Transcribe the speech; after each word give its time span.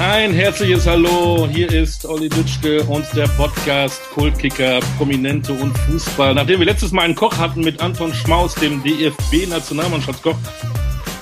Ein 0.00 0.32
herzliches 0.32 0.86
Hallo, 0.86 1.46
hier 1.46 1.70
ist 1.70 2.06
Olli 2.06 2.30
Dütschke 2.30 2.82
und 2.84 3.04
der 3.14 3.28
Podcast 3.36 4.00
Kultkicker, 4.14 4.80
Prominente 4.96 5.52
und 5.52 5.76
Fußball. 5.76 6.34
Nachdem 6.34 6.60
wir 6.60 6.64
letztes 6.64 6.90
Mal 6.90 7.02
einen 7.02 7.14
Koch 7.14 7.36
hatten 7.36 7.60
mit 7.60 7.82
Anton 7.82 8.14
Schmaus, 8.14 8.54
dem 8.54 8.82
DFB-Nationalmannschaftskoch, 8.82 10.36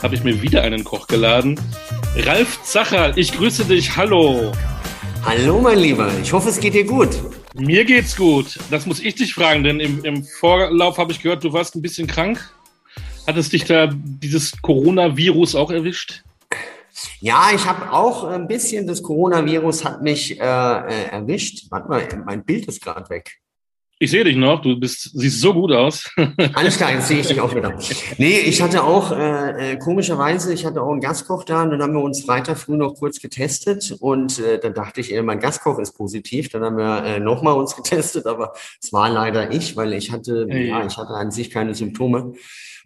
habe 0.01 0.15
ich 0.15 0.23
mir 0.23 0.41
wieder 0.41 0.63
einen 0.63 0.85
Koch 0.85 1.09
geladen. 1.09 1.59
Ralf 2.19 2.63
Zacher, 2.63 3.19
ich 3.19 3.33
grüße 3.33 3.65
dich, 3.65 3.97
hallo. 3.97 4.53
Hallo 5.25 5.61
mein 5.61 5.81
Lieber, 5.81 6.13
ich 6.23 6.33
hoffe 6.33 6.49
es 6.49 6.61
geht 6.61 6.75
dir 6.75 6.85
gut. 6.85 7.11
Mir 7.57 7.85
geht's 7.85 8.15
gut. 8.15 8.61
Das 8.71 8.87
muss 8.87 9.01
ich 9.01 9.17
dich 9.17 9.35
fragen, 9.35 9.65
denn 9.65 9.81
im, 9.81 10.05
im 10.05 10.23
Vorlauf 10.23 10.99
habe 10.99 11.11
ich 11.11 11.21
gehört, 11.21 11.43
du 11.43 11.53
warst 11.53 11.75
ein 11.75 11.83
bisschen 11.83 12.07
krank. 12.07 12.49
Hat 13.27 13.37
es 13.37 13.49
dich 13.49 13.65
da 13.65 13.91
dieses 13.93 14.53
Coronavirus 14.63 15.57
auch 15.57 15.73
erwischt? 15.73 16.23
Ja, 17.21 17.51
ich 17.55 17.67
habe 17.67 17.93
auch 17.93 18.25
ein 18.25 18.47
bisschen, 18.49 18.87
das 18.87 19.03
Coronavirus 19.03 19.85
hat 19.85 20.03
mich 20.03 20.39
äh, 20.39 20.45
äh 20.45 21.05
erwischt. 21.11 21.67
Warte 21.71 21.89
mal, 21.89 22.09
mein 22.25 22.45
Bild 22.45 22.67
ist 22.67 22.83
gerade 22.83 23.09
weg. 23.11 23.41
Ich 24.01 24.13
sehe 24.13 24.23
dich 24.23 24.37
noch, 24.37 24.63
du 24.63 24.79
bist, 24.79 25.11
siehst 25.13 25.41
so 25.41 25.53
gut 25.53 25.73
aus. 25.73 26.09
Alles 26.55 26.77
klar, 26.77 26.93
jetzt 26.93 27.09
sehe 27.09 27.19
ich 27.19 27.27
dich 27.27 27.41
auch 27.41 27.53
wieder. 27.53 27.77
Nee, 28.17 28.39
ich 28.39 28.63
hatte 28.63 28.85
auch, 28.85 29.11
äh, 29.11 29.73
äh, 29.73 29.77
komischerweise, 29.77 30.55
ich 30.55 30.65
hatte 30.65 30.83
auch 30.83 30.93
einen 30.93 31.01
Gastkoch 31.01 31.43
da 31.43 31.65
und 31.65 31.73
dann 31.73 31.83
haben 31.83 31.95
wir 31.95 32.03
uns 32.03 32.25
Freitag 32.25 32.59
früh 32.59 32.77
noch 32.77 32.95
kurz 32.95 33.19
getestet 33.19 33.97
und 33.99 34.39
äh, 34.39 34.61
dann 34.61 34.73
dachte 34.73 35.01
ich, 35.01 35.13
äh, 35.13 35.21
mein 35.23 35.41
Gastkoch 35.41 35.81
ist 35.81 35.97
positiv. 35.97 36.49
Dann 36.51 36.63
haben 36.63 36.77
wir 36.77 37.05
äh, 37.05 37.19
nochmal 37.19 37.55
uns 37.55 37.75
getestet, 37.77 38.27
aber 38.27 38.53
es 38.81 38.93
war 38.93 39.11
leider 39.11 39.51
ich, 39.51 39.77
weil 39.77 39.93
ich 39.93 40.13
hatte, 40.13 40.47
hey. 40.49 40.69
ja, 40.69 40.87
ich 40.87 40.97
hatte 40.97 41.15
an 41.15 41.33
sich 41.33 41.51
keine 41.51 41.75
Symptome 41.75 42.35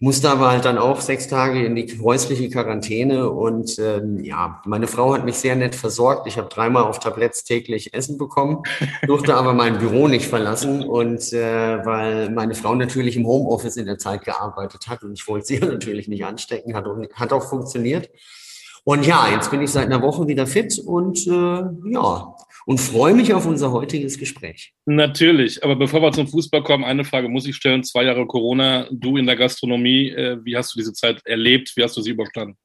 musste 0.03 0.29
aber 0.31 0.51
halt 0.51 0.65
dann 0.65 0.79
auch 0.79 1.01
sechs 1.01 1.29
Tage 1.29 1.65
in 1.65 1.77
die 1.77 2.01
häusliche 2.03 2.51
Quarantäne 2.51 3.31
und 3.31 3.79
ähm, 3.79 4.19
ja, 4.25 4.61
meine 4.67 4.89
Frau 4.89 5.15
hat 5.15 5.25
mich 5.25 5.37
sehr 5.37 5.55
nett 5.55 5.77
versorgt. 5.77 6.27
Ich 6.27 6.39
habe 6.39 6.49
dreimal 6.49 6.83
auf 6.83 6.99
Tabletts 6.99 7.45
täglich 7.45 7.95
Essen 7.95 8.19
bekommen, 8.19 8.65
durfte 9.07 9.37
aber 9.37 9.53
mein 9.53 9.79
Büro 9.79 10.09
nicht 10.09 10.27
verlassen 10.27 10.83
und 10.83 11.33
äh, 11.33 11.87
weil 11.87 12.31
meine 12.31 12.57
Frau 12.57 12.75
natürlich 12.75 13.17
im 13.17 13.29
Homeoffice 13.29 13.77
in 13.77 13.87
der 13.87 13.99
Zeit 13.99 14.25
gearbeitet 14.25 14.89
hat 14.89 15.05
und 15.05 15.13
ich 15.13 15.29
wollte 15.29 15.47
sie 15.47 15.59
natürlich 15.61 16.09
nicht 16.09 16.25
anstecken, 16.25 16.75
hat, 16.75 16.85
hat 17.15 17.33
auch 17.33 17.49
funktioniert. 17.49 18.11
Und 18.83 19.07
ja, 19.07 19.29
jetzt 19.33 19.53
bin 19.53 19.63
ich 19.63 19.71
seit 19.71 19.87
einer 19.87 20.03
Woche 20.03 20.27
wieder 20.27 20.49
fit 20.49 20.81
und 20.81 21.25
äh, 21.29 21.63
ja, 21.93 22.32
und 22.67 22.81
freue 22.81 23.15
mich 23.15 23.33
auf 23.35 23.47
unser 23.47 23.73
heutiges 23.73 24.19
Gespräch. 24.19 24.73
Natürlich, 24.87 25.63
aber 25.63 25.77
bevor 25.77 26.03
wir 26.03 26.13
zum 26.13 26.29
Fußball 26.29 26.63
kommen, 26.63 26.85
eine 26.85 27.05
Frage 27.05 27.29
muss 27.29 27.47
ich 27.47 27.57
stellen. 27.57 27.85
Zwei 27.85 28.05
Jahre 28.05 28.27
Corona, 28.27 28.89
du 28.91 29.17
in 29.17 29.27
der 29.27 29.37
Gastronomie, 29.37 30.11
äh, 30.11 30.39
wie 30.45 30.57
hast 30.57 30.75
du 30.75 30.79
diese 30.79 30.93
Zeit 30.93 31.21
erlebt? 31.25 31.73
Wie 31.77 31.83
hast 31.83 31.97
du 31.97 32.03
sie 32.03 32.11
überstanden? 32.11 32.57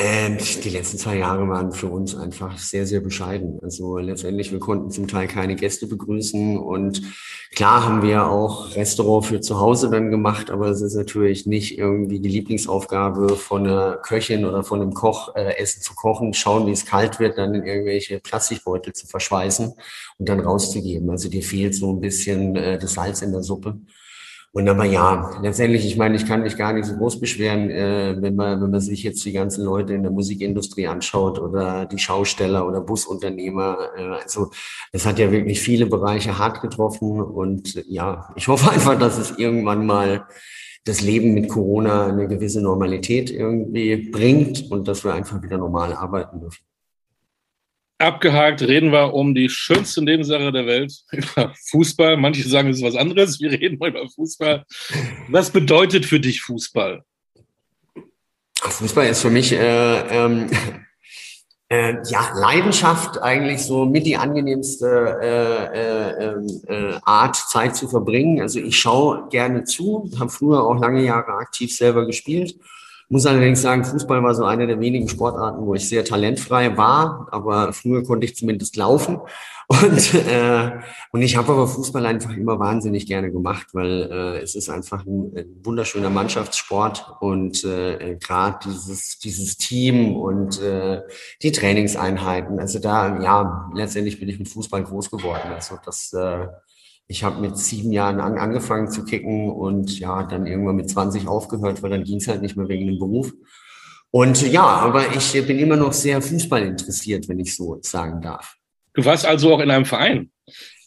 Ähm, 0.00 0.38
die 0.62 0.70
letzten 0.70 0.96
zwei 0.96 1.18
Jahre 1.18 1.48
waren 1.48 1.72
für 1.72 1.88
uns 1.88 2.14
einfach 2.14 2.56
sehr, 2.56 2.86
sehr 2.86 3.00
bescheiden. 3.00 3.58
Also 3.62 3.98
letztendlich, 3.98 4.52
wir 4.52 4.60
konnten 4.60 4.92
zum 4.92 5.08
Teil 5.08 5.26
keine 5.26 5.56
Gäste 5.56 5.88
begrüßen 5.88 6.56
und 6.56 7.02
klar 7.56 7.84
haben 7.84 8.02
wir 8.02 8.28
auch 8.28 8.76
Restaurant 8.76 9.26
für 9.26 9.40
zu 9.40 9.58
Hause 9.58 9.90
dann 9.90 10.12
gemacht, 10.12 10.52
aber 10.52 10.68
es 10.68 10.82
ist 10.82 10.94
natürlich 10.94 11.46
nicht 11.46 11.78
irgendwie 11.78 12.20
die 12.20 12.28
Lieblingsaufgabe 12.28 13.30
von 13.30 13.66
einer 13.66 13.96
Köchin 13.96 14.44
oder 14.44 14.62
von 14.62 14.80
einem 14.80 14.94
Koch, 14.94 15.34
äh, 15.34 15.56
Essen 15.56 15.82
zu 15.82 15.96
kochen, 15.96 16.32
schauen, 16.32 16.68
wie 16.68 16.72
es 16.72 16.86
kalt 16.86 17.18
wird, 17.18 17.36
dann 17.36 17.54
in 17.54 17.64
irgendwelche 17.64 18.20
Plastikbeutel 18.20 18.92
zu 18.92 19.08
verschweißen 19.08 19.72
und 20.18 20.28
dann 20.28 20.38
rauszugeben. 20.38 21.10
Also 21.10 21.28
dir 21.28 21.42
fehlt 21.42 21.74
so 21.74 21.92
ein 21.92 22.00
bisschen 22.00 22.54
äh, 22.54 22.78
das 22.78 22.94
Salz 22.94 23.20
in 23.22 23.32
der 23.32 23.42
Suppe. 23.42 23.80
Und 24.52 24.66
aber 24.68 24.84
ja, 24.84 25.38
letztendlich, 25.42 25.84
ich 25.84 25.96
meine, 25.98 26.16
ich 26.16 26.26
kann 26.26 26.42
mich 26.42 26.56
gar 26.56 26.72
nicht 26.72 26.86
so 26.86 26.96
groß 26.96 27.20
beschweren, 27.20 27.70
äh, 27.70 28.16
wenn 28.18 28.34
man, 28.34 28.60
wenn 28.62 28.70
man 28.70 28.80
sich 28.80 29.02
jetzt 29.02 29.24
die 29.24 29.32
ganzen 29.32 29.64
Leute 29.64 29.92
in 29.92 30.02
der 30.02 30.10
Musikindustrie 30.10 30.86
anschaut 30.86 31.38
oder 31.38 31.84
die 31.84 31.98
Schausteller 31.98 32.66
oder 32.66 32.80
Busunternehmer. 32.80 33.76
Äh, 33.96 34.02
also 34.22 34.50
es 34.90 35.04
hat 35.04 35.18
ja 35.18 35.30
wirklich 35.30 35.60
viele 35.60 35.86
Bereiche 35.86 36.38
hart 36.38 36.62
getroffen 36.62 37.20
und 37.20 37.74
ja, 37.86 38.32
ich 38.36 38.48
hoffe 38.48 38.70
einfach, 38.72 38.98
dass 38.98 39.18
es 39.18 39.38
irgendwann 39.38 39.84
mal 39.84 40.26
das 40.84 41.02
Leben 41.02 41.34
mit 41.34 41.50
Corona 41.50 42.06
eine 42.06 42.26
gewisse 42.26 42.62
Normalität 42.62 43.30
irgendwie 43.30 44.10
bringt 44.10 44.70
und 44.70 44.88
dass 44.88 45.04
wir 45.04 45.12
einfach 45.12 45.42
wieder 45.42 45.58
normal 45.58 45.92
arbeiten 45.92 46.40
dürfen. 46.40 46.64
Abgehakt 47.98 48.62
reden 48.62 48.92
wir 48.92 49.12
um 49.12 49.34
die 49.34 49.48
schönste 49.48 50.02
Nebensache 50.02 50.52
der 50.52 50.66
Welt, 50.66 50.92
über 51.12 51.52
Fußball. 51.70 52.16
Manche 52.16 52.48
sagen, 52.48 52.70
es 52.70 52.78
ist 52.78 52.84
was 52.84 52.94
anderes. 52.94 53.40
Wir 53.40 53.50
reden 53.50 53.78
mal 53.78 53.90
über 53.90 54.08
Fußball. 54.08 54.64
Was 55.28 55.50
bedeutet 55.50 56.06
für 56.06 56.20
dich 56.20 56.40
Fußball? 56.42 57.02
Fußball 58.60 59.06
ist 59.06 59.22
für 59.22 59.30
mich 59.30 59.52
äh, 59.52 59.98
ähm, 60.24 60.48
äh, 61.68 61.94
ja 62.08 62.32
Leidenschaft 62.36 63.20
eigentlich 63.20 63.62
so 63.62 63.84
mit 63.84 64.06
die 64.06 64.16
angenehmste 64.16 65.18
äh, 65.20 65.78
äh, 65.78 66.24
ähm, 66.24 66.46
äh, 66.68 66.98
Art 67.02 67.36
Zeit 67.36 67.74
zu 67.74 67.88
verbringen. 67.88 68.40
Also 68.40 68.60
ich 68.60 68.78
schaue 68.78 69.28
gerne 69.28 69.64
zu, 69.64 70.10
habe 70.18 70.30
früher 70.30 70.62
auch 70.62 70.78
lange 70.80 71.02
Jahre 71.04 71.32
aktiv 71.32 71.74
selber 71.74 72.06
gespielt 72.06 72.54
muss 73.08 73.26
allerdings 73.26 73.62
sagen, 73.62 73.84
Fußball 73.84 74.22
war 74.22 74.34
so 74.34 74.44
eine 74.44 74.66
der 74.66 74.80
wenigen 74.80 75.08
Sportarten, 75.08 75.64
wo 75.64 75.74
ich 75.74 75.88
sehr 75.88 76.04
talentfrei 76.04 76.76
war, 76.76 77.28
aber 77.30 77.72
früher 77.72 78.04
konnte 78.04 78.26
ich 78.26 78.36
zumindest 78.36 78.76
laufen. 78.76 79.20
Und, 79.70 80.14
äh, 80.14 80.70
und 81.12 81.20
ich 81.20 81.36
habe 81.36 81.52
aber 81.52 81.68
Fußball 81.68 82.06
einfach 82.06 82.34
immer 82.34 82.58
wahnsinnig 82.58 83.06
gerne 83.06 83.30
gemacht, 83.30 83.66
weil 83.74 84.08
äh, 84.10 84.38
es 84.38 84.54
ist 84.54 84.70
einfach 84.70 85.04
ein, 85.04 85.30
ein 85.36 85.60
wunderschöner 85.62 86.08
Mannschaftssport 86.08 87.16
und 87.20 87.64
äh, 87.64 88.16
gerade 88.18 88.60
dieses, 88.64 89.18
dieses 89.18 89.58
Team 89.58 90.16
und 90.16 90.58
äh, 90.62 91.02
die 91.42 91.52
Trainingseinheiten. 91.52 92.58
Also 92.58 92.78
da, 92.78 93.20
ja, 93.20 93.70
letztendlich 93.74 94.18
bin 94.18 94.30
ich 94.30 94.38
mit 94.38 94.48
Fußball 94.48 94.84
groß 94.84 95.10
geworden. 95.10 95.52
Also 95.54 95.76
das 95.84 96.14
äh, 96.14 96.46
ich 97.08 97.24
habe 97.24 97.40
mit 97.40 97.56
sieben 97.56 97.90
Jahren 97.90 98.20
an, 98.20 98.36
angefangen 98.36 98.90
zu 98.90 99.04
kicken 99.04 99.50
und 99.50 99.98
ja, 99.98 100.24
dann 100.24 100.46
irgendwann 100.46 100.76
mit 100.76 100.90
20 100.90 101.26
aufgehört, 101.26 101.82
weil 101.82 101.90
dann 101.90 102.04
ging 102.04 102.18
es 102.18 102.28
halt 102.28 102.42
nicht 102.42 102.56
mehr 102.56 102.68
wegen 102.68 102.86
dem 102.86 102.98
Beruf. 102.98 103.32
Und 104.10 104.40
ja, 104.52 104.62
aber 104.62 105.14
ich 105.14 105.32
bin 105.46 105.58
immer 105.58 105.76
noch 105.76 105.92
sehr 105.92 106.20
Fußball 106.20 106.62
interessiert, 106.62 107.28
wenn 107.28 107.38
ich 107.40 107.56
so 107.56 107.78
sagen 107.82 108.20
darf. 108.20 108.56
Du 108.92 109.04
warst 109.04 109.26
also 109.26 109.54
auch 109.54 109.60
in 109.60 109.70
einem 109.70 109.86
Verein? 109.86 110.30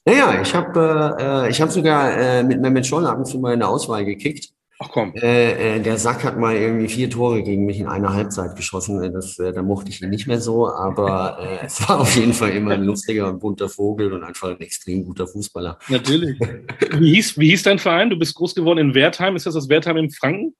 Naja, 0.05 0.41
ich 0.41 0.53
habe 0.55 1.17
äh, 1.19 1.49
ich 1.49 1.61
hab 1.61 1.71
sogar 1.71 2.17
äh, 2.17 2.43
mit 2.43 2.61
Mehmet 2.61 2.85
Scholl 2.85 3.05
ab 3.05 3.17
und 3.17 3.25
zu 3.25 3.39
mal 3.39 3.53
in 3.53 3.59
der 3.59 3.69
Auswahl 3.69 4.05
gekickt. 4.05 4.49
Ach 4.83 4.89
komm. 4.89 5.13
Äh, 5.13 5.75
äh, 5.77 5.79
der 5.79 5.97
Sack 5.97 6.23
hat 6.23 6.39
mal 6.39 6.55
irgendwie 6.55 6.87
vier 6.87 7.09
Tore 7.09 7.43
gegen 7.43 7.65
mich 7.65 7.79
in 7.79 7.87
einer 7.87 8.13
Halbzeit 8.13 8.55
geschossen. 8.55 9.01
Äh, 9.03 9.11
das, 9.11 9.37
äh, 9.37 9.53
da 9.53 9.61
mochte 9.61 9.89
ich 9.89 10.01
ihn 10.01 10.09
nicht 10.09 10.25
mehr 10.25 10.41
so, 10.41 10.67
aber 10.67 11.37
äh, 11.39 11.59
es 11.65 11.87
war 11.87 11.99
auf 11.99 12.15
jeden 12.15 12.33
Fall 12.33 12.49
immer 12.51 12.71
ein 12.71 12.83
lustiger 12.83 13.29
und 13.29 13.39
bunter 13.39 13.69
Vogel 13.69 14.11
und 14.11 14.23
einfach 14.23 14.49
ein 14.49 14.59
extrem 14.59 15.05
guter 15.05 15.27
Fußballer. 15.27 15.77
Natürlich. 15.87 16.39
Wie 16.93 17.13
hieß, 17.13 17.37
wie 17.37 17.51
hieß 17.51 17.63
dein 17.63 17.77
Verein? 17.77 18.09
Du 18.09 18.17
bist 18.17 18.33
groß 18.33 18.55
geworden 18.55 18.79
in 18.79 18.95
Wertheim. 18.95 19.35
Ist 19.35 19.45
das 19.45 19.53
das 19.53 19.69
Wertheim 19.69 19.97
in 19.97 20.09
Franken? 20.09 20.55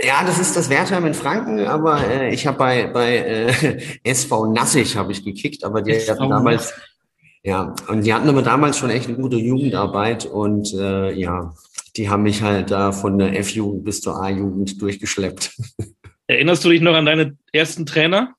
Ja, 0.00 0.22
das 0.24 0.38
ist 0.38 0.56
das 0.56 0.70
Wertheim 0.70 1.06
in 1.06 1.14
Franken, 1.14 1.66
aber 1.66 2.06
äh, 2.06 2.32
ich 2.32 2.46
habe 2.46 2.58
bei, 2.58 2.86
bei 2.86 3.50
SV 4.04 4.52
Nassig 4.52 4.96
habe 4.96 5.10
ich 5.10 5.24
gekickt, 5.24 5.64
aber 5.64 5.82
die 5.82 5.92
SV 5.92 6.12
hatten 6.12 6.30
damals, 6.30 6.74
ja, 7.42 7.74
und 7.88 8.04
die 8.04 8.12
hatten 8.12 8.28
aber 8.28 8.42
damals 8.42 8.78
schon 8.78 8.90
echt 8.90 9.08
eine 9.08 9.16
gute 9.16 9.36
Jugendarbeit 9.36 10.26
und 10.26 10.72
ja, 10.72 11.54
die 11.96 12.08
haben 12.08 12.22
mich 12.22 12.42
halt 12.42 12.70
da 12.70 12.92
von 12.92 13.18
der 13.18 13.38
F-Jugend 13.38 13.84
bis 13.84 14.00
zur 14.00 14.22
A-Jugend 14.22 14.80
durchgeschleppt. 14.80 15.56
Erinnerst 16.26 16.64
du 16.64 16.70
dich 16.70 16.80
noch 16.80 16.94
an 16.94 17.06
deine 17.06 17.36
ersten 17.52 17.86
Trainer? 17.86 18.34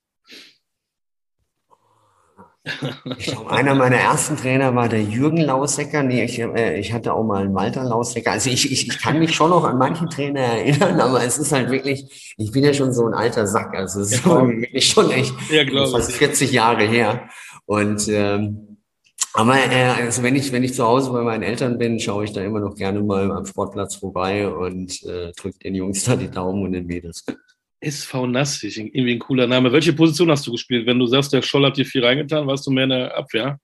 Ich 3.18 3.28
glaube, 3.28 3.50
einer 3.50 3.76
meiner 3.76 3.96
ersten 3.96 4.36
Trainer 4.36 4.76
war 4.76 4.90
der 4.90 5.02
Jürgen 5.02 5.38
Lausecker. 5.38 6.04
Nee, 6.04 6.26
ich, 6.26 6.40
äh, 6.40 6.78
ich 6.78 6.92
hatte 6.92 7.14
auch 7.14 7.24
mal 7.24 7.44
einen 7.44 7.56
Walter 7.56 7.84
Lausecker. 7.84 8.32
Also 8.32 8.50
ich, 8.50 8.70
ich, 8.70 8.90
ich 8.90 9.00
kann 9.00 9.20
mich 9.20 9.34
schon 9.34 9.52
noch 9.52 9.64
an 9.64 9.78
manchen 9.78 10.10
Trainer 10.10 10.42
erinnern, 10.42 11.00
aber 11.02 11.24
es 11.24 11.38
ist 11.38 11.54
halt 11.54 11.72
wirklich, 11.72 12.36
ich 12.38 12.52
bin 12.52 12.66
ja 12.66 12.74
schon 12.74 12.92
so 12.92 13.06
ein 13.06 13.14
alter 13.14 13.48
Sack. 13.48 13.74
Also 13.74 14.02
es 14.02 14.12
ist 14.12 14.26
ja. 14.26 14.46
wirklich 14.46 14.86
schon 14.86 15.12
echt 15.12 15.34
ja, 15.50 15.88
fast 15.88 16.12
40 16.12 16.52
Jahre 16.52 16.84
her. 16.84 17.30
Und 17.66 18.08
ähm, 18.10 18.67
aber 19.34 19.56
äh, 19.56 20.04
also 20.04 20.24
wenn 20.24 20.36
ich, 20.36 20.52
wenn 20.52 20.64
ich 20.64 20.74
zu 20.74 20.84
Hause 20.84 21.12
bei 21.12 21.22
meinen 21.22 21.44
Eltern 21.44 21.78
bin, 21.78 22.00
schaue 22.00 22.26
ich 22.26 22.34
da 22.34 22.42
immer 22.42 22.60
noch 22.60 22.76
gerne 22.76 23.02
mal 23.02 23.32
am 23.32 23.46
Sportplatz 23.46 23.96
vorbei 23.96 24.48
und 24.48 25.04
äh, 25.04 25.32
drücke 25.34 25.60
den 25.60 25.76
Jungs 25.76 26.04
da 26.04 26.16
die 26.16 26.30
Daumen 26.30 26.64
und 26.64 26.72
den 26.72 26.88
Mädels. 26.88 27.24
SV 27.80 28.28
Nassig, 28.28 28.78
irgendwie 28.78 29.14
ein 29.14 29.20
cooler 29.20 29.46
Name. 29.46 29.72
Welche 29.72 29.94
Position 29.94 30.32
hast 30.32 30.48
du 30.48 30.52
gespielt? 30.52 30.88
Wenn 30.88 30.98
du 30.98 31.06
sagst, 31.06 31.34
der 31.34 31.44
Scholl 31.44 31.66
hat 31.66 31.78
dir 31.78 31.86
viel 31.86 32.04
reingetan, 32.04 32.48
warst 32.48 32.66
du 32.66 32.72
mehr 32.72 32.86
in 32.86 32.90
der 32.90 33.16
Abwehr? 33.16 33.60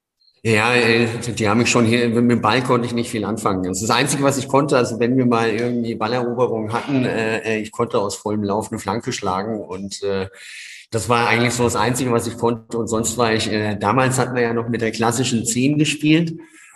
Ja, 0.46 0.74
äh, 0.74 1.08
die 1.36 1.48
haben 1.48 1.58
mich 1.58 1.70
schon 1.70 1.86
hier, 1.86 2.06
mit 2.08 2.30
dem 2.30 2.42
Ball 2.42 2.62
konnte 2.62 2.86
ich 2.86 2.92
nicht 2.92 3.08
viel 3.08 3.24
anfangen. 3.24 3.62
Das 3.64 3.80
ist 3.80 3.88
das 3.88 3.96
Einzige, 3.96 4.22
was 4.22 4.36
ich 4.36 4.46
konnte. 4.46 4.76
Also 4.76 5.00
wenn 5.00 5.16
wir 5.16 5.24
mal 5.24 5.48
irgendwie 5.48 5.94
Balleroberungen 5.94 6.72
hatten, 6.72 7.06
äh, 7.06 7.38
äh, 7.38 7.58
ich 7.60 7.72
konnte 7.72 7.98
aus 7.98 8.14
vollem 8.14 8.44
Lauf 8.44 8.70
eine 8.70 8.78
Flanke 8.78 9.12
schlagen 9.12 9.58
und 9.58 10.02
äh, 10.02 10.28
das 10.94 11.08
war 11.08 11.28
eigentlich 11.28 11.52
so 11.52 11.64
das 11.64 11.74
Einzige, 11.74 12.12
was 12.12 12.26
ich 12.26 12.36
konnte. 12.38 12.78
Und 12.78 12.86
sonst 12.86 13.18
war 13.18 13.32
ich, 13.32 13.50
äh, 13.50 13.76
damals 13.76 14.18
hatten 14.18 14.36
wir 14.36 14.42
ja 14.42 14.54
noch 14.54 14.68
mit 14.68 14.80
der 14.80 14.92
klassischen 14.92 15.44
10 15.44 15.78
gespielt. 15.78 16.34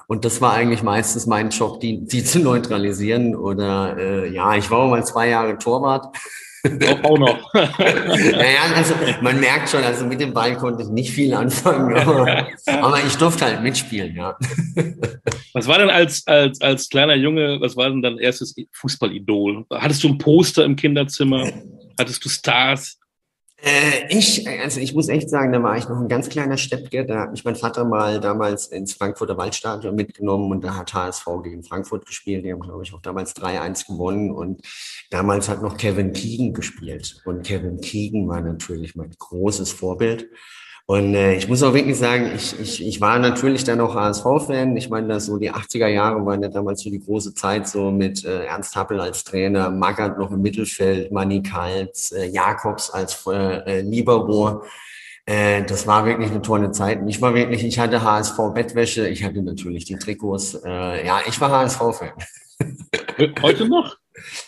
Und 0.09 0.25
das 0.25 0.41
war 0.41 0.55
eigentlich 0.55 0.83
meistens 0.83 1.27
mein 1.27 1.51
Job, 1.51 1.81
die, 1.81 2.05
die 2.05 2.25
zu 2.25 2.41
neutralisieren. 2.41 3.37
Oder 3.37 3.97
äh, 3.97 4.33
ja, 4.33 4.57
ich 4.57 4.71
war 4.71 4.79
auch 4.79 4.91
mal 4.91 5.05
zwei 5.05 5.29
Jahre 5.29 5.57
Torwart. 5.59 6.17
Auch, 6.65 7.05
auch 7.05 7.19
noch. 7.19 7.55
naja, 7.55 8.61
also 8.75 8.95
man 9.23 9.39
merkt 9.39 9.69
schon, 9.69 9.85
also 9.85 10.05
mit 10.05 10.21
dem 10.21 10.35
Ball 10.35 10.57
konnte 10.57 10.83
ich 10.83 10.89
nicht 10.89 11.13
viel 11.13 11.33
anfangen, 11.33 11.97
aber, 11.97 12.49
aber 12.67 12.99
ich 13.07 13.15
durfte 13.17 13.45
halt 13.45 13.63
mitspielen, 13.63 14.17
ja. 14.17 14.37
Was 15.53 15.69
war 15.69 15.79
denn 15.79 15.89
als, 15.89 16.27
als, 16.27 16.61
als 16.61 16.89
kleiner 16.89 17.15
Junge, 17.15 17.61
was 17.61 17.77
war 17.77 17.89
denn 17.89 18.03
dein 18.03 18.19
erstes 18.19 18.57
Fußballidol? 18.73 19.67
Hattest 19.73 20.03
du 20.03 20.09
ein 20.09 20.19
Poster 20.19 20.65
im 20.65 20.75
Kinderzimmer? 20.75 21.49
Hattest 21.97 22.25
du 22.25 22.29
Stars? 22.29 22.99
Äh, 23.61 24.07
ich, 24.09 24.49
also 24.49 24.79
ich 24.79 24.95
muss 24.95 25.09
echt 25.09 25.29
sagen, 25.29 25.53
da 25.53 25.63
war 25.63 25.77
ich 25.77 25.89
noch 25.89 25.99
ein 25.99 26.09
ganz 26.09 26.29
kleiner 26.29 26.57
Steppke. 26.57 27.05
Da 27.05 27.23
hat 27.23 27.33
mich 27.33 27.45
mein 27.45 27.57
Vater 27.57 27.85
mal 27.85 28.21
damals 28.21 28.69
ins 28.69 28.93
Frankfurter 28.93 29.37
Waldstadion 29.37 29.97
mitgenommen 29.97 30.53
und 30.53 30.63
da 30.63 30.77
hat 30.77 30.95
HSV 30.95 31.27
gegen 31.43 31.65
Frankfurt 31.65 32.07
gespielt. 32.07 32.45
Die 32.45 32.53
haben, 32.53 32.61
glaube 32.61 32.85
ich, 32.85 32.95
auch 32.95 33.03
damals 33.03 33.35
3-1 33.35 33.89
gewonnen 33.89 34.31
und 34.31 34.63
damals 35.11 35.49
hat 35.49 35.61
noch 35.61 35.77
Kevin 35.77 36.13
Keegan 36.13 36.53
gespielt. 36.53 37.21
Und 37.25 37.45
Kevin 37.45 37.81
Keegan 37.81 38.29
war 38.29 38.41
natürlich 38.41 38.95
mein 38.95 39.11
großes 39.19 39.73
Vorbild. 39.73 40.29
Und 40.91 41.15
äh, 41.15 41.35
ich 41.35 41.47
muss 41.49 41.63
auch 41.63 41.75
wirklich 41.75 41.99
sagen, 41.99 42.33
ich, 42.35 42.59
ich, 42.59 42.87
ich 42.87 42.99
war 42.99 43.19
natürlich 43.19 43.63
dann 43.63 43.79
auch 43.83 43.95
HSV-Fan. 43.95 44.75
Ich 44.79 44.89
meine, 44.89 45.09
das 45.09 45.27
so 45.27 45.37
die 45.37 45.53
80er 45.53 45.87
Jahre 45.87 46.25
waren 46.25 46.43
ja 46.43 46.49
damals 46.49 46.81
so 46.81 46.89
die 46.89 47.05
große 47.05 47.35
Zeit, 47.35 47.69
so 47.69 47.91
mit 47.91 48.25
äh, 48.25 48.47
Ernst 48.47 48.75
Happel 48.75 48.99
als 48.99 49.23
Trainer, 49.23 49.69
Magath 49.69 50.19
noch 50.19 50.31
im 50.31 50.41
Mittelfeld, 50.41 51.13
Manny 51.13 51.43
Kals, 51.43 52.13
äh, 52.13 52.29
Jakobs 52.29 52.89
als 52.89 53.23
äh, 53.27 53.83
Libero. 53.83 54.63
Äh, 55.27 55.63
das 55.65 55.87
war 55.87 56.07
wirklich 56.07 56.31
eine 56.31 56.41
tolle 56.41 56.71
Zeit. 56.71 57.03
Und 57.03 57.09
ich 57.09 57.21
war 57.21 57.35
wirklich, 57.35 57.63
ich 57.65 57.79
hatte 57.79 58.03
HSV-Bettwäsche, 58.03 59.11
ich 59.11 59.25
hatte 59.25 59.43
natürlich 59.43 59.85
die 59.85 59.97
Trikots. 59.97 60.55
Äh, 60.55 61.07
ja, 61.07 61.21
ich 61.27 61.39
war 61.39 61.51
HSV-Fan. 61.51 62.13
Heute 63.43 63.69
noch? 63.69 63.95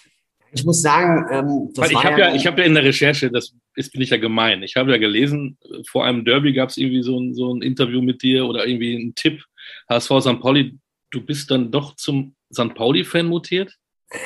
Ich 0.52 0.64
muss 0.64 0.82
sagen, 0.82 1.26
ähm, 1.30 1.70
das 1.74 1.84
Weil 1.84 1.92
ich 1.92 2.04
habe 2.04 2.20
ja, 2.20 2.28
ja, 2.28 2.34
ich 2.34 2.46
habe 2.46 2.60
ja 2.60 2.66
in 2.66 2.74
der 2.74 2.84
Recherche, 2.84 3.30
das 3.30 3.54
ist 3.74 3.92
bin 3.92 4.02
ich 4.02 4.10
ja 4.10 4.16
gemein. 4.16 4.62
Ich 4.62 4.76
habe 4.76 4.90
ja 4.90 4.98
gelesen, 4.98 5.58
vor 5.88 6.04
einem 6.04 6.24
Derby 6.24 6.52
gab 6.52 6.70
es 6.70 6.76
irgendwie 6.76 7.02
so 7.02 7.18
ein, 7.18 7.34
so 7.34 7.54
ein 7.54 7.62
Interview 7.62 8.02
mit 8.02 8.22
dir 8.22 8.46
oder 8.46 8.66
irgendwie 8.66 8.96
einen 8.96 9.14
Tipp. 9.14 9.44
HSV 9.88 10.10
St. 10.20 10.40
Pauli, 10.40 10.78
du 11.10 11.20
bist 11.20 11.50
dann 11.50 11.70
doch 11.70 11.94
zum 11.96 12.34
St. 12.52 12.74
Pauli-Fan 12.74 13.26
mutiert? 13.26 13.76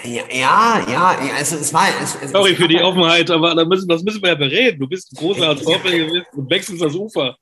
Ja, 0.02 0.22
ja, 0.31 0.81
ja, 0.90 1.14
also 1.36 1.56
es 1.56 1.75
war. 1.75 1.84
Es, 2.02 2.16
es, 2.22 2.31
Sorry 2.31 2.54
für 2.54 2.66
die 2.66 2.81
Offenheit, 2.81 3.31
aber 3.31 3.54
da 3.54 3.66
müssen, 3.66 3.86
das 3.86 4.02
müssen 4.02 4.22
wir 4.22 4.31
ja 4.31 4.34
bereden. 4.34 4.81
Du 4.81 4.88
bist 4.88 5.12
ein 5.12 5.16
großer 5.16 5.58
fan 5.58 5.82
gewesen 5.82 6.25
und 6.32 6.48
wechselst 6.48 6.82
das 6.82 6.94
Ufer. 6.94 7.36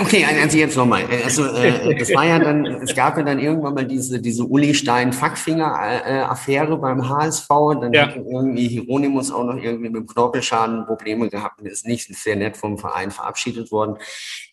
Okay, 0.00 0.24
also 0.24 0.56
jetzt 0.56 0.78
nochmal. 0.78 1.04
Also 1.22 1.44
äh, 1.44 1.98
das 1.98 2.14
war 2.14 2.24
ja 2.24 2.38
dann, 2.38 2.64
es 2.64 2.94
gab 2.94 3.18
ja 3.18 3.22
dann 3.22 3.38
irgendwann 3.38 3.74
mal 3.74 3.84
diese, 3.84 4.18
diese 4.18 4.44
Uli 4.44 4.72
Stein-Fackfinger-Affäre 4.72 6.78
beim 6.78 7.06
HSV. 7.06 7.48
Dann 7.48 7.92
ja. 7.92 8.06
hat 8.06 8.16
irgendwie 8.16 8.66
Hieronymus 8.66 9.30
auch 9.30 9.44
noch 9.44 9.58
irgendwie 9.58 9.90
mit 9.90 9.96
dem 9.96 10.06
Knorpelschaden 10.06 10.86
Probleme 10.86 11.28
gehabt 11.28 11.60
und 11.60 11.66
ist 11.66 11.86
nicht 11.86 12.08
sehr 12.16 12.36
nett 12.36 12.56
vom 12.56 12.78
Verein 12.78 13.10
verabschiedet 13.10 13.70
worden. 13.70 13.98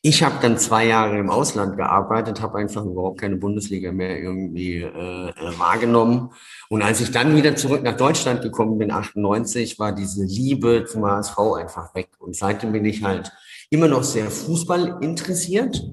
Ich 0.02 0.22
habe 0.22 0.36
dann 0.42 0.58
zwei 0.58 0.86
Jahre 0.86 1.18
im 1.18 1.30
Ausland 1.30 1.78
gearbeitet, 1.78 2.42
habe 2.42 2.58
einfach 2.58 2.84
überhaupt 2.84 3.22
keine 3.22 3.38
Bundesliga 3.38 3.94
mehr 3.94 4.20
irgendwie 4.20 4.82
äh, 4.82 4.88
äh 4.88 5.60
wahrgenommen. 5.60 6.32
Und 6.70 6.82
als 6.82 7.02
ich 7.02 7.12
dann 7.12 7.21
wieder 7.30 7.56
zurück 7.56 7.84
nach 7.84 7.98
Deutschland 7.98 8.42
gekommen 8.42 8.78
bin, 8.78 8.92
98, 8.92 9.80
war 9.80 9.92
diese 9.92 10.24
Liebe 10.24 10.86
zum 10.86 11.06
HSV 11.06 11.38
einfach 11.58 11.94
weg. 11.96 12.10
Und 12.20 12.36
seitdem 12.36 12.72
bin 12.72 12.86
ich 12.86 13.04
halt 13.04 13.32
immer 13.70 13.88
noch 13.88 14.04
sehr 14.04 14.30
Fußball 14.30 14.98
interessiert. 15.02 15.84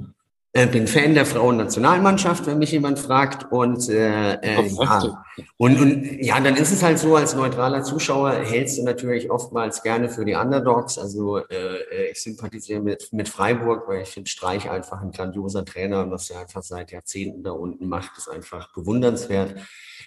Äh, 0.54 0.66
bin 0.66 0.86
Fan 0.86 1.14
der 1.14 1.26
Frauennationalmannschaft, 1.26 2.46
wenn 2.46 2.58
mich 2.58 2.72
jemand 2.72 2.98
fragt. 2.98 3.52
Und, 3.52 3.88
äh, 3.90 4.34
äh, 4.34 4.66
ja. 4.66 5.24
und, 5.58 5.78
und 5.78 6.22
ja, 6.22 6.40
dann 6.40 6.56
ist 6.56 6.72
es 6.72 6.82
halt 6.82 6.98
so, 6.98 7.16
als 7.16 7.34
neutraler 7.34 7.82
Zuschauer 7.82 8.32
hältst 8.32 8.78
du 8.78 8.82
natürlich 8.82 9.30
oftmals 9.30 9.82
gerne 9.82 10.08
für 10.08 10.24
die 10.24 10.34
Underdogs. 10.34 10.98
Also 10.98 11.36
äh, 11.36 11.44
äh 11.50 12.10
ich 12.12 12.22
sympathisiere 12.22 12.80
mit, 12.80 13.12
mit 13.12 13.28
Freiburg, 13.28 13.86
weil 13.88 14.02
ich 14.02 14.08
finde 14.08 14.30
Streich 14.30 14.70
einfach 14.70 15.02
ein 15.02 15.12
grandioser 15.12 15.66
Trainer 15.66 16.02
und 16.02 16.10
was 16.10 16.30
er 16.30 16.40
einfach 16.40 16.62
seit 16.62 16.92
Jahrzehnten 16.92 17.42
da 17.42 17.50
unten 17.50 17.86
macht, 17.86 18.16
ist 18.16 18.28
einfach 18.28 18.72
bewundernswert. 18.72 19.54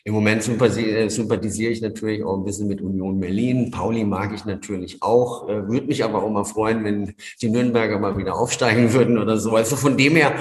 Im 0.03 0.13
Moment 0.13 0.47
äh, 0.47 1.09
sympathisiere 1.09 1.71
ich 1.71 1.81
natürlich 1.81 2.23
auch 2.23 2.37
ein 2.37 2.43
bisschen 2.43 2.67
mit 2.67 2.81
Union 2.81 3.19
Berlin. 3.19 3.69
Pauli 3.69 4.03
mag 4.03 4.33
ich 4.33 4.45
natürlich 4.45 5.01
auch. 5.01 5.47
Äh, 5.47 5.67
würde 5.67 5.87
mich 5.87 6.03
aber 6.03 6.23
auch 6.23 6.29
mal 6.29 6.43
freuen, 6.43 6.83
wenn 6.83 7.13
die 7.41 7.49
Nürnberger 7.49 7.99
mal 7.99 8.17
wieder 8.17 8.35
aufsteigen 8.35 8.93
würden 8.93 9.19
oder 9.19 9.37
so. 9.37 9.55
Also 9.55 9.75
von 9.75 9.97
dem 9.97 10.15
her, 10.15 10.33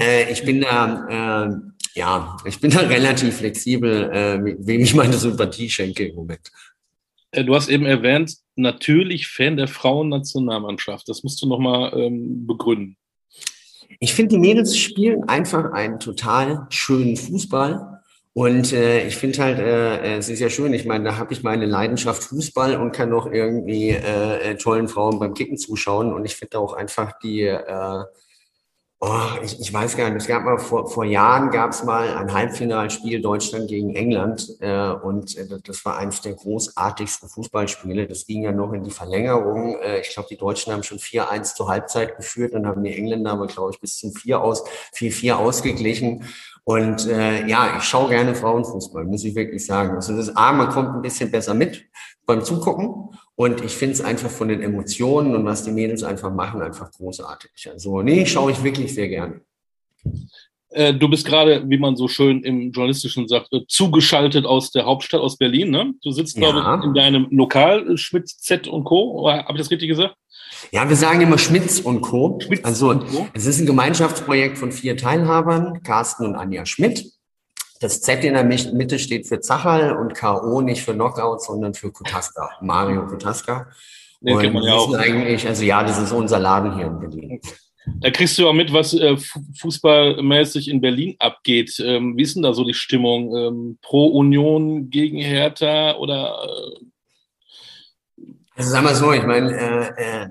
äh, 0.00 0.30
ich 0.30 0.44
bin 0.44 0.60
da, 0.60 1.46
äh, 1.48 1.98
ja, 1.98 2.36
ich 2.44 2.60
bin 2.60 2.70
da 2.70 2.80
relativ 2.80 3.38
flexibel, 3.38 4.10
äh, 4.12 4.56
wem 4.60 4.80
ich 4.80 4.94
meine 4.94 5.14
Sympathie 5.14 5.68
schenke 5.68 6.06
im 6.06 6.14
Moment. 6.14 6.52
Du 7.32 7.54
hast 7.54 7.68
eben 7.68 7.84
erwähnt, 7.84 8.36
natürlich 8.54 9.26
Fan 9.28 9.56
der 9.56 9.68
Frauennationalmannschaft. 9.68 11.08
Das 11.08 11.22
musst 11.24 11.42
du 11.42 11.46
nochmal 11.46 11.92
ähm, 11.94 12.46
begründen. 12.46 12.96
Ich 14.00 14.14
finde, 14.14 14.36
die 14.36 14.40
Mädels 14.40 14.76
spielen 14.78 15.24
einfach 15.24 15.72
einen 15.72 15.98
total 15.98 16.66
schönen 16.70 17.16
Fußball. 17.16 17.97
Und 18.38 18.72
äh, 18.72 19.04
ich 19.04 19.16
finde 19.16 19.42
halt, 19.42 19.58
äh, 19.58 20.16
es 20.16 20.28
ist 20.28 20.38
ja 20.38 20.48
schön, 20.48 20.72
ich 20.72 20.84
meine, 20.84 21.02
da 21.02 21.16
habe 21.16 21.32
ich 21.32 21.42
meine 21.42 21.66
Leidenschaft 21.66 22.22
Fußball 22.22 22.76
und 22.76 22.92
kann 22.92 23.10
noch 23.10 23.26
irgendwie 23.26 23.90
äh, 23.90 24.52
äh 24.52 24.54
tollen 24.54 24.86
Frauen 24.86 25.18
beim 25.18 25.34
Kicken 25.34 25.58
zuschauen. 25.58 26.12
Und 26.12 26.24
ich 26.24 26.36
finde 26.36 26.60
auch 26.60 26.72
einfach 26.72 27.18
die, 27.18 27.40
äh, 27.40 28.04
oh, 29.00 29.20
ich, 29.42 29.58
ich 29.58 29.74
weiß 29.74 29.96
gar 29.96 30.08
nicht, 30.08 30.22
es 30.22 30.28
gab 30.28 30.44
mal 30.44 30.56
vor, 30.58 30.88
vor 30.88 31.04
Jahren 31.04 31.50
gab 31.50 31.72
es 31.72 31.82
mal 31.82 32.16
ein 32.16 32.32
Halbfinalspiel 32.32 33.20
Deutschland 33.20 33.66
gegen 33.66 33.96
England 33.96 34.48
äh, 34.60 34.90
und 34.90 35.36
äh, 35.36 35.58
das 35.64 35.84
war 35.84 35.96
eines 35.96 36.20
der 36.20 36.34
großartigsten 36.34 37.28
Fußballspiele. 37.28 38.06
Das 38.06 38.24
ging 38.24 38.44
ja 38.44 38.52
noch 38.52 38.72
in 38.72 38.84
die 38.84 38.92
Verlängerung. 38.92 39.80
Äh, 39.82 40.02
ich 40.02 40.10
glaube, 40.10 40.28
die 40.30 40.36
Deutschen 40.36 40.72
haben 40.72 40.84
schon 40.84 40.98
4-1 40.98 41.56
zur 41.56 41.68
Halbzeit 41.68 42.16
geführt, 42.16 42.54
dann 42.54 42.66
haben 42.66 42.84
die 42.84 42.96
Engländer 42.96 43.32
aber, 43.32 43.48
glaube 43.48 43.72
ich, 43.72 43.80
bis 43.80 43.98
zum 43.98 44.12
4 44.12 44.40
aus, 44.40 44.62
4-4 44.94 45.32
ausgeglichen. 45.32 46.24
Und 46.68 47.06
äh, 47.06 47.46
ja, 47.46 47.78
ich 47.78 47.84
schaue 47.84 48.10
gerne 48.10 48.34
Frauenfußball, 48.34 49.06
muss 49.06 49.24
ich 49.24 49.34
wirklich 49.34 49.64
sagen. 49.64 49.94
Also 49.94 50.14
das 50.14 50.36
A, 50.36 50.52
man 50.52 50.68
kommt 50.68 50.90
ein 50.90 51.00
bisschen 51.00 51.30
besser 51.30 51.54
mit 51.54 51.86
beim 52.26 52.44
Zugucken. 52.44 53.08
Und 53.36 53.64
ich 53.64 53.74
finde 53.74 53.94
es 53.94 54.02
einfach 54.02 54.28
von 54.28 54.48
den 54.48 54.60
Emotionen 54.60 55.34
und 55.34 55.46
was 55.46 55.62
die 55.62 55.70
Mädels 55.70 56.02
einfach 56.02 56.30
machen, 56.30 56.60
einfach 56.60 56.92
großartig. 56.92 57.70
Also 57.72 58.02
nee, 58.02 58.26
schaue 58.26 58.52
ich 58.52 58.62
wirklich 58.62 58.94
sehr 58.94 59.08
gerne. 59.08 59.40
Äh, 60.70 60.94
du 60.94 61.08
bist 61.08 61.26
gerade, 61.26 61.64
wie 61.68 61.78
man 61.78 61.96
so 61.96 62.08
schön 62.08 62.42
im 62.42 62.72
Journalistischen 62.72 63.26
sagt, 63.26 63.52
äh, 63.52 63.60
zugeschaltet 63.68 64.44
aus 64.44 64.70
der 64.70 64.84
Hauptstadt, 64.84 65.20
aus 65.20 65.38
Berlin. 65.38 65.70
Ne? 65.70 65.94
Du 66.02 66.10
sitzt, 66.12 66.36
ja. 66.36 66.50
glaube 66.50 66.60
ich, 66.60 66.84
in 66.84 66.94
deinem 66.94 67.26
Lokal, 67.30 67.96
Schmidt 67.96 68.28
Z 68.28 68.68
und 68.68 68.84
Co. 68.84 69.30
Habe 69.30 69.52
ich 69.52 69.58
das 69.58 69.70
richtig 69.70 69.88
gesagt? 69.88 70.14
Ja, 70.72 70.88
wir 70.88 70.96
sagen 70.96 71.20
immer 71.20 71.38
Schmitz 71.38 71.80
und 71.80 72.00
Co. 72.00 72.38
Schmitz 72.42 72.64
also 72.64 72.90
und 72.90 73.06
Co. 73.08 73.26
es 73.32 73.46
ist 73.46 73.60
ein 73.60 73.66
Gemeinschaftsprojekt 73.66 74.58
von 74.58 74.72
vier 74.72 74.96
Teilhabern, 74.96 75.82
Carsten 75.82 76.26
und 76.26 76.34
Anja 76.34 76.66
Schmidt. 76.66 77.12
Das 77.80 78.00
Z 78.00 78.24
in 78.24 78.34
der 78.34 78.44
Mitte 78.44 78.98
steht 78.98 79.28
für 79.28 79.40
Zachal 79.40 79.96
und 79.96 80.14
K.O. 80.14 80.60
nicht 80.62 80.82
für 80.82 80.94
Knockout, 80.94 81.42
sondern 81.42 81.74
für 81.74 81.92
Kutaska, 81.92 82.50
Mario 82.60 83.06
Kutaska. 83.06 83.68
Den 84.20 84.34
und 84.34 84.42
kennt 84.42 84.54
man 84.54 84.64
ja 84.64 84.74
auch. 84.74 84.92
eigentlich, 84.94 85.46
also 85.46 85.62
ja, 85.62 85.84
das 85.84 85.98
ist 85.98 86.10
unser 86.10 86.40
Laden 86.40 86.74
hier 86.74 86.86
in 86.86 86.98
Berlin. 86.98 87.40
Da 88.00 88.10
kriegst 88.10 88.38
du 88.38 88.48
auch 88.48 88.52
mit, 88.52 88.72
was 88.72 88.94
äh, 88.94 89.16
fußballmäßig 89.60 90.68
in 90.68 90.80
Berlin 90.80 91.16
abgeht. 91.18 91.80
Ähm, 91.84 92.16
wie 92.16 92.22
ist 92.22 92.36
denn 92.36 92.42
da 92.42 92.52
so 92.52 92.64
die 92.64 92.74
Stimmung? 92.74 93.36
Ähm, 93.36 93.78
pro 93.82 94.06
Union 94.06 94.90
gegen 94.90 95.18
Hertha 95.18 95.96
oder? 95.96 96.38
Äh 96.44 96.84
also 98.56 98.70
sag 98.70 98.82
mal 98.82 98.94
so, 98.94 99.12
ich 99.12 99.24
meine, 99.24 99.52
äh, 99.52 100.22
äh 100.22 100.28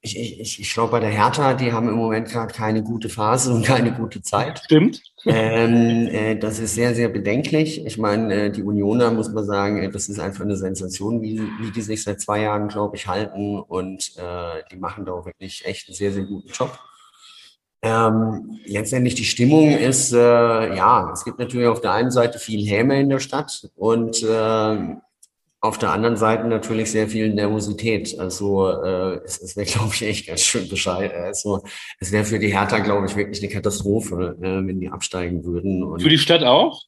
ich, 0.00 0.40
ich, 0.40 0.60
ich 0.60 0.72
glaube, 0.72 0.92
bei 0.92 1.00
der 1.00 1.10
Hertha, 1.10 1.54
die 1.54 1.72
haben 1.72 1.88
im 1.88 1.96
Moment 1.96 2.28
gerade 2.28 2.52
keine 2.52 2.82
gute 2.82 3.08
Phase 3.08 3.52
und 3.52 3.64
keine 3.64 3.92
gute 3.92 4.22
Zeit. 4.22 4.60
Stimmt. 4.64 5.02
Ähm, 5.24 6.06
äh, 6.08 6.36
das 6.36 6.58
ist 6.60 6.74
sehr, 6.74 6.94
sehr 6.94 7.08
bedenklich. 7.08 7.84
Ich 7.84 7.98
meine, 7.98 8.34
äh, 8.34 8.50
die 8.50 8.62
Unioner, 8.62 9.10
muss 9.10 9.30
man 9.32 9.44
sagen, 9.44 9.82
äh, 9.82 9.90
das 9.90 10.08
ist 10.08 10.20
einfach 10.20 10.44
eine 10.44 10.56
Sensation, 10.56 11.22
wie, 11.22 11.40
wie 11.60 11.70
die 11.72 11.82
sich 11.82 12.04
seit 12.04 12.20
zwei 12.20 12.42
Jahren, 12.42 12.68
glaube 12.68 12.96
ich, 12.96 13.06
halten. 13.08 13.58
Und 13.58 14.12
äh, 14.16 14.62
die 14.70 14.76
machen 14.76 15.04
da 15.04 15.12
auch 15.12 15.26
wirklich 15.26 15.64
echt 15.66 15.88
einen 15.88 15.96
sehr, 15.96 16.12
sehr 16.12 16.24
guten 16.24 16.48
Job. 16.48 16.78
Ähm, 17.82 18.58
letztendlich 18.64 19.14
die 19.14 19.24
Stimmung 19.24 19.70
ist, 19.70 20.12
äh, 20.12 20.16
ja, 20.76 21.10
es 21.12 21.24
gibt 21.24 21.38
natürlich 21.38 21.68
auf 21.68 21.80
der 21.80 21.92
einen 21.92 22.10
Seite 22.10 22.38
viel 22.38 22.66
Häme 22.66 22.98
in 22.98 23.10
der 23.10 23.20
Stadt 23.20 23.68
und 23.76 24.22
äh, 24.22 24.96
auf 25.60 25.78
der 25.78 25.90
anderen 25.90 26.16
Seite 26.16 26.46
natürlich 26.46 26.90
sehr 26.90 27.08
viel 27.08 27.32
Nervosität. 27.32 28.18
Also 28.18 28.68
äh, 28.70 29.20
es, 29.24 29.40
es 29.40 29.56
wäre, 29.56 29.66
glaube 29.66 29.90
ich, 29.94 30.02
echt 30.02 30.26
ganz 30.26 30.42
schön 30.42 30.68
Bescheid. 30.68 31.12
Also 31.14 31.62
es 32.00 32.12
wäre 32.12 32.24
für 32.24 32.38
die 32.38 32.52
Hertha, 32.52 32.78
glaube 32.78 33.06
ich, 33.06 33.16
wirklich 33.16 33.42
eine 33.42 33.52
Katastrophe, 33.52 34.36
äh, 34.40 34.66
wenn 34.66 34.80
die 34.80 34.88
absteigen 34.88 35.44
würden. 35.44 35.82
Und 35.82 36.02
für 36.02 36.08
die 36.08 36.18
Stadt 36.18 36.42
auch? 36.42 36.82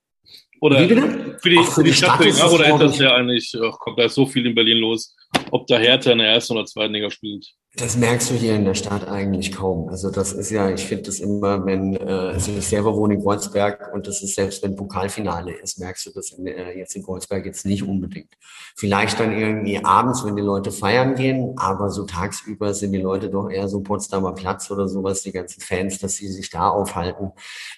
Oder 0.60 0.82
Wie 0.82 0.86
bitte? 0.88 1.38
Für 1.40 1.50
die, 1.50 1.58
Ach, 1.60 1.72
für 1.72 1.84
die, 1.84 1.90
die 1.90 1.96
Stadt, 1.96 2.16
Stadt 2.16 2.26
ist 2.26 2.42
oder 2.42 2.74
ist 2.74 2.80
das 2.80 2.98
ja 2.98 3.14
eigentlich, 3.14 3.54
ach, 3.62 3.78
kommt 3.78 3.98
da 3.98 4.04
ist 4.04 4.14
so 4.14 4.26
viel 4.26 4.44
in 4.44 4.54
Berlin 4.54 4.78
los. 4.78 5.14
Ob 5.50 5.66
da 5.66 5.78
Hertha 5.78 6.12
in 6.12 6.18
der 6.18 6.28
ersten 6.28 6.54
oder 6.54 6.66
zweiten 6.66 6.94
Liga 6.94 7.10
spielt. 7.10 7.54
Das 7.76 7.96
merkst 7.96 8.30
du 8.30 8.34
hier 8.34 8.56
in 8.56 8.64
der 8.64 8.74
Stadt 8.74 9.06
eigentlich 9.06 9.52
kaum. 9.52 9.88
Also 9.88 10.10
das 10.10 10.32
ist 10.32 10.50
ja, 10.50 10.70
ich 10.70 10.80
finde 10.80 11.04
das 11.04 11.20
immer, 11.20 11.64
wenn, 11.64 11.94
äh, 11.94 12.32
also 12.32 12.50
ich 12.50 12.66
selber 12.66 12.96
wohne 12.96 13.14
in 13.14 13.22
Kreuzberg 13.22 13.92
und 13.94 14.06
das 14.06 14.22
ist 14.22 14.34
selbst 14.34 14.62
wenn 14.62 14.74
Pokalfinale 14.74 15.52
ist, 15.52 15.78
merkst 15.78 16.06
du 16.06 16.10
das 16.10 16.30
in, 16.32 16.46
äh, 16.46 16.76
jetzt 16.76 16.96
in 16.96 17.04
Kreuzberg 17.04 17.44
jetzt 17.44 17.66
nicht 17.66 17.82
unbedingt. 17.82 18.34
Vielleicht 18.74 19.20
dann 19.20 19.38
irgendwie 19.38 19.84
abends, 19.84 20.24
wenn 20.24 20.34
die 20.34 20.42
Leute 20.42 20.72
feiern 20.72 21.14
gehen, 21.14 21.56
aber 21.56 21.90
so 21.90 22.04
tagsüber 22.04 22.74
sind 22.74 22.92
die 22.92 23.02
Leute 23.02 23.28
doch 23.28 23.48
eher 23.48 23.68
so 23.68 23.80
Potsdamer 23.80 24.32
Platz 24.32 24.70
oder 24.70 24.88
sowas, 24.88 25.22
die 25.22 25.32
ganzen 25.32 25.60
Fans, 25.60 25.98
dass 25.98 26.16
sie 26.16 26.28
sich 26.28 26.50
da 26.50 26.70
aufhalten. 26.70 27.32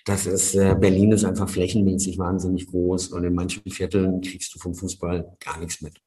Das 0.07 0.25
ist, 0.25 0.55
äh, 0.55 0.77
Berlin 0.79 1.13
ist 1.13 1.25
einfach 1.25 1.49
flächenmäßig 1.49 2.17
wahnsinnig 2.17 2.69
groß 2.69 3.09
und 3.09 3.25
in 3.25 3.35
manchen 3.35 3.69
Vierteln 3.71 4.21
kriegst 4.23 4.55
du 4.55 4.59
vom 4.59 4.75
Fußball 4.75 5.37
gar 5.45 5.59
nichts 5.59 5.83
mit. 5.83 6.01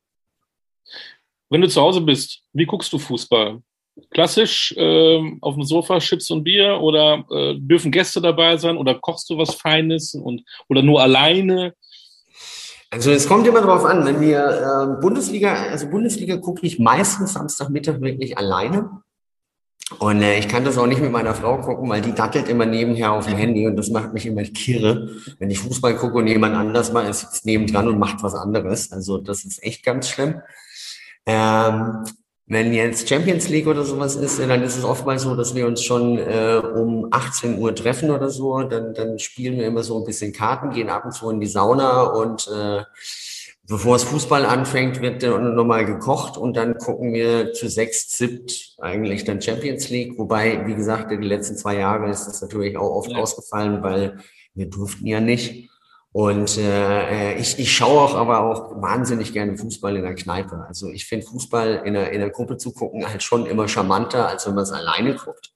Wenn 1.54 1.62
du 1.62 1.70
zu 1.70 1.80
Hause 1.80 2.02
bist, 2.02 2.42
wie 2.54 2.66
guckst 2.66 2.92
du 2.92 2.98
Fußball? 2.98 3.62
Klassisch 4.10 4.74
äh, 4.76 5.20
auf 5.40 5.54
dem 5.54 5.64
Sofa 5.64 6.00
Chips 6.00 6.32
und 6.32 6.44
Bier 6.44 6.80
oder 6.82 7.24
äh, 7.30 7.54
dürfen 7.60 7.92
Gäste 7.92 8.20
dabei 8.20 8.58
sein 8.58 8.76
oder 8.76 8.96
kochst 8.96 9.30
du 9.30 9.38
was 9.38 9.54
Feines 9.54 10.16
und 10.16 10.42
oder 10.68 10.82
nur 10.82 11.00
alleine? 11.00 11.76
Also 12.90 13.12
es 13.12 13.28
kommt 13.28 13.46
immer 13.46 13.62
darauf 13.62 13.86
an, 13.86 14.04
wenn 14.04 14.20
wir 14.20 14.40
äh, 14.40 15.00
Bundesliga, 15.00 15.54
also 15.54 15.88
Bundesliga 15.92 16.38
gucke 16.38 16.66
ich 16.66 16.80
meistens 16.80 17.34
Samstagmittag 17.34 18.02
wirklich 18.02 18.36
alleine. 18.36 19.04
Und 20.00 20.24
äh, 20.24 20.40
ich 20.40 20.48
kann 20.48 20.66
das 20.66 20.80
auch 20.80 20.88
nicht 20.88 21.02
mit 21.02 21.12
meiner 21.12 21.36
Frau 21.36 21.62
gucken, 21.62 21.88
weil 21.88 22.02
die 22.02 22.16
dattelt 22.16 22.50
immer 22.50 22.66
nebenher 22.66 23.12
auf 23.12 23.28
dem 23.28 23.38
Handy 23.38 23.68
und 23.68 23.76
das 23.76 23.92
macht 23.92 24.12
mich 24.12 24.26
immer 24.26 24.42
kirre. 24.42 25.10
Wenn 25.38 25.52
ich 25.52 25.60
Fußball 25.60 25.98
gucke 25.98 26.18
und 26.18 26.26
jemand 26.26 26.56
anders 26.56 26.92
mal 26.92 27.08
ist 27.08 27.46
nebendran 27.46 27.88
und 27.88 28.00
macht 28.00 28.24
was 28.24 28.34
anderes. 28.34 28.92
Also 28.92 29.20
das 29.20 29.46
ist 29.46 29.62
echt 29.62 29.84
ganz 29.84 30.10
schlimm. 30.10 30.42
Ähm, 31.26 32.04
wenn 32.46 32.74
jetzt 32.74 33.08
Champions 33.08 33.50
League 33.50 33.68
oder 33.68 33.84
sowas 33.84 34.16
ist, 34.16 34.40
dann 34.40 34.64
ist 34.64 34.78
es 34.78 34.84
oftmals 34.84 35.24
so, 35.24 35.36
dass 35.36 35.56
wir 35.56 35.66
uns 35.66 35.82
schon 35.82 36.18
äh, 36.20 36.62
um 36.76 37.08
18 37.10 37.58
Uhr 37.58 37.74
treffen 37.74 38.12
oder 38.12 38.30
so. 38.30 38.62
Dann, 38.64 38.94
dann 38.94 39.18
spielen 39.18 39.58
wir 39.58 39.66
immer 39.66 39.84
so 39.84 39.98
ein 39.98 40.06
bisschen 40.06 40.34
Karten, 40.34 40.72
gehen 40.72 40.90
ab 40.90 41.06
und 41.06 41.14
zu 41.14 41.30
in 41.30 41.40
die 41.40 41.48
Sauna 41.48 42.02
und 42.04 42.48
äh, 42.54 42.84
bevor 43.68 43.96
es 43.96 44.04
Fußball 44.04 44.46
anfängt, 44.46 45.02
wird 45.02 45.24
dann 45.24 45.56
nochmal 45.56 45.86
gekocht 45.86 46.38
und 46.38 46.58
dann 46.58 46.78
gucken 46.78 47.14
wir 47.14 47.54
zu 47.54 47.70
sechs, 47.70 48.18
siebt 48.18 48.76
eigentlich 48.80 49.24
dann 49.24 49.42
Champions 49.42 49.90
League. 49.90 50.20
Wobei, 50.20 50.68
wie 50.68 50.76
gesagt, 50.76 51.12
die 51.12 51.16
letzten 51.16 51.56
zwei 51.56 51.78
Jahre 51.78 52.10
ist 52.10 52.28
es 52.28 52.42
natürlich 52.42 52.78
auch 52.78 52.92
oft 52.92 53.12
ja. 53.12 53.20
ausgefallen, 53.20 53.82
weil 53.82 54.20
wir 54.54 54.70
durften 54.70 55.08
ja 55.08 55.20
nicht. 55.20 55.70
Und 56.14 56.60
äh, 56.60 57.36
ich, 57.40 57.58
ich 57.58 57.76
schaue 57.76 58.00
auch 58.00 58.14
aber 58.14 58.42
auch 58.42 58.80
wahnsinnig 58.80 59.34
gerne 59.34 59.58
Fußball 59.58 59.96
in 59.96 60.04
der 60.04 60.14
Kneipe. 60.14 60.64
Also 60.68 60.92
ich 60.92 61.06
finde 61.06 61.26
Fußball 61.26 61.82
in 61.86 61.96
der, 61.96 62.12
in 62.12 62.20
der 62.20 62.30
Gruppe 62.30 62.58
zu 62.58 62.72
gucken 62.72 63.06
halt 63.08 63.24
schon 63.24 63.48
immer 63.48 63.68
charmanter, 63.68 64.28
als 64.28 64.46
wenn 64.46 64.54
man 64.54 64.64
es 64.64 64.72
alleine 64.72 65.16
guckt. 65.16 65.52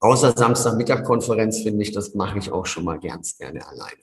Außer 0.00 0.32
Samstagmittagkonferenz 0.36 1.62
finde 1.62 1.82
ich, 1.82 1.92
das 1.92 2.14
mache 2.14 2.38
ich 2.38 2.52
auch 2.52 2.66
schon 2.66 2.84
mal 2.84 3.00
ganz 3.00 3.38
gerne 3.38 3.66
alleine. 3.66 4.02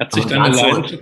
Hat 0.00 0.12
sich, 0.12 0.26
deine 0.26 0.48
Leidenschaft, 0.48 0.92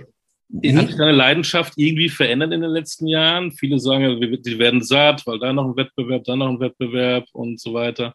hat 0.63 0.87
sich 0.87 0.97
deine 0.97 1.11
Leidenschaft 1.11 1.73
irgendwie 1.75 2.09
verändert 2.09 2.53
in 2.53 2.61
den 2.61 2.69
letzten 2.69 3.07
Jahren? 3.07 3.51
Viele 3.51 3.79
sagen, 3.79 4.21
die 4.21 4.59
werden 4.59 4.83
satt, 4.83 5.25
weil 5.25 5.39
da 5.39 5.51
noch 5.51 5.65
ein 5.65 5.75
Wettbewerb, 5.75 6.23
da 6.23 6.35
noch 6.35 6.49
ein 6.49 6.59
Wettbewerb 6.59 7.25
und 7.33 7.59
so 7.59 7.73
weiter. 7.73 8.13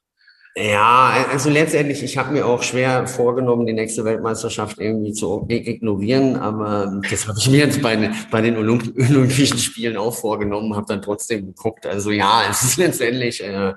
Ja, 0.59 1.27
also 1.31 1.51
letztendlich, 1.51 2.03
ich 2.03 2.17
habe 2.17 2.33
mir 2.33 2.47
auch 2.47 2.63
schwer 2.63 3.07
vorgenommen, 3.07 3.67
die 3.67 3.75
nächste 3.75 4.07
Weltmeisterschaft 4.07 4.79
irgendwie 4.79 5.13
zu 5.13 5.45
ignorieren, 5.51 6.37
aber 6.37 6.99
das 7.11 7.29
habe 7.29 7.39
ich 7.39 7.51
mir 7.51 7.59
jetzt 7.59 7.83
bei, 7.83 8.11
bei 8.31 8.41
den 8.41 8.57
Olymp 8.57 8.95
Olympischen 8.99 9.59
Spielen 9.59 9.99
auch 9.99 10.17
vorgenommen, 10.17 10.75
habe 10.75 10.87
dann 10.89 11.03
trotzdem 11.03 11.45
geguckt. 11.45 11.85
Also 11.85 12.11
ja, 12.11 12.45
es 12.51 12.63
ist 12.63 12.79
letztendlich, 12.79 13.45
äh, 13.45 13.75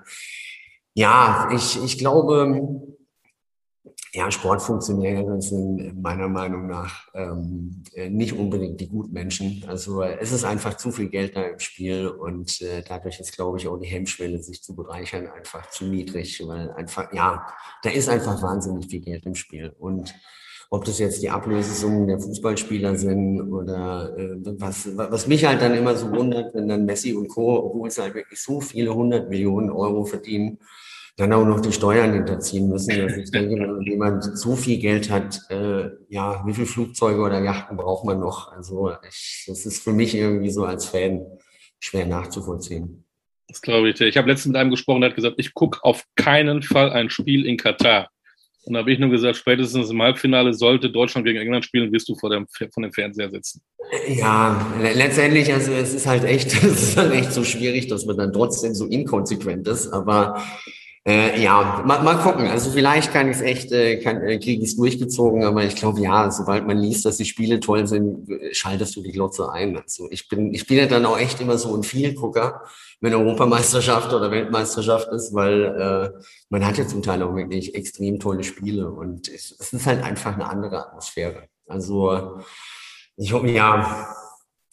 ja, 0.93 1.49
ich, 1.53 1.83
ich 1.83 1.97
glaube, 1.97 2.97
ja, 4.13 4.31
Sportfunktionäre 4.31 5.41
sind 5.41 6.01
meiner 6.01 6.27
Meinung 6.27 6.67
nach 6.67 7.07
ähm, 7.13 7.83
äh, 7.93 8.09
nicht 8.09 8.33
unbedingt 8.33 8.79
die 8.79 8.87
guten 8.87 9.13
Menschen. 9.13 9.63
Also 9.67 10.01
es 10.01 10.31
ist 10.31 10.43
einfach 10.43 10.77
zu 10.77 10.91
viel 10.91 11.09
Geld 11.09 11.35
da 11.35 11.43
im 11.43 11.59
Spiel 11.59 12.07
und 12.07 12.61
äh, 12.61 12.83
dadurch 12.87 13.19
ist, 13.19 13.35
glaube 13.35 13.57
ich, 13.57 13.67
auch 13.67 13.77
die 13.77 13.87
Hemmschwelle, 13.87 14.41
sich 14.41 14.63
zu 14.63 14.75
bereichern, 14.75 15.27
einfach 15.27 15.69
zu 15.69 15.85
niedrig, 15.85 16.41
weil 16.47 16.71
einfach, 16.71 17.13
ja, 17.13 17.45
da 17.83 17.89
ist 17.91 18.09
einfach 18.09 18.41
wahnsinnig 18.41 18.89
viel 18.89 19.01
Geld 19.01 19.25
im 19.25 19.35
Spiel. 19.35 19.75
Und 19.77 20.15
ob 20.71 20.85
das 20.85 20.99
jetzt 20.99 21.21
die 21.21 21.29
Ablösesummen 21.29 22.07
der 22.07 22.19
Fußballspieler 22.19 22.95
sind 22.95 23.41
oder 23.51 24.17
äh, 24.17 24.37
was, 24.59 24.95
was 24.95 25.27
mich 25.27 25.45
halt 25.45 25.61
dann 25.61 25.75
immer 25.75 25.95
so 25.95 26.11
wundert, 26.11 26.53
wenn 26.53 26.67
dann 26.67 26.85
Messi 26.85 27.13
und 27.13 27.27
Co., 27.27 27.65
obwohl 27.65 27.89
sie 27.91 28.01
halt 28.01 28.15
wirklich 28.15 28.41
so 28.41 28.61
viele 28.61 28.93
hundert 28.93 29.29
Millionen 29.29 29.71
Euro 29.71 30.05
verdienen, 30.05 30.59
dann 31.19 31.33
auch 31.33 31.45
noch 31.45 31.59
die 31.59 31.73
Steuern 31.73 32.13
hinterziehen 32.13 32.69
müssen. 32.69 32.91
Also 33.01 33.17
ich 33.17 33.29
denke, 33.29 33.55
wenn 33.59 33.81
jemand 33.85 34.23
so 34.23 34.55
viel 34.55 34.79
Geld 34.79 35.09
hat, 35.09 35.41
äh, 35.49 35.89
ja, 36.07 36.41
wie 36.45 36.53
viele 36.53 36.65
Flugzeuge 36.65 37.21
oder 37.21 37.43
Yachten 37.43 37.75
braucht 37.75 38.05
man 38.05 38.21
noch? 38.21 38.53
Also 38.53 38.93
ich, 39.07 39.43
das 39.45 39.65
ist 39.65 39.83
für 39.83 39.91
mich 39.91 40.15
irgendwie 40.15 40.49
so 40.49 40.63
als 40.63 40.85
Fan 40.85 41.25
schwer 41.79 42.05
nachzuvollziehen. 42.05 43.03
Das 43.49 43.61
glaube 43.61 43.89
ich. 43.89 43.99
Ich 43.99 44.15
habe 44.15 44.29
letztens 44.29 44.53
mit 44.53 44.57
einem 44.57 44.71
gesprochen, 44.71 45.01
der 45.01 45.09
hat 45.09 45.15
gesagt, 45.15 45.35
ich 45.39 45.53
gucke 45.53 45.83
auf 45.83 46.05
keinen 46.15 46.63
Fall 46.63 46.91
ein 46.91 47.09
Spiel 47.09 47.45
in 47.45 47.57
Katar. 47.57 48.09
Und 48.63 48.73
da 48.73 48.79
habe 48.79 48.91
ich 48.91 48.99
nur 48.99 49.09
gesagt, 49.09 49.35
spätestens 49.35 49.89
im 49.89 50.01
Halbfinale 50.01 50.53
sollte 50.53 50.89
Deutschland 50.89 51.25
gegen 51.25 51.39
England 51.39 51.65
spielen, 51.65 51.91
wirst 51.91 52.07
du 52.07 52.15
vor 52.15 52.29
dem, 52.29 52.45
vor 52.47 52.83
dem 52.83 52.93
Fernseher 52.93 53.29
sitzen. 53.29 53.61
Ja, 54.07 54.73
letztendlich, 54.93 55.51
also 55.51 55.71
es 55.73 55.93
ist 55.93 56.05
halt 56.05 56.23
echt, 56.23 56.47
es 56.63 56.89
ist 56.89 56.97
halt 56.97 57.11
echt 57.11 57.33
so 57.33 57.43
schwierig, 57.43 57.87
dass 57.87 58.05
man 58.05 58.15
dann 58.15 58.31
trotzdem 58.31 58.73
so 58.73 58.85
inkonsequent 58.85 59.67
ist. 59.67 59.91
Aber 59.91 60.41
äh, 61.07 61.41
ja, 61.41 61.81
mal, 61.85 62.03
mal 62.03 62.17
gucken. 62.17 62.47
Also 62.47 62.71
vielleicht 62.71 63.13
kann 63.13 63.29
ich 63.29 63.37
es 63.37 63.41
echt, 63.41 63.71
äh, 63.71 63.97
kann, 64.01 64.21
äh, 64.21 64.37
kriege 64.37 64.61
ich 64.61 64.71
es 64.71 64.75
durchgezogen, 64.75 65.43
aber 65.43 65.63
ich 65.63 65.75
glaube, 65.75 66.01
ja, 66.01 66.29
sobald 66.29 66.67
man 66.67 66.77
liest, 66.77 67.05
dass 67.05 67.17
die 67.17 67.25
Spiele 67.25 67.59
toll 67.59 67.87
sind, 67.87 68.27
schaltest 68.51 68.95
du 68.95 69.01
die 69.01 69.11
Glotze 69.11 69.51
ein. 69.51 69.77
Also 69.77 70.07
ich 70.11 70.27
bin, 70.27 70.53
ich 70.53 70.67
bin 70.67 70.77
ja 70.77 70.85
dann 70.87 71.05
auch 71.05 71.17
echt 71.17 71.39
immer 71.39 71.57
so 71.57 71.75
ein 71.75 71.83
Vielgucker, 71.83 72.61
wenn 72.99 73.13
Europameisterschaft 73.13 74.13
oder 74.13 74.29
Weltmeisterschaft 74.29 75.07
ist, 75.09 75.33
weil 75.33 75.63
äh, 75.63 76.21
man 76.49 76.65
hat 76.65 76.77
ja 76.77 76.85
zum 76.85 77.01
Teil 77.01 77.23
auch 77.23 77.35
wirklich 77.35 77.75
extrem 77.75 78.19
tolle 78.19 78.43
Spiele 78.43 78.91
und 78.91 79.29
es, 79.29 79.55
es 79.57 79.71
ist 79.71 79.85
halt 79.85 80.03
einfach 80.03 80.33
eine 80.33 80.49
andere 80.49 80.87
Atmosphäre. 80.87 81.47
Also 81.65 82.39
ich 83.15 83.31
hoffe, 83.31 83.49
ja, 83.49 84.15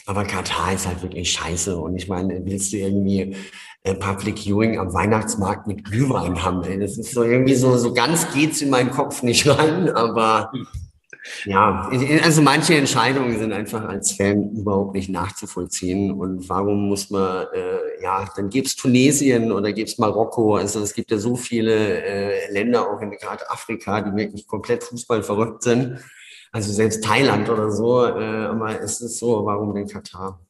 aber 0.07 0.25
Katar 0.25 0.73
ist 0.73 0.87
halt 0.87 1.03
wirklich 1.03 1.33
scheiße. 1.33 1.77
Und 1.77 1.97
ich 1.97 2.09
meine, 2.09 2.41
willst 2.45 2.73
du 2.73 2.77
irgendwie 2.77 3.37
äh, 3.83 3.95
Public 3.95 4.39
Viewing 4.39 4.79
am 4.79 4.95
Weihnachtsmarkt 4.95 5.67
mit 5.67 5.85
Glühwein 5.85 6.43
haben? 6.43 6.63
Ey? 6.63 6.79
Das 6.79 6.97
ist 6.97 7.13
so 7.13 7.25
irgendwie 7.25 7.57
so, 7.57 7.77
so 7.77 7.93
ganz 7.93 8.33
geht's 8.33 8.63
in 8.63 8.71
meinen 8.71 8.91
Kopf 8.91 9.25
nicht 9.25 9.49
rein. 9.49 9.91
Aber 9.91 10.53
ja, 11.45 11.91
also 12.23 12.41
manche 12.41 12.77
Entscheidungen 12.77 13.37
sind 13.37 13.53
einfach 13.53 13.85
als 13.85 14.13
Fan 14.13 14.51
überhaupt 14.53 14.95
nicht 14.95 15.09
nachzuvollziehen. 15.09 16.13
Und 16.13 16.49
warum 16.49 16.89
muss 16.89 17.11
man, 17.11 17.47
äh, 17.53 18.01
ja, 18.01 18.29
dann 18.37 18.49
gibt's 18.49 18.77
Tunesien 18.77 19.51
oder 19.51 19.73
gibt's 19.73 19.99
Marokko. 19.99 20.55
Also 20.55 20.81
es 20.81 20.95
gibt 20.95 21.11
ja 21.11 21.19
so 21.19 21.35
viele 21.35 22.03
äh, 22.03 22.53
Länder, 22.53 22.89
auch 22.89 23.01
in 23.01 23.11
gerade 23.11 23.51
Afrika, 23.51 24.03
die 24.03 24.17
wirklich 24.17 24.47
komplett 24.47 24.85
Fußball 24.85 25.25
verrückt 25.25 25.65
sind. 25.65 25.99
Also 26.53 26.73
selbst 26.73 27.05
Thailand 27.05 27.49
oder 27.49 27.71
so, 27.71 28.07
äh, 28.07 28.47
aber 28.47 28.81
es 28.81 29.01
ist 29.01 29.19
so, 29.19 29.45
warum 29.45 29.75
denn 29.75 29.89
Katar? 29.89 30.41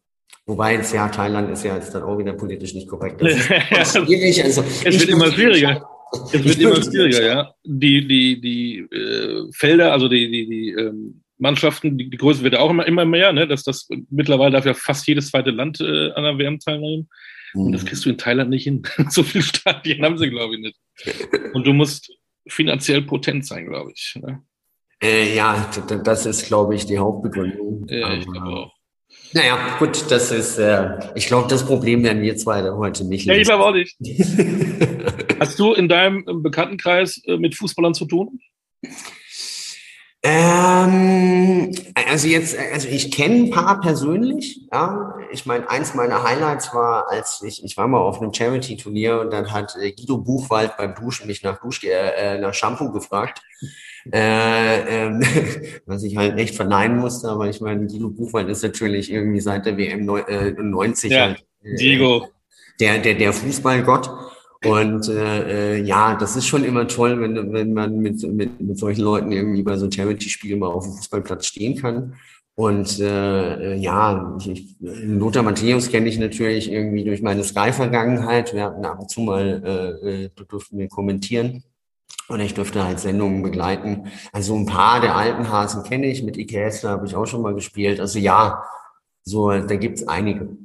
Wobei 0.47 0.75
jetzt 0.75 0.93
ja, 0.95 1.09
Thailand 1.09 1.50
ist 1.50 1.65
ja 1.65 1.75
jetzt 1.75 1.93
dann 1.95 2.05
auch 2.05 2.19
wieder 2.19 2.33
politisch 2.33 2.73
nicht 2.75 2.88
korrekt. 2.88 3.21
Das 3.21 3.33
ist 3.33 3.97
schwierig. 3.97 4.45
Also, 4.45 4.62
es 4.62 5.00
wird 5.00 5.09
immer 5.09 5.31
schwieriger. 5.33 5.88
Es 6.33 6.45
wird 6.45 6.61
immer 6.61 6.83
schwieriger, 6.83 7.26
ja. 7.26 7.55
Die, 7.65 8.07
die, 8.07 8.41
die 8.41 8.79
äh, 8.79 9.50
Felder, 9.53 9.93
also 9.93 10.09
die, 10.09 10.31
die, 10.31 10.47
die 10.47 10.71
ähm, 10.71 11.23
Mannschaften, 11.38 11.99
die, 11.99 12.11
die 12.11 12.17
Größe 12.17 12.45
wird 12.45 12.55
ja 12.55 12.61
auch 12.61 12.71
immer, 12.71 12.87
immer 12.87 13.05
mehr, 13.05 13.33
ne? 13.33 13.49
dass 13.49 13.65
das 13.65 13.88
mittlerweile 14.11 14.53
darf 14.53 14.67
ja 14.67 14.75
fast 14.75 15.07
jedes 15.09 15.31
zweite 15.31 15.50
Land 15.50 15.81
äh, 15.81 16.12
an 16.12 16.23
der 16.23 16.38
WM 16.38 16.61
teilnehmen. 16.61 17.09
Und 17.55 17.73
das 17.73 17.83
mhm. 17.83 17.87
kriegst 17.87 18.05
du 18.05 18.11
in 18.11 18.19
Thailand 18.19 18.50
nicht 18.50 18.65
hin. 18.65 18.83
so 19.09 19.23
viele 19.23 19.43
Stadien 19.43 20.05
haben 20.05 20.19
sie, 20.19 20.31
glaube 20.31 20.55
ich, 20.55 20.61
nicht. 20.61 20.76
Und 21.55 21.67
du 21.67 21.73
musst 21.73 22.12
finanziell 22.47 23.03
potent 23.03 23.47
sein, 23.47 23.67
glaube 23.67 23.93
ich. 23.95 24.17
Ne? 24.23 24.43
Äh, 25.03 25.35
ja, 25.35 25.71
das 26.05 26.26
ist, 26.26 26.47
glaube 26.47 26.75
ich, 26.75 26.87
die 26.87 26.99
Hauptbegründung. 26.99 27.87
Ja, 27.88 28.15
ich 28.15 28.26
glaube 28.26 28.47
auch. 28.47 28.73
Naja, 29.33 29.76
gut, 29.79 30.11
das 30.11 30.31
ist, 30.31 30.59
äh, 30.59 30.99
ich 31.15 31.26
glaube, 31.26 31.49
das 31.49 31.67
Problem 31.67 32.03
werden 32.05 32.23
wir 32.23 32.37
zwei 32.37 32.71
heute 32.71 33.05
nicht 33.05 33.26
lösen. 33.26 33.37
Ja, 33.37 33.41
ich 33.41 33.49
glaube 33.49 33.65
auch 33.65 33.73
nicht. 33.73 33.97
Hast 35.41 35.59
du 35.59 35.75
in 35.75 35.88
deinem 35.88 36.43
Bekanntenkreis 36.43 37.23
äh, 37.26 37.37
mit 37.37 37.55
Fußballern 37.55 37.95
zu 37.95 38.07
tun? 38.07 38.41
Ähm, 40.23 41.73
also 41.95 42.26
jetzt, 42.29 42.57
also 42.73 42.88
ich 42.88 43.12
kenne 43.12 43.35
ein 43.35 43.50
paar 43.50 43.81
persönlich, 43.81 44.67
ja. 44.73 45.15
Ich 45.31 45.45
meine, 45.45 45.69
eins 45.69 45.95
meiner 45.95 46.23
Highlights 46.23 46.73
war, 46.73 47.11
als 47.11 47.43
ich, 47.43 47.62
ich 47.62 47.76
war 47.76 47.87
mal 47.88 48.00
auf 48.00 48.21
einem 48.21 48.33
Charity-Turnier 48.33 49.21
und 49.21 49.33
dann 49.33 49.53
hat 49.53 49.76
äh, 49.76 49.93
Guido 49.93 50.19
Buchwald 50.19 50.76
beim 50.76 50.95
Duschen 50.95 51.26
mich 51.26 51.43
nach 51.43 51.61
Dusch, 51.61 51.85
äh, 51.85 52.38
nach 52.38 52.55
Shampoo 52.55 52.91
gefragt 52.91 53.43
äh, 54.13 55.07
ähm, 55.07 55.23
was 55.87 56.03
ich 56.03 56.17
halt 56.17 56.39
echt 56.39 56.55
verneinen 56.55 56.99
musste. 56.99 57.29
Aber 57.29 57.49
ich 57.49 57.61
meine, 57.61 57.87
Guido 57.87 58.11
Buchwald 58.11 58.49
ist 58.49 58.63
natürlich 58.63 59.11
irgendwie 59.11 59.41
seit 59.41 59.67
der 59.67 59.77
WM 59.77 60.05
90 60.05 61.11
äh, 61.11 61.15
ja. 61.15 61.21
halt 61.23 61.45
Diego. 61.63 62.29
Der, 62.81 62.99
der, 62.99 63.15
der 63.15 63.33
Fußballgott. 63.33 64.11
Und 64.65 65.09
äh, 65.09 65.77
äh, 65.77 65.83
ja, 65.83 66.17
das 66.17 66.37
ist 66.37 66.47
schon 66.47 66.65
immer 66.65 66.89
toll, 66.89 67.21
wenn, 67.21 67.53
wenn 67.53 67.73
man 67.73 67.99
mit, 67.99 68.23
mit, 68.23 68.61
mit 68.61 68.79
solchen 68.79 69.03
Leuten 69.03 69.31
irgendwie 69.31 69.63
bei 69.63 69.77
so 69.77 69.85
einem 69.85 69.93
Charity-Spiel 69.93 70.57
mal 70.57 70.69
auf 70.69 70.85
dem 70.85 70.95
Fußballplatz 70.95 71.47
stehen 71.47 71.77
kann. 71.77 72.15
Und 72.55 72.99
äh, 73.01 73.75
äh 73.75 73.77
ja, 73.77 74.37
ich, 74.41 74.77
Lothar 74.81 75.43
Matthäus 75.43 75.91
kenne 75.91 76.09
ich 76.09 76.19
natürlich 76.19 76.73
irgendwie 76.73 77.05
durch 77.05 77.21
meine 77.21 77.45
Sky-Vergangenheit. 77.45 78.55
Wir 78.55 78.65
hatten 78.65 78.85
ab 78.85 78.99
und 78.99 79.11
zu 79.11 79.21
mal, 79.21 79.63
äh, 80.03 80.25
äh 80.25 80.31
durften 80.49 80.79
wir 80.79 80.89
kommentieren. 80.89 81.63
Und 82.28 82.40
ich 82.40 82.54
durfte 82.54 82.85
halt 82.85 82.99
Sendungen 82.99 83.42
begleiten. 83.42 84.11
Also 84.33 84.56
ein 84.56 84.66
paar 84.66 85.00
der 85.00 85.14
alten 85.14 85.49
Hasen 85.50 85.85
kenne 85.85 86.06
ich. 86.06 86.23
Mit 86.23 86.37
Hessler 86.37 86.90
habe 86.90 87.06
ich 87.06 87.14
auch 87.14 87.26
schon 87.26 87.42
mal 87.42 87.54
gespielt. 87.54 88.00
Also 88.00 88.18
ja, 88.18 88.64
so, 89.23 89.50
da 89.50 89.76
gibt's 89.76 90.06
einige. 90.06 90.56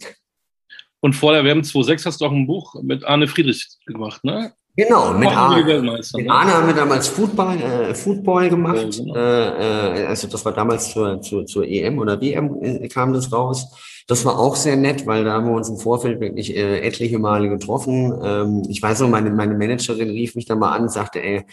Und 1.02 1.14
vor 1.14 1.34
der 1.34 1.44
WM 1.44 1.62
2.6 1.62 2.06
hast 2.06 2.22
du 2.22 2.26
auch 2.26 2.32
ein 2.32 2.48
Buch 2.48 2.76
mit 2.82 3.04
Arne 3.04 3.28
Friedrich 3.28 3.68
gemacht, 3.86 4.24
ne? 4.24 4.54
Genau, 4.76 5.14
mit 5.14 5.30
Arne, 5.30 5.82
mit 5.82 5.84
ne? 5.84 6.32
Arne 6.32 6.54
haben 6.54 6.68
wir 6.68 6.74
damals 6.74 7.08
Football, 7.10 7.58
äh, 7.58 7.94
Football 7.94 8.50
gemacht. 8.50 8.94
Ja, 8.94 9.04
genau. 9.04 9.16
äh, 9.16 10.06
also 10.06 10.28
das 10.28 10.46
war 10.46 10.54
damals 10.54 10.92
zur, 10.92 11.22
zur, 11.22 11.46
zur 11.46 11.66
EM 11.66 12.00
oder 12.00 12.22
WM 12.22 12.58
äh, 12.62 12.88
kam 12.88 13.12
das 13.12 13.34
raus. 13.34 13.68
Das 14.08 14.26
war 14.26 14.40
auch 14.40 14.56
sehr 14.56 14.76
nett, 14.76 15.06
weil 15.06 15.24
da 15.24 15.34
haben 15.34 15.48
wir 15.48 15.56
uns 15.56 15.70
im 15.70 15.78
Vorfeld 15.78 16.20
wirklich 16.20 16.56
äh, 16.56 16.80
etliche 16.82 17.20
Male 17.20 17.50
getroffen. 17.50 18.20
Ähm, 18.24 18.64
ich 18.70 18.82
weiß 18.82 19.02
noch, 19.02 19.10
meine, 19.10 19.30
meine 19.32 19.56
Managerin 19.56 20.10
rief 20.10 20.36
mich 20.36 20.46
dann 20.46 20.60
mal 20.60 20.76
an 20.76 20.84
und 20.84 20.92
sagte, 20.92 21.24
ey, 21.24 21.46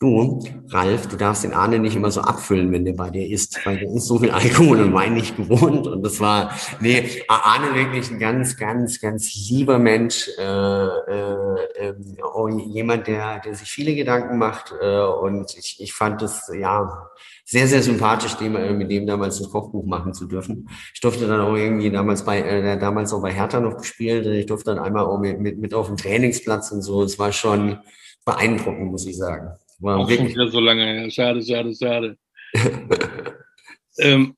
Du, 0.00 0.44
Ralf, 0.70 1.06
du 1.06 1.16
darfst 1.16 1.44
den 1.44 1.52
Arne 1.52 1.78
nicht 1.78 1.94
immer 1.94 2.10
so 2.10 2.20
abfüllen, 2.20 2.72
wenn 2.72 2.84
der 2.84 2.94
bei 2.94 3.10
dir 3.10 3.28
isst, 3.28 3.64
weil 3.64 3.78
der 3.78 3.90
ist 3.90 4.06
so 4.06 4.18
viel 4.18 4.32
Alkohol 4.32 4.80
und 4.80 4.92
Wein 4.92 5.14
nicht 5.14 5.36
gewohnt. 5.36 5.86
Und 5.86 6.02
das 6.02 6.18
war, 6.18 6.52
nee, 6.80 7.22
Arne 7.28 7.74
wirklich 7.76 8.10
ein 8.10 8.18
ganz, 8.18 8.56
ganz, 8.56 9.00
ganz 9.00 9.32
lieber 9.48 9.78
Mensch, 9.78 10.28
äh, 10.36 10.42
äh, 10.42 11.64
äh, 11.76 11.94
jemand, 12.66 13.06
der, 13.06 13.38
der 13.38 13.54
sich 13.54 13.70
viele 13.70 13.94
Gedanken 13.94 14.36
macht. 14.36 14.74
Äh, 14.80 14.98
und 15.00 15.56
ich, 15.56 15.80
ich 15.80 15.94
fand 15.94 16.22
es, 16.22 16.50
ja, 16.52 17.08
sehr, 17.44 17.68
sehr 17.68 17.82
sympathisch, 17.82 18.34
dem, 18.34 18.76
mit 18.76 18.90
dem 18.90 19.06
damals 19.06 19.38
das 19.38 19.50
Kochbuch 19.50 19.86
machen 19.86 20.12
zu 20.12 20.26
dürfen. 20.26 20.68
Ich 20.92 21.00
durfte 21.00 21.28
dann 21.28 21.40
auch 21.40 21.54
irgendwie 21.54 21.90
damals 21.90 22.24
bei, 22.24 22.40
äh, 22.40 22.78
damals 22.78 23.12
auch 23.12 23.22
bei 23.22 23.32
Hertha 23.32 23.60
noch 23.60 23.76
gespielt. 23.76 24.26
Ich 24.26 24.46
durfte 24.46 24.74
dann 24.74 24.84
einmal 24.84 25.04
auch 25.04 25.18
mit, 25.18 25.38
mit, 25.38 25.58
mit 25.58 25.72
auf 25.72 25.86
dem 25.86 25.96
Trainingsplatz 25.96 26.72
und 26.72 26.82
so. 26.82 27.04
Es 27.04 27.18
war 27.18 27.30
schon 27.30 27.78
beeindruckend, 28.24 28.90
muss 28.90 29.06
ich 29.06 29.16
sagen. 29.16 29.54
War 29.78 29.98
auch 29.98 30.08
wirklich... 30.08 30.32
schon 30.32 30.40
wieder 30.40 30.50
so 30.50 30.60
lange 30.60 30.84
her. 30.84 31.10
Schade, 31.10 31.42
schade, 31.42 31.74
schade. 31.74 32.16
ähm, 33.98 34.36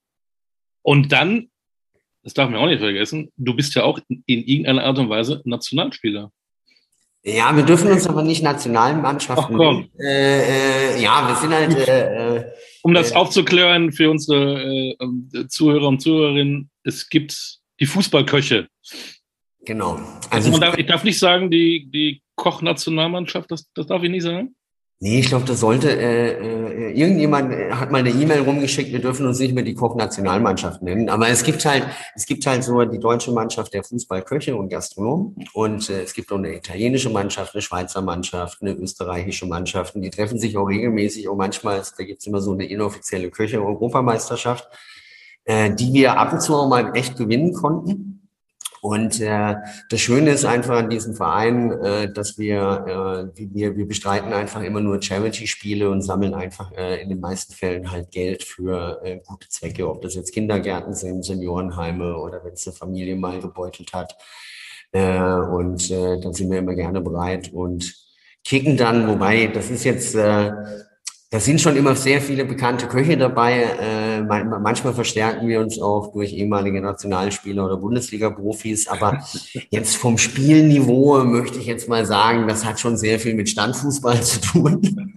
und 0.82 1.12
dann, 1.12 1.48
das 2.22 2.34
darf 2.34 2.50
man 2.50 2.60
auch 2.60 2.66
nicht 2.66 2.80
vergessen, 2.80 3.32
du 3.36 3.54
bist 3.54 3.74
ja 3.74 3.84
auch 3.84 3.98
in, 4.08 4.22
in 4.26 4.44
irgendeiner 4.44 4.84
Art 4.84 4.98
und 4.98 5.08
Weise 5.08 5.42
Nationalspieler. 5.44 6.30
Ja, 7.24 7.56
wir 7.56 7.64
dürfen 7.64 7.90
uns 7.90 8.06
aber 8.06 8.22
nicht 8.22 8.42
Nationalmannschaften. 8.44 9.56
Ach 9.56 9.58
komm. 9.58 9.90
Äh, 9.98 10.94
äh, 10.94 11.02
ja, 11.02 11.26
wir 11.26 11.34
sind 11.34 11.52
halt. 11.52 11.88
Äh, 11.88 12.36
äh 12.36 12.44
um 12.82 12.94
das 12.94 13.10
äh, 13.10 13.14
aufzuklären 13.16 13.90
für 13.90 14.08
unsere 14.10 14.94
äh, 14.96 15.48
Zuhörer 15.48 15.88
und 15.88 16.00
Zuhörerinnen, 16.00 16.70
es 16.84 17.08
gibt 17.08 17.58
die 17.80 17.86
Fußballköche. 17.86 18.68
Genau. 19.64 19.94
Also, 20.30 20.50
also 20.50 20.58
darf, 20.58 20.78
ich 20.78 20.86
darf 20.86 21.02
nicht 21.02 21.18
sagen, 21.18 21.50
die, 21.50 21.90
die 21.90 22.22
Koch-Nationalmannschaft, 22.36 23.50
das, 23.50 23.68
das 23.74 23.88
darf 23.88 24.04
ich 24.04 24.10
nicht 24.10 24.22
sagen? 24.22 24.54
Nee, 24.98 25.20
ich 25.20 25.28
glaube, 25.28 25.44
das 25.44 25.60
sollte, 25.60 25.90
äh, 25.90 26.88
äh, 26.88 26.92
irgendjemand 26.98 27.52
äh, 27.52 27.70
hat 27.70 27.90
mal 27.90 27.98
eine 27.98 28.08
E-Mail 28.08 28.40
rumgeschickt, 28.40 28.92
wir 28.92 28.98
dürfen 28.98 29.26
uns 29.26 29.38
nicht 29.38 29.54
mehr 29.54 29.62
die 29.62 29.74
Koch-Nationalmannschaft 29.74 30.80
nennen. 30.80 31.10
Aber 31.10 31.28
es 31.28 31.42
gibt 31.42 31.66
halt, 31.66 31.86
es 32.14 32.24
gibt 32.24 32.46
halt 32.46 32.64
so 32.64 32.82
die 32.82 32.98
deutsche 32.98 33.30
Mannschaft 33.30 33.74
der 33.74 33.84
Fußballköche 33.84 34.56
und 34.56 34.70
Gastronomen. 34.70 35.36
Und 35.52 35.90
äh, 35.90 36.00
es 36.02 36.14
gibt 36.14 36.32
auch 36.32 36.38
eine 36.38 36.56
italienische 36.56 37.10
Mannschaft, 37.10 37.54
eine 37.54 37.60
Schweizer 37.60 38.00
Mannschaft, 38.00 38.62
eine 38.62 38.72
österreichische 38.72 39.44
Mannschaft. 39.44 39.94
Und 39.96 40.00
die 40.00 40.08
treffen 40.08 40.38
sich 40.38 40.56
auch 40.56 40.64
regelmäßig. 40.64 41.28
Und 41.28 41.36
manchmal, 41.36 41.82
da 41.98 42.04
gibt's 42.04 42.26
immer 42.26 42.40
so 42.40 42.52
eine 42.52 42.64
inoffizielle 42.64 43.30
Köche-Europameisterschaft, 43.30 44.66
äh, 45.44 45.74
die 45.74 45.92
wir 45.92 46.18
ab 46.18 46.32
und 46.32 46.40
zu 46.40 46.54
auch 46.54 46.70
mal 46.70 46.96
echt 46.96 47.18
gewinnen 47.18 47.52
konnten. 47.52 48.15
Und 48.86 49.20
äh, 49.20 49.56
das 49.90 50.00
Schöne 50.00 50.30
ist 50.30 50.44
einfach 50.44 50.76
an 50.76 50.88
diesem 50.88 51.14
Verein, 51.14 51.72
äh, 51.72 52.12
dass 52.12 52.38
wir, 52.38 53.32
äh, 53.34 53.52
wir, 53.52 53.76
wir 53.76 53.88
bestreiten 53.88 54.32
einfach 54.32 54.62
immer 54.62 54.80
nur 54.80 55.02
Charity-Spiele 55.02 55.90
und 55.90 56.02
sammeln 56.02 56.34
einfach 56.34 56.70
äh, 56.70 57.02
in 57.02 57.08
den 57.08 57.18
meisten 57.18 57.52
Fällen 57.52 57.90
halt 57.90 58.12
Geld 58.12 58.44
für 58.44 59.00
äh, 59.02 59.18
gute 59.26 59.48
Zwecke, 59.48 59.90
ob 59.90 60.02
das 60.02 60.14
jetzt 60.14 60.32
Kindergärten 60.32 60.94
sind, 60.94 61.24
Seniorenheime 61.24 62.16
oder 62.16 62.44
wenn 62.44 62.52
es 62.52 62.64
eine 62.64 62.76
Familie 62.76 63.16
mal 63.16 63.40
gebeutelt 63.40 63.92
hat. 63.92 64.16
Äh, 64.92 65.18
und 65.20 65.90
äh, 65.90 66.20
dann 66.20 66.32
sind 66.32 66.52
wir 66.52 66.60
immer 66.60 66.76
gerne 66.76 67.00
bereit 67.00 67.52
und 67.52 67.92
kicken 68.44 68.76
dann, 68.76 69.08
wobei 69.08 69.48
das 69.48 69.68
ist 69.68 69.82
jetzt 69.82 70.14
äh, 70.14 70.52
da 71.30 71.40
sind 71.40 71.60
schon 71.60 71.76
immer 71.76 71.96
sehr 71.96 72.20
viele 72.20 72.44
bekannte 72.44 72.86
Köche 72.86 73.16
dabei. 73.16 73.62
Äh, 73.80 74.22
manchmal 74.22 74.94
verstärken 74.94 75.48
wir 75.48 75.60
uns 75.60 75.80
auch 75.80 76.12
durch 76.12 76.32
ehemalige 76.32 76.80
Nationalspieler 76.80 77.64
oder 77.66 77.76
Bundesliga-Profis. 77.76 78.86
Aber 78.86 79.24
jetzt 79.70 79.96
vom 79.96 80.18
Spielniveau 80.18 81.24
möchte 81.24 81.58
ich 81.58 81.66
jetzt 81.66 81.88
mal 81.88 82.06
sagen, 82.06 82.46
das 82.46 82.64
hat 82.64 82.78
schon 82.78 82.96
sehr 82.96 83.18
viel 83.18 83.34
mit 83.34 83.48
Standfußball 83.48 84.22
zu 84.22 84.40
tun. 84.40 84.80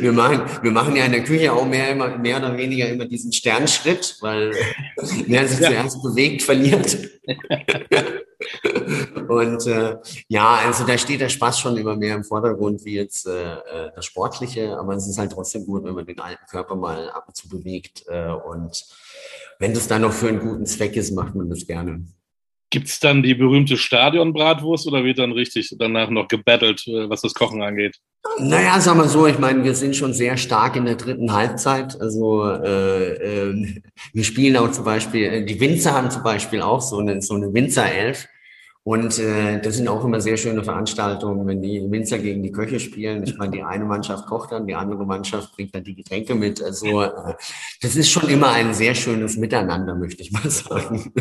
wir, 0.00 0.12
machen, 0.12 0.42
wir 0.62 0.70
machen 0.70 0.94
ja 0.94 1.04
in 1.04 1.12
der 1.12 1.24
Küche 1.24 1.52
auch 1.52 1.66
mehr, 1.66 1.90
immer, 1.90 2.16
mehr 2.18 2.36
oder 2.36 2.56
weniger 2.56 2.88
immer 2.88 3.06
diesen 3.06 3.32
Sternschritt, 3.32 4.16
weil 4.20 4.52
wer 5.26 5.48
sich 5.48 5.58
ja. 5.58 5.68
zuerst 5.70 6.00
bewegt, 6.02 6.42
verliert. 6.42 6.98
Und 9.32 9.66
äh, 9.66 9.96
ja, 10.28 10.60
also 10.64 10.84
da 10.86 10.98
steht 10.98 11.20
der 11.20 11.28
Spaß 11.28 11.58
schon 11.58 11.76
immer 11.76 11.96
mehr 11.96 12.14
im 12.14 12.24
Vordergrund 12.24 12.84
wie 12.84 12.94
jetzt 12.94 13.26
äh, 13.26 13.54
äh, 13.54 13.90
das 13.94 14.04
Sportliche, 14.04 14.76
aber 14.78 14.94
es 14.94 15.08
ist 15.08 15.18
halt 15.18 15.32
trotzdem 15.32 15.64
gut, 15.64 15.84
wenn 15.84 15.94
man 15.94 16.06
den 16.06 16.20
alten 16.20 16.44
Körper 16.50 16.76
mal 16.76 17.10
ab 17.10 17.24
und 17.28 17.36
zu 17.36 17.48
bewegt. 17.48 18.04
Äh, 18.08 18.30
und 18.30 18.84
wenn 19.58 19.74
das 19.74 19.88
dann 19.88 20.02
noch 20.02 20.12
für 20.12 20.28
einen 20.28 20.40
guten 20.40 20.66
Zweck 20.66 20.96
ist, 20.96 21.12
macht 21.12 21.34
man 21.34 21.48
das 21.48 21.66
gerne. 21.66 22.04
Gibt 22.70 22.88
es 22.88 23.00
dann 23.00 23.22
die 23.22 23.34
berühmte 23.34 23.76
Stadionbratwurst 23.76 24.86
oder 24.86 25.04
wird 25.04 25.18
dann 25.18 25.32
richtig 25.32 25.74
danach 25.78 26.08
noch 26.08 26.28
gebettelt, 26.28 26.86
äh, 26.86 27.08
was 27.08 27.20
das 27.20 27.34
Kochen 27.34 27.62
angeht? 27.62 27.98
Naja, 28.38 28.80
sagen 28.80 28.98
wir 28.98 29.08
so, 29.08 29.26
ich 29.26 29.38
meine, 29.38 29.62
wir 29.64 29.74
sind 29.74 29.96
schon 29.96 30.14
sehr 30.14 30.36
stark 30.36 30.76
in 30.76 30.84
der 30.84 30.94
dritten 30.94 31.32
Halbzeit. 31.32 32.00
Also 32.00 32.48
äh, 32.48 33.50
äh, 33.50 33.80
wir 34.12 34.24
spielen 34.24 34.56
auch 34.56 34.70
zum 34.70 34.84
Beispiel, 34.84 35.24
äh, 35.24 35.44
die 35.44 35.60
Winzer 35.60 35.92
haben 35.92 36.10
zum 36.10 36.22
Beispiel 36.22 36.62
auch 36.62 36.80
so 36.80 36.98
eine, 36.98 37.20
so 37.20 37.34
eine 37.34 37.52
Winzerelf. 37.52 38.26
Und 38.84 39.16
äh, 39.20 39.60
das 39.60 39.76
sind 39.76 39.86
auch 39.86 40.04
immer 40.04 40.20
sehr 40.20 40.36
schöne 40.36 40.64
Veranstaltungen, 40.64 41.46
wenn 41.46 41.62
die 41.62 41.88
Winzer 41.88 42.18
gegen 42.18 42.42
die 42.42 42.50
Köche 42.50 42.80
spielen. 42.80 43.22
Ich 43.22 43.36
meine, 43.36 43.52
die 43.52 43.62
eine 43.62 43.84
Mannschaft 43.84 44.26
kocht 44.26 44.50
dann, 44.50 44.66
die 44.66 44.74
andere 44.74 45.06
Mannschaft 45.06 45.54
bringt 45.54 45.72
dann 45.74 45.84
die 45.84 45.94
Getränke 45.94 46.34
mit. 46.34 46.60
Also 46.60 47.02
äh, 47.02 47.34
das 47.80 47.94
ist 47.94 48.10
schon 48.10 48.28
immer 48.28 48.50
ein 48.50 48.74
sehr 48.74 48.96
schönes 48.96 49.36
Miteinander, 49.36 49.94
möchte 49.94 50.22
ich 50.22 50.32
mal 50.32 50.50
sagen. 50.50 51.12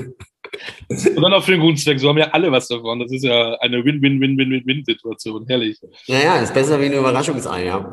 Und 1.15 1.21
dann 1.21 1.41
für 1.43 1.51
den 1.51 1.61
guten 1.61 1.77
Zweck. 1.77 1.99
So 1.99 2.09
haben 2.09 2.17
ja 2.17 2.29
alle 2.31 2.51
was 2.51 2.67
davon. 2.67 2.99
Das 2.99 3.11
ist 3.11 3.23
ja 3.23 3.53
eine 3.59 3.85
Win-Win-Win-Win-Win-Situation. 3.85 5.45
Herrlich. 5.47 5.79
Naja, 6.07 6.37
ist 6.41 6.53
besser 6.53 6.81
wie 6.81 6.85
eine 6.85 6.97
Überraschungsei, 6.97 7.65
ja. 7.65 7.89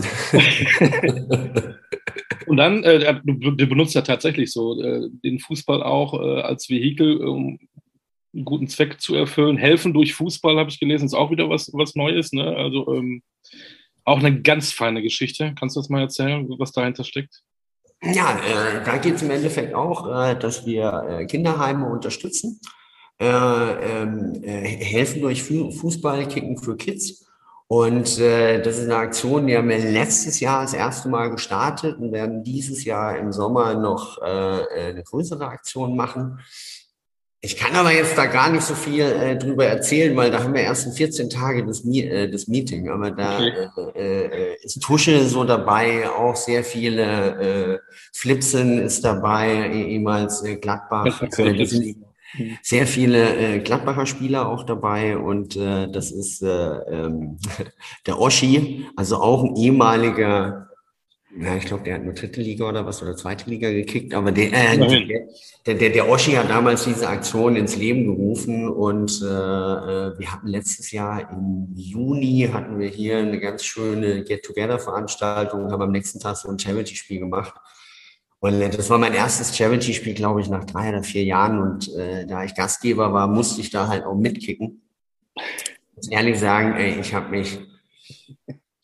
Und 2.46 2.56
dann, 2.56 2.82
äh, 2.82 3.20
du, 3.24 3.50
du, 3.50 3.66
benutzt 3.66 3.94
ja 3.94 4.00
tatsächlich 4.00 4.50
so 4.50 4.80
äh, 4.82 5.08
den 5.22 5.38
Fußball 5.38 5.82
auch 5.82 6.14
äh, 6.14 6.40
als 6.40 6.70
Vehikel, 6.70 7.18
um 7.18 7.58
einen 8.38 8.44
guten 8.44 8.68
Zweck 8.68 9.00
zu 9.00 9.14
erfüllen. 9.14 9.56
Helfen 9.56 9.92
durch 9.92 10.14
Fußball, 10.14 10.56
habe 10.58 10.70
ich 10.70 10.80
gelesen, 10.80 11.06
ist 11.06 11.14
auch 11.14 11.30
wieder 11.30 11.50
was, 11.50 11.70
was 11.74 11.94
Neues. 11.94 12.32
Ne? 12.32 12.56
Also 12.56 12.94
ähm, 12.94 13.22
auch 14.04 14.18
eine 14.18 14.40
ganz 14.40 14.72
feine 14.72 15.02
Geschichte. 15.02 15.54
Kannst 15.58 15.76
du 15.76 15.80
das 15.80 15.90
mal 15.90 16.00
erzählen, 16.00 16.48
was 16.58 16.72
dahinter 16.72 17.04
steckt? 17.04 17.42
Ja, 18.02 18.38
äh, 18.38 18.84
da 18.84 18.96
geht 18.98 19.16
es 19.16 19.22
im 19.22 19.30
Endeffekt 19.30 19.74
auch, 19.74 20.08
äh, 20.08 20.38
dass 20.38 20.64
wir 20.64 21.04
äh, 21.08 21.26
Kinderheime 21.26 21.86
unterstützen, 21.86 22.60
äh, 23.20 23.26
ähm, 23.26 24.40
äh, 24.42 24.62
helfen 24.84 25.20
durch 25.20 25.42
Fußball, 25.42 26.28
Kicken 26.28 26.56
für 26.58 26.76
Kids. 26.76 27.26
Und 27.66 28.18
äh, 28.18 28.62
das 28.62 28.78
ist 28.78 28.84
eine 28.84 28.96
Aktion, 28.96 29.46
die 29.46 29.56
haben 29.56 29.68
wir 29.68 29.78
letztes 29.78 30.40
Jahr 30.40 30.62
das 30.62 30.72
erste 30.72 31.08
Mal 31.08 31.30
gestartet 31.30 31.98
und 31.98 32.12
werden 32.12 32.44
dieses 32.44 32.84
Jahr 32.84 33.18
im 33.18 33.30
Sommer 33.30 33.74
noch 33.74 34.16
eine 34.22 35.02
größere 35.02 35.46
Aktion 35.46 35.94
machen. 35.94 36.38
Ich 37.40 37.56
kann 37.56 37.76
aber 37.76 37.92
jetzt 37.92 38.18
da 38.18 38.26
gar 38.26 38.50
nicht 38.50 38.64
so 38.64 38.74
viel 38.74 39.04
äh, 39.04 39.36
drüber 39.36 39.66
erzählen, 39.66 40.16
weil 40.16 40.32
da 40.32 40.42
haben 40.42 40.54
wir 40.54 40.62
erst 40.62 40.86
in 40.86 40.92
14 40.92 41.30
Tage 41.30 41.64
das, 41.64 41.84
äh, 41.84 42.28
das 42.28 42.48
Meeting. 42.48 42.88
Aber 42.88 43.12
da 43.12 43.38
äh, 43.38 44.24
äh, 44.24 44.56
ist 44.64 44.82
Tusche 44.82 45.24
so 45.24 45.44
dabei, 45.44 46.08
auch 46.10 46.34
sehr 46.34 46.64
viele 46.64 47.74
äh, 47.74 47.78
Flipsen 48.12 48.80
ist 48.80 49.04
dabei, 49.04 49.70
eh, 49.72 49.92
ehemals 49.92 50.42
äh, 50.42 50.56
Gladbach. 50.56 51.22
Äh, 51.38 51.94
sehr 52.62 52.86
viele 52.86 53.36
äh, 53.36 53.58
Gladbacher 53.60 54.04
Spieler 54.04 54.48
auch 54.48 54.64
dabei 54.64 55.16
und 55.16 55.56
äh, 55.56 55.90
das 55.90 56.10
ist 56.10 56.42
äh, 56.42 56.46
ähm, 56.48 57.38
der 58.06 58.20
Oschi, 58.20 58.86
also 58.96 59.16
auch 59.16 59.44
ein 59.44 59.56
ehemaliger 59.56 60.67
Ja, 61.40 61.56
ich 61.56 61.66
glaube, 61.66 61.84
der 61.84 61.94
hat 61.94 62.04
nur 62.04 62.14
dritte 62.14 62.40
Liga 62.40 62.68
oder 62.68 62.84
was 62.84 63.00
oder 63.00 63.16
zweite 63.16 63.48
Liga 63.48 63.70
gekickt, 63.70 64.12
aber 64.12 64.32
der, 64.32 64.52
äh, 64.52 65.06
der, 65.66 65.74
der, 65.74 65.90
der 65.90 66.08
Oschi 66.08 66.32
hat 66.32 66.50
damals 66.50 66.84
diese 66.84 67.08
Aktion 67.08 67.54
ins 67.54 67.76
Leben 67.76 68.06
gerufen 68.06 68.68
und 68.68 69.22
äh, 69.22 69.26
äh, 69.26 70.18
wir 70.18 70.32
hatten 70.32 70.48
letztes 70.48 70.90
Jahr 70.90 71.30
im 71.30 71.68
Juni 71.76 72.48
hatten 72.52 72.80
wir 72.80 72.88
hier 72.88 73.18
eine 73.18 73.38
ganz 73.38 73.62
schöne 73.62 74.24
Get-Together-Veranstaltung, 74.24 75.70
haben 75.70 75.82
am 75.82 75.92
nächsten 75.92 76.18
Tag 76.18 76.36
so 76.36 76.48
ein 76.48 76.58
Charity-Spiel 76.58 77.20
gemacht. 77.20 77.54
Und 78.40 78.60
das 78.60 78.90
war 78.90 78.98
mein 78.98 79.14
erstes 79.14 79.56
Charity-Spiel, 79.56 80.14
glaube 80.14 80.40
ich, 80.40 80.48
nach 80.48 80.64
drei 80.64 80.88
oder 80.88 81.04
vier 81.04 81.22
Jahren. 81.22 81.60
Und 81.60 81.94
äh, 81.96 82.26
da 82.26 82.42
ich 82.42 82.54
Gastgeber 82.54 83.12
war, 83.12 83.28
musste 83.28 83.60
ich 83.60 83.70
da 83.70 83.86
halt 83.86 84.04
auch 84.04 84.16
mitkicken. 84.16 84.82
Ich 85.36 85.96
muss 85.96 86.08
ehrlich 86.10 86.38
sagen, 86.38 86.74
ey, 86.74 86.98
ich 87.00 87.14
habe 87.14 87.30
mich 87.30 87.58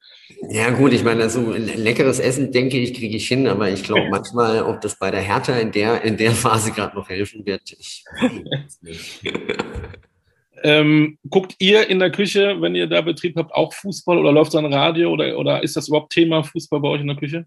Ja, 0.51 0.71
gut, 0.71 0.93
ich 0.93 1.03
meine, 1.03 1.29
so 1.31 1.53
also, 1.53 1.75
leckeres 1.77 2.21
Essen, 2.21 2.53
denke 2.53 2.79
ich, 2.79 2.95
kriege 2.95 3.17
ich 3.17 3.27
hin, 3.27 3.47
aber 3.47 3.71
ich 3.71 3.83
glaube 3.83 4.09
manchmal, 4.11 4.63
ob 4.63 4.81
das 4.83 4.99
bei 4.99 5.11
der 5.11 5.23
Hertha 5.23 5.59
in 5.59 5.73
der, 5.73 6.03
in 6.03 6.17
der 6.17 6.33
Phase 6.33 6.71
gerade 6.73 6.95
noch 6.97 7.09
helfen 7.09 7.47
wird, 7.47 7.63
ich 7.73 8.05
weiß 8.21 8.83
nicht. 8.83 9.23
Ähm, 10.63 11.19
guckt 11.29 11.57
ihr 11.59 11.89
in 11.89 11.99
der 11.99 12.11
Küche, 12.11 12.57
wenn 12.61 12.75
ihr 12.75 12.87
da 12.87 13.01
Betrieb 13.01 13.37
habt, 13.37 13.53
auch 13.53 13.73
Fußball 13.73 14.19
oder 14.19 14.33
läuft 14.33 14.55
dann 14.55 14.73
Radio 14.73 15.11
oder, 15.11 15.37
oder 15.39 15.63
ist 15.63 15.77
das 15.77 15.89
überhaupt 15.89 16.13
Thema 16.13 16.43
Fußball 16.43 16.81
bei 16.81 16.89
euch 16.89 17.01
in 17.01 17.09
der 17.09 17.17
Küche? 17.17 17.47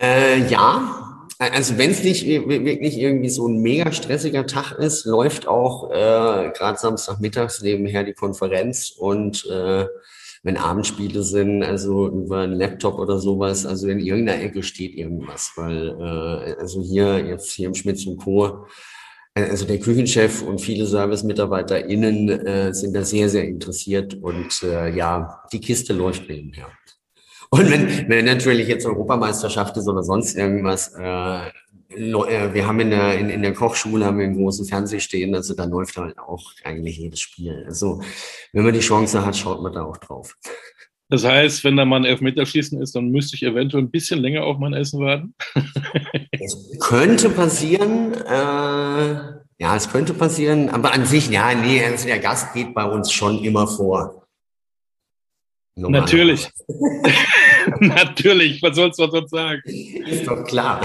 Äh, 0.00 0.46
ja, 0.48 1.26
also 1.38 1.78
wenn 1.78 1.90
es 1.90 2.02
nicht 2.02 2.26
wirklich 2.26 2.98
irgendwie 2.98 3.28
so 3.28 3.46
ein 3.46 3.60
mega 3.60 3.92
stressiger 3.92 4.46
Tag 4.46 4.72
ist, 4.72 5.04
läuft 5.04 5.46
auch 5.46 5.90
äh, 5.90 6.50
gerade 6.50 6.78
Samstagmittags 6.78 7.62
nebenher 7.62 8.04
die 8.04 8.14
Konferenz 8.14 8.90
und 8.90 9.46
äh, 9.46 9.86
wenn 10.42 10.56
Abendspiele 10.58 11.22
sind, 11.22 11.62
also 11.62 12.06
über 12.08 12.40
einen 12.40 12.52
Laptop 12.52 12.98
oder 12.98 13.18
sowas, 13.18 13.64
also 13.64 13.88
in 13.88 13.98
irgendeiner 13.98 14.42
Ecke 14.42 14.62
steht 14.62 14.94
irgendwas, 14.94 15.52
weil 15.56 15.96
äh, 15.98 16.60
also 16.60 16.82
hier 16.82 17.18
jetzt 17.18 17.52
hier 17.52 17.68
im 17.68 17.74
Schmitz 17.74 18.06
und 18.06 18.18
Co 18.18 18.66
also 19.34 19.66
der 19.66 19.80
Küchenchef 19.80 20.42
und 20.42 20.60
viele 20.60 20.86
ServicemitarbeiterInnen 20.86 22.28
äh, 22.28 22.74
sind 22.74 22.94
da 22.94 23.04
sehr, 23.04 23.28
sehr 23.28 23.44
interessiert 23.44 24.14
und 24.14 24.62
äh, 24.62 24.94
ja, 24.94 25.42
die 25.52 25.60
Kiste 25.60 25.92
läuft 25.92 26.28
nebenher. 26.28 26.68
Und 27.50 27.70
wenn, 27.70 28.08
wenn 28.08 28.24
natürlich 28.24 28.68
jetzt 28.68 28.86
Europameisterschaft 28.86 29.76
ist 29.76 29.88
oder 29.88 30.02
sonst 30.02 30.36
irgendwas, 30.36 30.92
äh, 30.98 31.48
äh, 31.96 32.54
wir 32.54 32.66
haben 32.66 32.80
in 32.80 32.90
der, 32.90 33.18
in, 33.18 33.28
in 33.28 33.42
der 33.42 33.54
Kochschule 33.54 34.04
haben 34.04 34.18
wir 34.18 34.24
einen 34.24 34.36
großen 34.36 34.66
Fernseher 34.66 35.00
stehen, 35.00 35.34
also 35.34 35.54
da 35.54 35.64
läuft 35.64 35.96
halt 35.96 36.18
auch 36.18 36.52
eigentlich 36.64 36.98
jedes 36.98 37.20
Spiel. 37.20 37.64
Also 37.66 38.00
wenn 38.52 38.64
man 38.64 38.74
die 38.74 38.80
Chance 38.80 39.24
hat, 39.24 39.36
schaut 39.36 39.62
man 39.62 39.72
da 39.72 39.82
auch 39.82 39.96
drauf. 39.96 40.36
Das 41.14 41.22
heißt, 41.24 41.62
wenn 41.62 41.76
da 41.76 41.84
mal 41.84 41.98
ein 41.98 42.04
Elfmeterschießen 42.06 42.82
ist, 42.82 42.96
dann 42.96 43.10
müsste 43.10 43.36
ich 43.36 43.44
eventuell 43.44 43.84
ein 43.84 43.90
bisschen 43.92 44.18
länger 44.18 44.42
auf 44.42 44.58
mein 44.58 44.72
Essen 44.72 44.98
warten. 44.98 45.32
es 46.32 46.76
könnte 46.80 47.30
passieren, 47.30 48.14
äh, 48.14 49.14
ja, 49.60 49.76
es 49.76 49.92
könnte 49.92 50.12
passieren, 50.12 50.70
aber 50.70 50.92
an 50.92 51.06
sich, 51.06 51.30
ja, 51.30 51.54
nee, 51.54 51.80
der 52.04 52.18
Gast 52.18 52.52
geht 52.52 52.74
bei 52.74 52.84
uns 52.84 53.12
schon 53.12 53.44
immer 53.44 53.68
vor. 53.68 54.23
Natürlich. 55.76 56.50
Natürlich, 57.80 58.62
was 58.62 58.76
sollst 58.76 58.98
du 58.98 59.08
sonst 59.08 59.30
sagen? 59.30 59.60
Ist 59.64 60.26
doch 60.26 60.44
klar. 60.44 60.80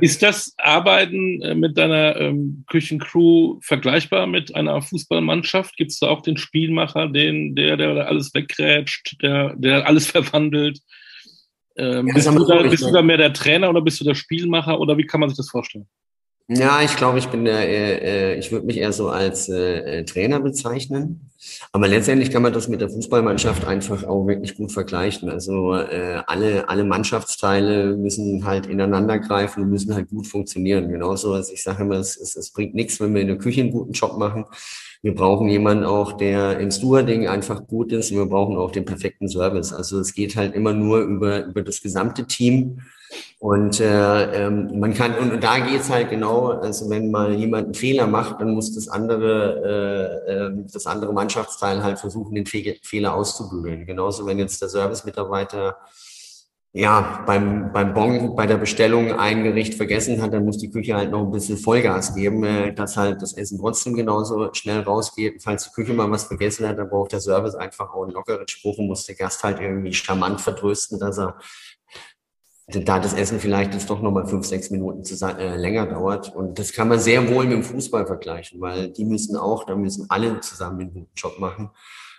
Ist 0.00 0.22
das 0.22 0.54
Arbeiten 0.56 1.42
äh, 1.42 1.54
mit 1.54 1.76
deiner 1.76 2.16
ähm, 2.16 2.64
Küchencrew 2.68 3.58
vergleichbar 3.60 4.26
mit 4.26 4.54
einer 4.54 4.80
Fußballmannschaft? 4.80 5.76
Gibt 5.76 5.90
es 5.90 5.98
da 5.98 6.08
auch 6.08 6.22
den 6.22 6.36
Spielmacher, 6.36 7.08
den, 7.08 7.54
der, 7.54 7.76
der 7.76 8.06
alles 8.06 8.32
wegrätscht, 8.32 9.16
der, 9.22 9.54
der 9.56 9.86
alles 9.86 10.06
verwandelt? 10.06 10.78
Ähm, 11.76 12.08
ja, 12.08 12.14
bist, 12.14 12.28
du 12.28 12.44
da, 12.44 12.62
bist 12.62 12.84
du 12.84 12.92
da 12.92 13.02
mehr 13.02 13.18
der 13.18 13.32
Trainer 13.32 13.68
oder 13.68 13.82
bist 13.82 14.00
du 14.00 14.04
der 14.04 14.14
Spielmacher 14.14 14.80
oder 14.80 14.96
wie 14.96 15.06
kann 15.06 15.20
man 15.20 15.28
sich 15.28 15.36
das 15.36 15.50
vorstellen? 15.50 15.86
Ja, 16.50 16.80
ich 16.80 16.96
glaube, 16.96 17.18
ich 17.18 17.28
bin 17.28 17.44
der, 17.44 17.68
äh, 17.68 18.32
äh, 18.34 18.38
ich 18.38 18.50
würde 18.50 18.64
mich 18.64 18.78
eher 18.78 18.92
so 18.92 19.10
als 19.10 19.50
äh, 19.50 19.98
äh, 20.00 20.04
Trainer 20.04 20.40
bezeichnen. 20.40 21.30
Aber 21.72 21.88
letztendlich 21.88 22.30
kann 22.30 22.40
man 22.40 22.54
das 22.54 22.68
mit 22.68 22.80
der 22.80 22.88
Fußballmannschaft 22.88 23.66
einfach 23.66 24.04
auch 24.04 24.26
wirklich 24.26 24.56
gut 24.56 24.72
vergleichen. 24.72 25.28
Also 25.28 25.74
äh, 25.74 26.22
alle, 26.26 26.66
alle 26.70 26.84
Mannschaftsteile 26.84 27.94
müssen 27.98 28.46
halt 28.46 28.64
ineinander 28.64 29.18
greifen 29.18 29.62
und 29.62 29.68
müssen 29.70 29.94
halt 29.94 30.08
gut 30.08 30.26
funktionieren. 30.26 30.88
Genauso 30.88 31.34
als 31.34 31.52
ich 31.52 31.62
sage 31.62 31.82
immer, 31.82 31.96
es, 31.96 32.16
es, 32.16 32.34
es 32.34 32.50
bringt 32.50 32.74
nichts, 32.74 32.98
wenn 32.98 33.14
wir 33.14 33.20
in 33.20 33.28
der 33.28 33.38
Küche 33.38 33.60
einen 33.60 33.70
guten 33.70 33.92
Job 33.92 34.16
machen. 34.18 34.46
Wir 35.02 35.14
brauchen 35.14 35.48
jemanden 35.48 35.84
auch, 35.84 36.12
der 36.12 36.58
im 36.60 36.70
Stewarding 36.70 37.28
einfach 37.28 37.66
gut 37.66 37.92
ist 37.92 38.10
und 38.10 38.16
wir 38.16 38.26
brauchen 38.26 38.56
auch 38.56 38.70
den 38.72 38.86
perfekten 38.86 39.28
Service. 39.28 39.74
Also 39.74 40.00
es 40.00 40.14
geht 40.14 40.34
halt 40.34 40.54
immer 40.54 40.72
nur 40.72 41.00
über, 41.00 41.44
über 41.44 41.60
das 41.62 41.82
gesamte 41.82 42.26
Team 42.26 42.80
und 43.40 43.78
äh, 43.80 44.46
ähm, 44.46 44.80
man 44.80 44.94
kann, 44.94 45.14
und, 45.14 45.32
und 45.32 45.44
da 45.44 45.58
geht's 45.60 45.90
halt 45.90 46.10
genau, 46.10 46.48
also 46.48 46.90
wenn 46.90 47.10
mal 47.10 47.32
jemand 47.32 47.66
einen 47.66 47.74
Fehler 47.74 48.06
macht, 48.06 48.40
dann 48.40 48.52
muss 48.52 48.74
das 48.74 48.88
andere, 48.88 50.18
äh, 50.26 50.32
äh, 50.32 50.50
das 50.72 50.86
andere 50.86 51.12
Mannschaftsteil 51.12 51.82
halt 51.82 52.00
versuchen, 52.00 52.34
den 52.34 52.46
Fe 52.46 52.76
Fehler 52.82 53.14
auszubügeln. 53.14 53.86
Genauso, 53.86 54.26
wenn 54.26 54.38
jetzt 54.38 54.60
der 54.60 54.68
Servicemitarbeiter 54.68 55.76
ja, 56.74 57.24
beim, 57.26 57.72
beim 57.72 57.94
Bon, 57.94 58.36
bei 58.36 58.46
der 58.46 58.58
Bestellung 58.58 59.12
ein 59.18 59.42
Gericht 59.42 59.74
vergessen 59.74 60.20
hat, 60.20 60.34
dann 60.34 60.44
muss 60.44 60.58
die 60.58 60.70
Küche 60.70 60.94
halt 60.94 61.10
noch 61.10 61.22
ein 61.22 61.30
bisschen 61.30 61.56
Vollgas 61.56 62.14
geben, 62.14 62.44
äh, 62.44 62.74
dass 62.74 62.96
halt 62.96 63.22
das 63.22 63.32
Essen 63.32 63.58
trotzdem 63.58 63.94
genauso 63.94 64.52
schnell 64.52 64.80
rausgeht. 64.82 65.42
Falls 65.42 65.64
die 65.64 65.70
Küche 65.70 65.94
mal 65.94 66.10
was 66.10 66.24
vergessen 66.24 66.68
hat, 66.68 66.78
dann 66.78 66.90
braucht 66.90 67.12
der 67.12 67.20
Service 67.20 67.54
einfach 67.54 67.92
auch 67.94 68.02
einen 68.02 68.12
lockeren 68.12 68.46
Spruch 68.46 68.78
und 68.78 68.86
muss 68.88 69.06
der 69.06 69.14
Gast 69.14 69.42
halt 69.42 69.60
irgendwie 69.60 69.94
charmant 69.94 70.40
vertrösten, 70.40 70.98
dass 71.00 71.18
er 71.18 71.38
da 72.68 72.98
das 72.98 73.14
Essen 73.14 73.40
vielleicht 73.40 73.72
jetzt 73.72 73.88
doch 73.88 74.02
nochmal 74.02 74.26
fünf, 74.26 74.46
sechs 74.46 74.70
Minuten 74.70 75.02
zu, 75.02 75.14
äh, 75.26 75.56
länger 75.56 75.86
dauert. 75.86 76.34
Und 76.34 76.58
das 76.58 76.72
kann 76.72 76.88
man 76.88 77.00
sehr 77.00 77.28
wohl 77.30 77.44
mit 77.44 77.54
dem 77.54 77.62
Fußball 77.62 78.06
vergleichen, 78.06 78.60
weil 78.60 78.90
die 78.90 79.04
müssen 79.04 79.36
auch, 79.36 79.64
da 79.64 79.74
müssen 79.74 80.06
alle 80.10 80.40
zusammen 80.40 80.80
einen 80.80 80.92
guten 80.92 81.12
Job 81.16 81.38
machen, 81.38 81.70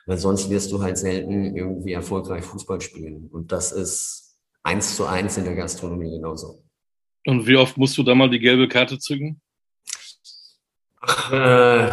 weil 0.07 0.17
sonst 0.17 0.49
wirst 0.49 0.71
du 0.71 0.81
halt 0.81 0.97
selten 0.97 1.55
irgendwie 1.55 1.93
erfolgreich 1.93 2.43
Fußball 2.43 2.81
spielen. 2.81 3.29
Und 3.31 3.51
das 3.51 3.71
ist 3.71 4.37
eins 4.63 4.95
zu 4.95 5.05
eins 5.05 5.37
in 5.37 5.45
der 5.45 5.55
Gastronomie 5.55 6.09
genauso. 6.09 6.63
Und 7.27 7.45
wie 7.45 7.57
oft 7.57 7.77
musst 7.77 7.97
du 7.97 8.03
da 8.03 8.15
mal 8.15 8.29
die 8.29 8.39
gelbe 8.39 8.67
Karte 8.67 8.97
zücken? 8.97 9.39
Ach, 11.01 11.31
äh, 11.31 11.91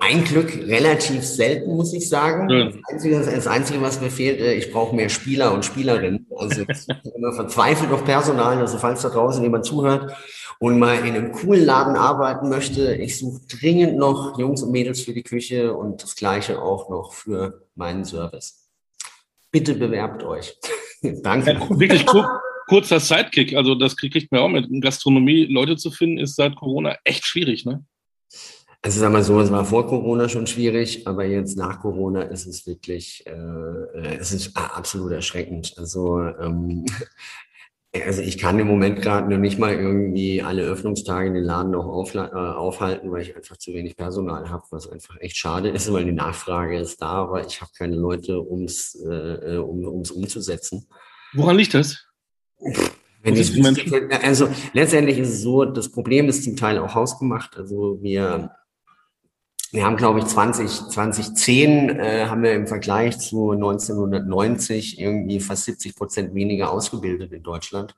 ein 0.00 0.24
Glück 0.24 0.54
relativ 0.66 1.22
selten, 1.22 1.76
muss 1.76 1.92
ich 1.92 2.08
sagen. 2.08 2.48
Ja. 2.48 2.64
Das, 2.64 2.76
Einzige, 2.88 3.18
das 3.20 3.46
Einzige, 3.46 3.80
was 3.80 4.00
mir 4.00 4.10
fehlt, 4.10 4.40
äh, 4.40 4.54
ich 4.54 4.72
brauche 4.72 4.94
mehr 4.94 5.08
Spieler 5.08 5.52
und 5.52 5.64
Spielerinnen. 5.64 6.26
Also 6.36 6.62
ich 6.62 6.86
bin 6.86 7.12
immer 7.16 7.32
verzweifelt 7.32 7.92
auf 7.92 8.04
Personal. 8.04 8.58
Also 8.58 8.78
falls 8.78 9.02
da 9.02 9.08
draußen 9.08 9.42
jemand 9.42 9.64
zuhört 9.64 10.16
und 10.58 10.78
mal 10.78 10.98
in 11.06 11.14
einem 11.14 11.32
coolen 11.32 11.64
Laden 11.64 11.96
arbeiten 11.96 12.48
möchte, 12.48 12.94
ich 12.94 13.18
suche 13.18 13.40
dringend 13.46 13.96
noch 13.96 14.38
Jungs 14.38 14.62
und 14.62 14.72
Mädels 14.72 15.02
für 15.02 15.12
die 15.12 15.22
Küche 15.22 15.74
und 15.74 16.02
das 16.02 16.16
Gleiche 16.16 16.60
auch 16.60 16.90
noch 16.90 17.12
für 17.12 17.62
meinen 17.76 18.04
Service. 18.04 18.68
Bitte 19.52 19.74
bewerbt 19.74 20.24
euch. 20.24 20.56
Danke. 21.22 21.52
Ja, 21.52 21.78
wirklich 21.78 22.04
cool 22.12 22.26
kurzer 22.68 23.00
Sidekick, 23.00 23.54
also 23.54 23.74
das 23.74 23.96
kriegt 23.96 24.30
man 24.30 24.42
auch 24.42 24.48
mit. 24.48 24.66
Gastronomie 24.82 25.46
Leute 25.46 25.76
zu 25.76 25.90
finden, 25.90 26.18
ist 26.18 26.36
seit 26.36 26.54
Corona 26.54 26.96
echt 27.02 27.24
schwierig, 27.24 27.64
ne? 27.64 27.84
Also 28.80 29.00
sagen 29.00 29.14
wir 29.14 29.24
so, 29.24 29.40
es 29.40 29.50
war 29.50 29.64
vor 29.64 29.88
Corona 29.88 30.28
schon 30.28 30.46
schwierig, 30.46 31.06
aber 31.06 31.24
jetzt 31.24 31.56
nach 31.56 31.80
Corona 31.80 32.22
ist 32.22 32.46
es 32.46 32.66
wirklich, 32.66 33.24
äh, 33.26 33.32
äh 33.32 34.16
es 34.20 34.32
ist 34.32 34.56
absolut 34.56 35.10
erschreckend. 35.12 35.74
Also 35.76 36.20
ähm, 36.20 36.84
also 37.92 38.22
ich 38.22 38.38
kann 38.38 38.58
im 38.60 38.68
Moment 38.68 39.02
gerade 39.02 39.28
nur 39.28 39.38
nicht 39.38 39.58
mal 39.58 39.74
irgendwie 39.74 40.42
alle 40.42 40.62
Öffnungstage 40.62 41.26
in 41.26 41.34
den 41.34 41.42
Laden 41.42 41.72
noch 41.72 41.86
äh, 42.14 42.18
aufhalten, 42.18 43.10
weil 43.10 43.22
ich 43.22 43.36
einfach 43.36 43.56
zu 43.56 43.72
wenig 43.72 43.96
Personal 43.96 44.48
habe, 44.48 44.62
was 44.70 44.88
einfach 44.88 45.16
echt 45.20 45.36
schade 45.36 45.70
ist, 45.70 45.92
weil 45.92 46.04
die 46.04 46.12
Nachfrage 46.12 46.78
ist 46.78 47.02
da, 47.02 47.10
aber 47.10 47.44
ich 47.44 47.60
habe 47.60 47.72
keine 47.76 47.96
Leute, 47.96 48.40
ums 48.40 48.94
äh, 48.94 49.54
äh 49.54 49.56
um 49.56 49.84
ums 49.84 50.12
umzusetzen. 50.12 50.86
Woran 51.32 51.56
liegt 51.56 51.74
das? 51.74 52.06
Wenn 53.22 53.34
ich, 53.34 53.52
also 54.24 54.48
letztendlich 54.72 55.18
ist 55.18 55.30
es 55.30 55.42
so, 55.42 55.64
das 55.64 55.90
Problem 55.90 56.28
ist 56.28 56.44
zum 56.44 56.56
Teil 56.56 56.78
auch 56.78 56.94
hausgemacht. 56.94 57.56
Also 57.56 57.98
wir 58.00 58.52
wir 59.70 59.84
haben, 59.84 59.96
glaube 59.96 60.20
ich, 60.20 60.26
20, 60.26 60.88
2010 60.90 61.90
äh, 61.90 62.26
haben 62.26 62.42
wir 62.42 62.54
im 62.54 62.66
Vergleich 62.66 63.18
zu 63.18 63.50
1990 63.50 64.98
irgendwie 64.98 65.40
fast 65.40 65.64
70 65.64 65.94
Prozent 65.94 66.34
weniger 66.34 66.72
ausgebildet 66.72 67.32
in 67.32 67.42
Deutschland. 67.42 67.94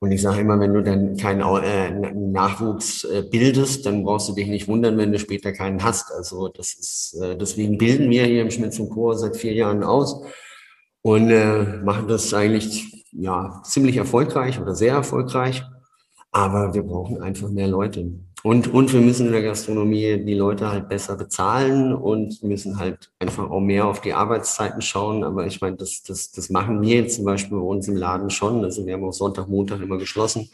Und 0.00 0.12
ich 0.12 0.22
sage 0.22 0.40
immer, 0.40 0.60
wenn 0.60 0.74
du 0.74 0.82
dann 0.82 1.16
keinen 1.16 1.40
äh, 1.40 2.12
Nachwuchs 2.14 3.04
äh, 3.04 3.22
bildest, 3.28 3.84
dann 3.84 4.04
brauchst 4.04 4.28
du 4.28 4.34
dich 4.34 4.46
nicht 4.46 4.68
wundern, 4.68 4.96
wenn 4.96 5.10
du 5.10 5.18
später 5.18 5.52
keinen 5.52 5.82
hast. 5.82 6.12
Also 6.12 6.48
das 6.48 6.74
ist, 6.74 7.18
äh, 7.20 7.36
deswegen 7.36 7.78
bilden 7.78 8.08
wir 8.10 8.24
hier 8.24 8.42
im 8.42 8.50
Schmitz 8.50 8.78
und 8.78 8.90
Chor 8.90 9.16
seit 9.18 9.36
vier 9.36 9.54
Jahren 9.54 9.82
aus 9.82 10.22
und 11.02 11.30
äh, 11.30 11.78
machen 11.82 12.06
das 12.06 12.32
eigentlich 12.32 13.06
ja 13.12 13.60
ziemlich 13.64 13.96
erfolgreich 13.96 14.60
oder 14.60 14.74
sehr 14.74 14.94
erfolgreich. 14.94 15.64
Aber 16.30 16.74
wir 16.74 16.82
brauchen 16.82 17.20
einfach 17.22 17.48
mehr 17.50 17.68
Leute. 17.68 18.12
Und, 18.44 18.72
und 18.72 18.92
wir 18.92 19.00
müssen 19.00 19.26
in 19.26 19.32
der 19.32 19.42
Gastronomie 19.42 20.22
die 20.24 20.34
Leute 20.34 20.70
halt 20.70 20.88
besser 20.88 21.16
bezahlen 21.16 21.92
und 21.92 22.42
müssen 22.42 22.78
halt 22.78 23.10
einfach 23.18 23.50
auch 23.50 23.60
mehr 23.60 23.86
auf 23.86 24.00
die 24.00 24.12
Arbeitszeiten 24.12 24.80
schauen. 24.80 25.24
Aber 25.24 25.46
ich 25.46 25.60
meine, 25.60 25.76
das, 25.76 26.02
das, 26.04 26.30
das 26.30 26.48
machen 26.48 26.80
wir 26.80 26.96
jetzt 26.96 27.16
zum 27.16 27.24
Beispiel 27.24 27.58
bei 27.58 27.64
uns 27.64 27.88
im 27.88 27.96
Laden 27.96 28.30
schon. 28.30 28.64
Also 28.64 28.86
wir 28.86 28.94
haben 28.94 29.04
auch 29.04 29.12
Sonntag, 29.12 29.48
Montag 29.48 29.80
immer 29.80 29.98
geschlossen. 29.98 30.50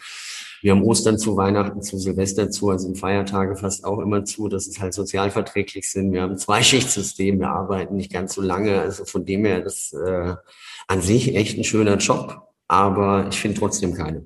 Wir 0.63 0.73
haben 0.73 0.83
Ostern 0.83 1.19
zu, 1.19 1.37
Weihnachten 1.37 1.83
zu, 1.83 1.99
Silvester 1.99 2.51
zu, 2.51 2.71
also 2.71 2.95
Feiertage 2.95 3.55
fast 3.55 3.85
auch 3.85 3.99
immer 3.99 4.25
zu, 4.25 4.49
dass 4.49 4.67
es 4.67 4.81
halt 4.81 4.95
sozialverträglich 4.95 5.91
sind. 5.91 6.11
Wir 6.13 6.23
haben 6.23 6.33
ein 6.33 6.39
Zweischichtsystem, 6.39 7.39
wir 7.39 7.51
arbeiten 7.51 7.97
nicht 7.97 8.11
ganz 8.11 8.33
so 8.33 8.41
lange. 8.41 8.81
Also 8.81 9.05
von 9.05 9.27
dem 9.27 9.45
her, 9.45 9.61
das 9.61 9.93
äh, 9.93 10.35
an 10.89 11.03
sich 11.03 11.37
echt 11.37 11.59
ein 11.59 11.65
schöner 11.65 11.99
Job, 11.99 12.49
aber 12.67 13.27
ich 13.29 13.39
finde 13.39 13.59
trotzdem 13.61 13.93
keine 13.93 14.25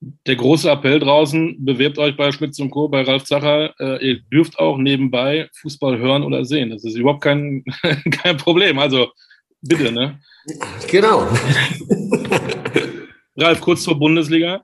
der 0.00 0.36
große 0.36 0.70
Appell 0.70 1.00
draußen, 1.00 1.64
bewerbt 1.64 1.98
euch 1.98 2.16
bei 2.16 2.32
Schmitz 2.32 2.58
und 2.58 2.70
Co., 2.70 2.88
bei 2.88 3.02
Ralf 3.02 3.24
Zacher. 3.24 3.74
Äh, 3.78 4.06
ihr 4.06 4.20
dürft 4.32 4.58
auch 4.58 4.78
nebenbei 4.78 5.48
Fußball 5.60 5.98
hören 5.98 6.22
oder 6.22 6.44
sehen. 6.44 6.70
Das 6.70 6.84
ist 6.84 6.96
überhaupt 6.96 7.22
kein, 7.22 7.64
kein 8.10 8.36
Problem. 8.36 8.78
Also 8.78 9.08
bitte, 9.60 9.92
ne? 9.92 10.20
Genau. 10.88 11.22
Ralf, 13.36 13.60
kurz 13.60 13.82
zur 13.82 13.98
Bundesliga. 13.98 14.62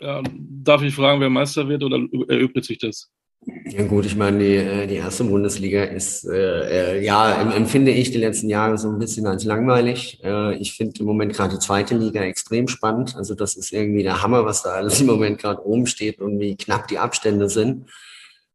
Ja, 0.00 0.22
darf 0.32 0.82
ich 0.82 0.94
fragen, 0.94 1.20
wer 1.20 1.30
Meister 1.30 1.68
wird 1.68 1.84
oder 1.84 1.98
erübrigt 2.28 2.66
sich 2.66 2.78
das? 2.78 3.10
Ja 3.46 3.86
gut, 3.86 4.04
ich 4.04 4.16
meine, 4.16 4.38
die, 4.38 4.56
äh, 4.56 4.86
die 4.86 4.96
erste 4.96 5.24
Bundesliga 5.24 5.84
ist, 5.84 6.26
äh, 6.26 6.98
äh, 6.98 7.04
ja, 7.04 7.40
empfinde 7.52 7.90
ich 7.90 8.10
die 8.10 8.18
letzten 8.18 8.50
Jahre 8.50 8.76
so 8.76 8.90
ein 8.90 8.98
bisschen 8.98 9.26
als 9.26 9.44
langweilig. 9.44 10.20
Äh, 10.22 10.56
ich 10.56 10.74
finde 10.74 11.00
im 11.00 11.06
Moment 11.06 11.32
gerade 11.32 11.54
die 11.54 11.60
zweite 11.60 11.96
Liga 11.96 12.20
extrem 12.22 12.68
spannend. 12.68 13.16
Also 13.16 13.34
das 13.34 13.56
ist 13.56 13.72
irgendwie 13.72 14.02
der 14.02 14.22
Hammer, 14.22 14.44
was 14.44 14.62
da 14.62 14.70
alles 14.70 15.00
im 15.00 15.06
Moment 15.06 15.38
gerade 15.38 15.64
oben 15.64 15.86
steht 15.86 16.20
und 16.20 16.38
wie 16.38 16.56
knapp 16.56 16.88
die 16.88 16.98
Abstände 16.98 17.48
sind. 17.48 17.86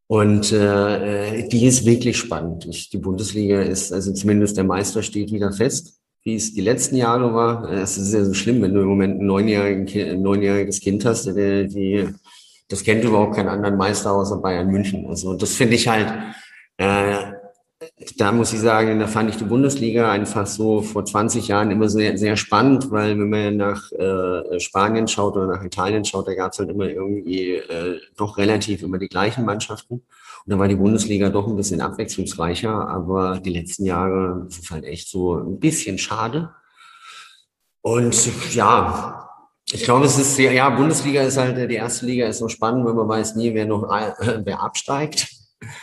Und 0.07 0.51
äh, 0.51 1.39
äh 1.39 1.47
die 1.49 1.65
ist 1.65 1.85
wirklich 1.85 2.17
spannend. 2.17 2.67
Ich, 2.69 2.89
die 2.91 2.99
Bundesliga 2.99 3.61
ist, 3.61 3.91
also 3.91 4.13
zumindest 4.13 4.55
der 4.57 4.65
Meister 4.65 5.01
steht 5.01 5.31
wieder 5.31 5.51
fest, 5.51 5.99
wie 6.23 6.35
es 6.35 6.53
die 6.53 6.61
letzten 6.61 6.97
Jahre 6.97 7.33
war. 7.33 7.71
Es 7.71 7.97
ist 7.97 8.13
ja 8.13 8.23
so 8.23 8.35
schlimm, 8.35 8.61
wenn 8.61 8.75
du 8.75 8.81
im 8.81 8.87
Moment 8.87 9.19
ein, 9.19 10.21
neunjähriges 10.21 10.79
Kind 10.79 11.05
hast, 11.05 11.25
der 11.25 11.63
die 11.63 12.07
das 12.67 12.83
kennt 12.83 13.03
überhaupt 13.03 13.35
keinen 13.35 13.49
anderen 13.49 13.77
Meister 13.77 14.11
außer 14.11 14.37
Bayern 14.37 14.67
München. 14.67 15.07
Also 15.07 15.33
das 15.35 15.53
finde 15.53 15.75
ich 15.75 15.87
halt, 15.87 16.11
äh, 16.77 17.33
da 18.17 18.31
muss 18.31 18.53
ich 18.53 18.59
sagen, 18.59 18.99
da 18.99 19.07
fand 19.07 19.29
ich 19.29 19.37
die 19.37 19.43
Bundesliga 19.43 20.11
einfach 20.11 20.47
so 20.47 20.81
vor 20.81 21.05
20 21.05 21.47
Jahren 21.47 21.71
immer 21.71 21.89
sehr, 21.89 22.17
sehr 22.17 22.37
spannend, 22.37 22.89
weil 22.89 23.19
wenn 23.19 23.29
man 23.29 23.57
nach 23.57 23.91
äh, 23.91 24.59
Spanien 24.59 25.07
schaut 25.07 25.35
oder 25.35 25.47
nach 25.47 25.63
Italien 25.63 26.05
schaut, 26.05 26.27
da 26.27 26.33
gab 26.33 26.53
es 26.53 26.59
halt 26.59 26.69
immer 26.69 26.87
irgendwie 26.87 27.55
äh, 27.55 27.99
doch 28.17 28.37
relativ 28.37 28.81
immer 28.81 28.97
die 28.97 29.09
gleichen 29.09 29.45
Mannschaften. 29.45 29.95
Und 30.45 30.51
da 30.51 30.57
war 30.57 30.67
die 30.67 30.75
Bundesliga 30.75 31.29
doch 31.29 31.47
ein 31.47 31.55
bisschen 31.55 31.81
abwechslungsreicher, 31.81 32.87
aber 32.87 33.39
die 33.39 33.53
letzten 33.53 33.85
Jahre 33.85 34.45
ist 34.47 34.63
es 34.63 34.71
halt 34.71 34.85
echt 34.85 35.09
so 35.09 35.35
ein 35.35 35.59
bisschen 35.59 35.97
schade. 35.97 36.53
Und 37.81 38.53
ja, 38.55 39.24
ich 39.71 39.83
glaube, 39.83 40.05
es 40.05 40.17
ist, 40.17 40.37
ja, 40.37 40.69
Bundesliga 40.69 41.23
ist 41.23 41.37
halt, 41.37 41.69
die 41.69 41.75
erste 41.75 42.05
Liga 42.05 42.27
ist 42.27 42.37
so 42.37 42.47
spannend, 42.49 42.85
weil 42.85 42.93
man 42.93 43.07
weiß 43.07 43.35
nie, 43.35 43.53
wer 43.53 43.65
noch, 43.65 43.91
äh, 43.91 44.11
wer 44.43 44.61
absteigt. 44.61 45.27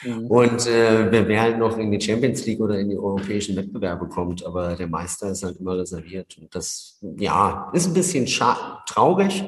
Mhm. 0.05 0.27
Und 0.27 0.66
äh, 0.66 1.11
wer, 1.11 1.27
wer 1.27 1.40
halt 1.40 1.59
noch 1.59 1.77
in 1.77 1.90
die 1.90 2.01
Champions 2.01 2.47
League 2.47 2.61
oder 2.61 2.79
in 2.79 2.90
die 2.90 2.97
europäischen 2.97 3.57
Wettbewerbe 3.57 4.09
kommt, 4.09 4.47
aber 4.47 4.77
der 4.77 4.87
Meister 4.87 5.31
ist 5.31 5.42
halt 5.42 5.57
immer 5.59 5.77
reserviert. 5.77 6.37
Und 6.38 6.55
das, 6.55 6.99
ja, 7.18 7.71
ist 7.73 7.87
ein 7.87 7.95
bisschen 7.95 8.27
traurig. 8.27 9.45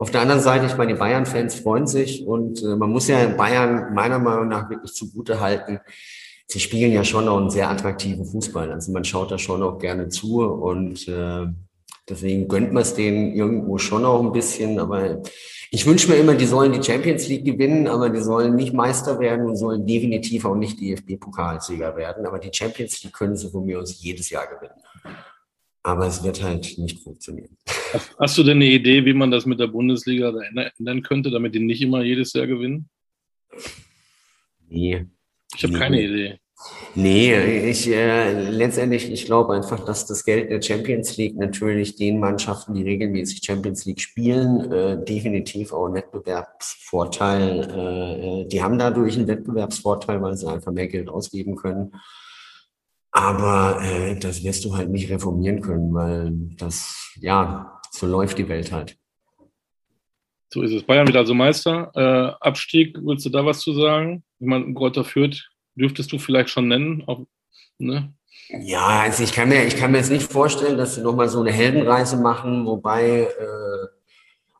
Auf 0.00 0.10
der 0.10 0.22
anderen 0.22 0.40
Seite, 0.40 0.66
ich 0.66 0.76
meine, 0.76 0.94
die 0.94 0.98
Bayern-Fans 0.98 1.56
freuen 1.56 1.86
sich 1.86 2.26
und 2.26 2.62
äh, 2.62 2.76
man 2.76 2.90
muss 2.90 3.08
ja 3.08 3.26
Bayern 3.26 3.94
meiner 3.94 4.18
Meinung 4.18 4.48
nach 4.48 4.70
wirklich 4.70 4.92
zugute 4.92 5.40
halten. 5.40 5.80
Sie 6.46 6.60
spielen 6.60 6.92
ja 6.92 7.04
schon 7.04 7.28
auch 7.28 7.38
einen 7.38 7.50
sehr 7.50 7.68
attraktiven 7.68 8.24
Fußball. 8.24 8.72
Also 8.72 8.90
man 8.92 9.04
schaut 9.04 9.30
da 9.30 9.38
schon 9.38 9.62
auch 9.62 9.78
gerne 9.78 10.08
zu 10.08 10.42
und 10.42 11.06
äh, 11.08 11.46
Deswegen 12.08 12.48
gönnt 12.48 12.72
man 12.72 12.82
es 12.82 12.94
denen 12.94 13.34
irgendwo 13.34 13.78
schon 13.78 14.04
auch 14.04 14.22
ein 14.22 14.32
bisschen. 14.32 14.78
Aber 14.78 15.22
ich 15.70 15.84
wünsche 15.86 16.10
mir 16.10 16.16
immer, 16.16 16.34
die 16.34 16.46
sollen 16.46 16.72
die 16.72 16.82
Champions 16.82 17.28
League 17.28 17.44
gewinnen, 17.44 17.86
aber 17.86 18.08
die 18.08 18.20
sollen 18.20 18.54
nicht 18.54 18.72
Meister 18.72 19.18
werden 19.20 19.46
und 19.46 19.56
sollen 19.56 19.86
definitiv 19.86 20.44
auch 20.44 20.54
nicht 20.54 20.80
DFB-Pokalsieger 20.80 21.96
werden. 21.96 22.26
Aber 22.26 22.38
die 22.38 22.50
Champions 22.52 23.02
League 23.02 23.12
können 23.12 23.36
sie 23.36 23.50
von 23.50 23.66
mir 23.66 23.80
aus 23.80 24.02
jedes 24.02 24.30
Jahr 24.30 24.46
gewinnen. 24.46 24.80
Aber 25.82 26.06
es 26.06 26.22
wird 26.22 26.42
halt 26.42 26.76
nicht 26.78 26.98
funktionieren. 26.98 27.56
Hast 28.18 28.36
du 28.36 28.42
denn 28.42 28.58
eine 28.58 28.66
Idee, 28.66 29.04
wie 29.04 29.14
man 29.14 29.30
das 29.30 29.46
mit 29.46 29.60
der 29.60 29.68
Bundesliga 29.68 30.32
ändern 30.78 31.02
könnte, 31.02 31.30
damit 31.30 31.54
die 31.54 31.60
nicht 31.60 31.82
immer 31.82 32.02
jedes 32.02 32.32
Jahr 32.32 32.46
gewinnen? 32.46 32.88
Nee. 34.68 35.06
Ich 35.56 35.62
habe 35.62 35.72
nee. 35.72 35.78
keine 35.78 36.02
Idee. 36.02 36.40
Nee, 36.94 37.70
ich 37.70 37.88
äh, 37.88 38.50
letztendlich, 38.50 39.10
ich 39.12 39.26
glaube 39.26 39.54
einfach, 39.54 39.84
dass 39.84 40.06
das 40.06 40.24
Geld 40.24 40.50
der 40.50 40.60
Champions 40.60 41.16
League 41.16 41.36
natürlich 41.36 41.94
den 41.94 42.18
Mannschaften, 42.18 42.74
die 42.74 42.82
regelmäßig 42.82 43.40
Champions 43.44 43.84
League 43.84 44.00
spielen, 44.00 44.72
äh, 44.72 45.04
definitiv 45.04 45.72
auch 45.72 45.86
einen 45.86 45.94
Wettbewerbsvorteil. 45.94 48.44
Äh, 48.44 48.48
die 48.48 48.62
haben 48.62 48.78
dadurch 48.78 49.16
einen 49.16 49.28
Wettbewerbsvorteil, 49.28 50.20
weil 50.20 50.36
sie 50.36 50.48
einfach 50.48 50.72
mehr 50.72 50.88
Geld 50.88 51.08
ausgeben 51.08 51.54
können. 51.54 51.92
Aber 53.12 53.80
äh, 53.82 54.18
das 54.18 54.42
wirst 54.42 54.64
du 54.64 54.76
halt 54.76 54.90
nicht 54.90 55.10
reformieren 55.10 55.60
können, 55.60 55.94
weil 55.94 56.32
das, 56.56 57.14
ja, 57.20 57.80
so 57.92 58.06
läuft 58.06 58.38
die 58.38 58.48
Welt 58.48 58.72
halt. 58.72 58.96
So 60.52 60.62
ist 60.62 60.72
es. 60.72 60.82
Bayern 60.82 61.06
wird 61.06 61.16
also 61.16 61.34
Meister. 61.34 61.92
Äh, 61.94 62.44
Abstieg, 62.44 62.98
willst 63.02 63.26
du 63.26 63.30
da 63.30 63.44
was 63.44 63.60
zu 63.60 63.74
sagen? 63.74 64.24
Wenn 64.38 64.48
man 64.48 64.74
Greuther 64.74 65.04
führt, 65.04 65.48
dürftest 65.78 66.12
du 66.12 66.18
vielleicht 66.18 66.50
schon 66.50 66.68
nennen. 66.68 67.04
Auch, 67.06 67.20
ne? 67.78 68.12
Ja, 68.48 69.00
also 69.00 69.22
ich 69.22 69.32
kann 69.32 69.48
mir, 69.48 69.66
ich 69.66 69.76
kann 69.76 69.92
mir 69.92 69.98
jetzt 69.98 70.10
nicht 70.10 70.30
vorstellen, 70.30 70.78
dass 70.78 70.94
sie 70.94 71.02
nochmal 71.02 71.28
so 71.28 71.40
eine 71.40 71.52
Heldenreise 71.52 72.16
machen, 72.16 72.64
wobei, 72.64 73.28
äh, 73.38 73.86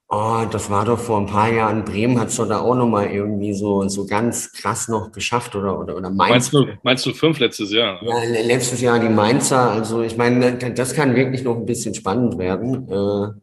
oh, 0.09 0.45
das 0.51 0.69
war 0.69 0.85
doch 0.85 0.99
vor 0.99 1.19
ein 1.19 1.27
paar 1.27 1.51
Jahren, 1.51 1.85
Bremen 1.85 2.21
hat 2.21 2.29
es 2.29 2.37
doch 2.37 2.47
da 2.47 2.61
auch 2.61 2.75
nochmal 2.75 3.11
irgendwie 3.11 3.55
so, 3.55 3.89
so 3.89 4.07
ganz 4.07 4.53
krass 4.53 4.89
noch 4.89 5.11
geschafft 5.11 5.57
oder, 5.57 5.79
oder, 5.79 5.97
oder 5.97 6.11
Mainz. 6.11 6.31
Meinst 6.31 6.53
du, 6.53 6.67
meinst 6.83 7.07
du 7.07 7.15
fünf 7.15 7.39
letztes 7.39 7.73
Jahr? 7.73 8.03
Ja, 8.05 8.15
letztes 8.43 8.83
Jahr 8.83 8.99
die 8.99 9.09
Mainzer, 9.09 9.71
also 9.71 10.03
ich 10.03 10.19
meine, 10.19 10.59
das 10.59 10.95
kann 10.95 11.17
wirklich 11.17 11.43
noch 11.43 11.57
ein 11.57 11.67
bisschen 11.67 11.95
spannend 11.95 12.37
werden. 12.37 12.91
Äh, 12.91 13.41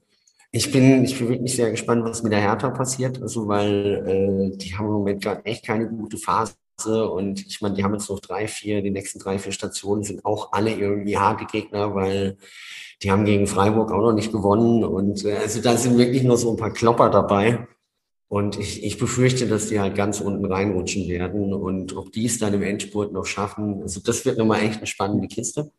ich 0.52 0.72
bin, 0.72 1.04
ich 1.04 1.18
bin 1.18 1.28
wirklich 1.28 1.56
sehr 1.56 1.72
gespannt, 1.72 2.06
was 2.06 2.22
mit 2.22 2.32
der 2.32 2.40
Hertha 2.40 2.70
passiert, 2.70 3.20
also 3.20 3.48
weil 3.48 4.52
äh, 4.54 4.58
die 4.58 4.78
haben 4.78 4.86
im 4.86 4.94
Moment 4.94 5.24
gerade 5.24 5.44
echt 5.44 5.66
keine 5.66 5.88
gute 5.88 6.18
Phase 6.18 6.54
und 6.84 7.46
ich 7.46 7.62
meine, 7.62 7.76
die 7.76 7.84
haben 7.84 7.94
jetzt 7.94 8.10
noch 8.10 8.20
drei, 8.20 8.48
vier, 8.48 8.82
die 8.82 8.92
nächsten 8.92 9.20
drei, 9.20 9.40
vier 9.40 9.52
Stationen 9.52 10.04
sind 10.04 10.26
auch 10.26 10.52
alle 10.52 10.74
irgendwie 10.74 11.18
harte 11.18 11.46
Gegner, 11.46 11.96
weil 11.96 12.38
die 13.02 13.12
haben 13.12 13.26
gegen 13.26 13.48
Freiburg 13.48 13.92
auch 13.92 14.02
noch 14.02 14.14
nicht 14.14 14.32
gewonnen. 14.32 14.84
Und 14.84 15.26
äh, 15.26 15.38
also 15.38 15.62
da 15.62 15.78
sind 15.78 15.98
wirklich 15.98 16.24
nur 16.24 16.38
so 16.38 16.52
ein 16.52 16.58
paar 16.58 16.74
Klopper 16.74 17.10
dabei. 17.10 17.68
Und 18.28 18.60
ich, 18.60 18.84
ich 18.84 18.98
befürchte, 18.98 19.48
dass 19.48 19.70
die 19.70 19.80
halt 19.80 19.96
ganz 19.96 20.20
unten 20.20 20.46
reinrutschen 20.46 21.08
werden. 21.08 21.54
Und 21.54 21.96
ob 21.96 22.12
die 22.12 22.26
es 22.26 22.40
dann 22.40 22.54
im 22.54 22.64
Endspurt 22.64 23.14
noch 23.14 23.26
schaffen, 23.26 23.82
also 23.82 24.02
das 24.02 24.26
wird 24.26 24.38
nochmal 24.38 24.62
echt 24.62 24.78
eine 24.78 24.88
spannende 24.88 25.28
Kiste. 25.28 25.72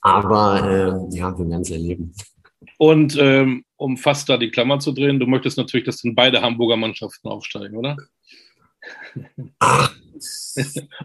Aber 0.00 1.08
äh, 1.10 1.16
ja, 1.16 1.36
wir 1.38 1.48
werden 1.48 1.62
es 1.62 1.70
erleben. 1.70 2.14
Und 2.78 3.16
ähm, 3.18 3.64
um 3.76 3.96
fast 3.96 4.28
da 4.28 4.36
die 4.36 4.50
Klammer 4.50 4.78
zu 4.78 4.92
drehen, 4.92 5.18
du 5.18 5.26
möchtest 5.26 5.58
natürlich, 5.58 5.86
dass 5.86 6.02
dann 6.02 6.14
beide 6.14 6.40
Hamburger 6.40 6.76
Mannschaften 6.76 7.28
aufsteigen, 7.28 7.76
oder? 7.76 7.96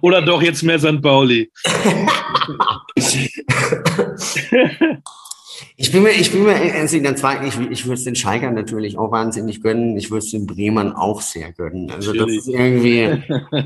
Oder 0.02 0.22
doch 0.22 0.42
jetzt 0.42 0.64
mehr 0.64 0.80
St. 0.80 1.02
Pauli? 1.02 1.52
Ich 5.78 5.92
bin 5.92 6.04
mir, 6.04 6.12
ich 6.12 6.32
bin 6.32 6.44
mir, 6.44 6.54
in 6.54 7.04
der 7.04 7.16
zweiten, 7.16 7.46
ich, 7.46 7.60
ich 7.70 7.86
würde 7.86 7.96
es 7.96 8.04
den 8.06 8.16
Schalkern 8.16 8.54
natürlich 8.54 8.98
auch 8.98 9.12
wahnsinnig 9.12 9.62
gönnen. 9.62 9.98
Ich 9.98 10.10
würde 10.10 10.26
es 10.26 10.32
den 10.32 10.46
Bremern 10.46 10.94
auch 10.94 11.22
sehr 11.22 11.52
gönnen. 11.52 11.92
Also 11.92 12.14
natürlich. 12.14 12.38
das 12.38 12.48
ist 12.48 12.54
irgendwie, 12.54 13.00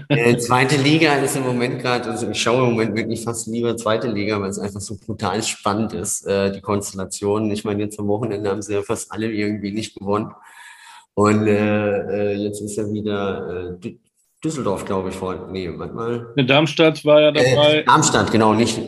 äh, 0.10 0.38
zweite 0.38 0.76
Liga 0.78 1.16
ist 1.16 1.36
im 1.36 1.44
Moment 1.44 1.80
gerade, 1.80 2.10
also 2.10 2.30
ich 2.30 2.42
schaue 2.42 2.64
im 2.64 2.72
Moment 2.72 2.96
wirklich 2.96 3.24
fast 3.24 3.48
lieber 3.48 3.78
zweite 3.78 4.08
Liga, 4.08 4.42
weil 4.42 4.50
es 4.50 4.60
einfach 4.60 4.82
so 4.82 4.98
brutal 4.98 5.42
spannend 5.44 5.94
ist, 5.94 6.26
äh, 6.26 6.52
die 6.52 6.62
Konstellation. 6.62 7.52
Ich 7.52 7.64
meine, 7.64 7.84
jetzt 7.84 8.00
am 8.00 8.08
Wochenende 8.08 8.50
haben 8.50 8.62
sie 8.62 8.74
ja 8.74 8.82
fast 8.82 9.12
alle 9.12 9.32
irgendwie 9.32 9.72
nicht 9.72 9.96
gewonnen. 9.96 10.32
Und 11.14 11.48
äh, 11.48 12.32
äh, 12.32 12.36
jetzt 12.36 12.62
ist 12.62 12.78
ja 12.78 12.92
wieder 12.92 13.76
äh, 13.84 13.98
Düsseldorf, 14.44 14.86
glaube 14.86 15.10
ich, 15.10 15.16
vor. 15.16 15.50
Nee, 15.52 15.70
warte 15.76 15.94
mal. 15.94 16.34
In 16.36 16.48
Darmstadt 16.48 17.04
war 17.04 17.22
ja 17.22 17.32
dabei. 17.32 17.80
Äh, 17.80 17.84
Darmstadt, 17.84 18.32
genau, 18.32 18.54
nicht. 18.54 18.80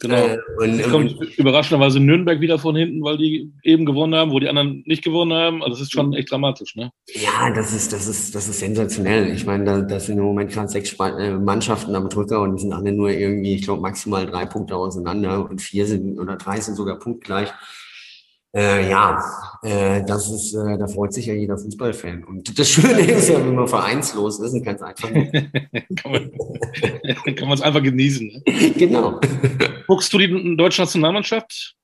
Genau. 0.00 0.14
Äh, 0.14 0.38
und, 0.58 0.82
kommt 0.90 1.38
überraschenderweise 1.38 1.98
Nürnberg 1.98 2.40
wieder 2.40 2.60
von 2.60 2.76
hinten, 2.76 3.02
weil 3.02 3.16
die 3.16 3.52
eben 3.64 3.84
gewonnen 3.84 4.14
haben, 4.14 4.30
wo 4.30 4.38
die 4.38 4.48
anderen 4.48 4.84
nicht 4.86 5.02
gewonnen 5.02 5.32
haben. 5.32 5.60
Also 5.60 5.74
das 5.74 5.80
ist 5.82 5.92
schon 5.92 6.12
echt 6.14 6.30
dramatisch, 6.30 6.76
ne? 6.76 6.92
Ja, 7.08 7.52
das 7.52 7.74
ist, 7.74 7.92
das 7.92 8.06
ist, 8.06 8.32
das 8.32 8.46
ist 8.46 8.60
sensationell. 8.60 9.32
Ich 9.34 9.44
meine, 9.44 9.64
da, 9.64 9.80
das 9.80 10.06
sind 10.06 10.18
im 10.18 10.24
Moment 10.24 10.52
gerade 10.52 10.68
sechs 10.68 10.92
äh, 11.00 11.32
Mannschaften 11.32 11.96
am 11.96 12.08
Drücker 12.08 12.40
und 12.42 12.54
die 12.54 12.62
sind 12.62 12.72
alle 12.72 12.92
nur 12.92 13.10
irgendwie, 13.10 13.56
ich 13.56 13.62
glaube, 13.62 13.82
maximal 13.82 14.24
drei 14.24 14.46
Punkte 14.46 14.76
auseinander 14.76 15.50
und 15.50 15.60
vier 15.60 15.84
sind 15.86 16.20
oder 16.20 16.36
drei 16.36 16.60
sind 16.60 16.76
sogar 16.76 17.00
punktgleich. 17.00 17.52
Äh, 18.56 18.88
ja, 18.88 19.22
äh, 19.62 20.02
das 20.04 20.30
ist, 20.30 20.54
äh, 20.54 20.78
da 20.78 20.86
freut 20.86 21.12
sich 21.12 21.26
ja 21.26 21.34
jeder 21.34 21.58
Fußballfan. 21.58 22.24
Und 22.24 22.58
das 22.58 22.68
Schöne 22.68 23.00
ist 23.00 23.28
ja, 23.28 23.38
wenn 23.38 23.54
man 23.54 23.68
vereinslos 23.68 24.40
ist, 24.40 24.52
und 24.54 24.64
kann 24.64 24.76
es 24.76 24.82
einfach 24.82 25.10
kann 26.02 27.48
man 27.48 27.52
es 27.52 27.60
einfach 27.60 27.82
genießen. 27.82 28.26
Ne? 28.26 28.42
Genau. 28.76 29.20
Guckst 29.86 30.12
du 30.12 30.18
die 30.18 30.56
deutsche 30.56 30.80
Nationalmannschaft? 30.80 31.76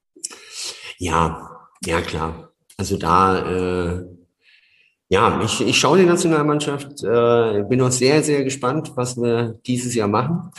Ja, 0.98 1.68
ja 1.84 2.00
klar. 2.00 2.52
Also 2.78 2.96
da 2.96 3.98
äh, 3.98 4.04
ja, 5.14 5.40
ich, 5.44 5.60
ich 5.60 5.78
schaue 5.78 5.98
die 5.98 6.06
Nationalmannschaft, 6.06 7.04
äh, 7.04 7.62
bin 7.68 7.80
auch 7.82 7.92
sehr, 7.92 8.20
sehr 8.24 8.42
gespannt, 8.42 8.90
was 8.96 9.16
wir 9.16 9.60
dieses 9.64 9.94
Jahr 9.94 10.08
machen. 10.08 10.50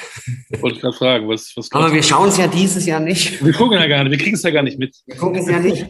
Wollte 0.61 0.77
ich 0.77 0.81
gerade 0.81 0.95
fragen, 0.95 1.27
was, 1.27 1.51
was 1.57 1.69
Aber 1.73 1.91
wir 1.91 2.01
schauen 2.01 2.29
es 2.29 2.37
ja 2.37 2.47
dieses 2.47 2.85
Jahr 2.85 3.01
nicht. 3.01 3.43
Wir 3.43 3.51
gucken 3.51 3.77
ja 3.77 3.85
gar 3.85 4.05
nicht, 4.05 4.11
wir 4.11 4.17
kriegen 4.17 4.37
es 4.37 4.43
ja 4.43 4.51
gar 4.51 4.63
nicht 4.63 4.79
mit. 4.79 4.95
Wir 5.07 5.17
gucken 5.17 5.39
es 5.41 5.49
ja 5.49 5.59
nicht. 5.59 5.85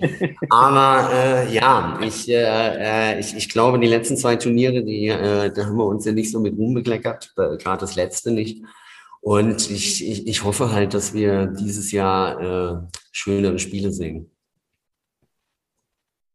Aber 0.49 1.11
äh, 1.13 1.53
ja, 1.53 1.99
ich, 2.01 2.27
äh, 2.27 3.13
äh, 3.13 3.19
ich, 3.19 3.35
ich 3.35 3.49
glaube, 3.49 3.77
die 3.77 3.85
letzten 3.85 4.17
zwei 4.17 4.35
Turniere, 4.35 4.83
die, 4.83 5.09
äh, 5.09 5.51
da 5.53 5.65
haben 5.67 5.77
wir 5.77 5.85
uns 5.85 6.03
ja 6.05 6.11
nicht 6.11 6.31
so 6.31 6.39
mit 6.39 6.57
Ruhm 6.57 6.73
bekleckert, 6.73 7.33
äh, 7.37 7.57
gerade 7.57 7.81
das 7.81 7.95
letzte 7.95 8.31
nicht. 8.31 8.63
Und 9.21 9.69
ich, 9.69 10.03
ich, 10.09 10.25
ich 10.25 10.43
hoffe 10.43 10.71
halt, 10.71 10.95
dass 10.95 11.13
wir 11.13 11.45
dieses 11.45 11.91
Jahr 11.91 12.41
äh, 12.41 12.77
schönere 13.11 13.59
Spiele 13.59 13.91
sehen 13.91 14.31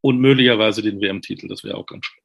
und 0.00 0.18
möglicherweise 0.18 0.82
den 0.82 1.00
WM-Titel. 1.00 1.48
Das 1.48 1.64
wäre 1.64 1.76
auch 1.76 1.86
ganz 1.86 2.06
schön. 2.06 2.19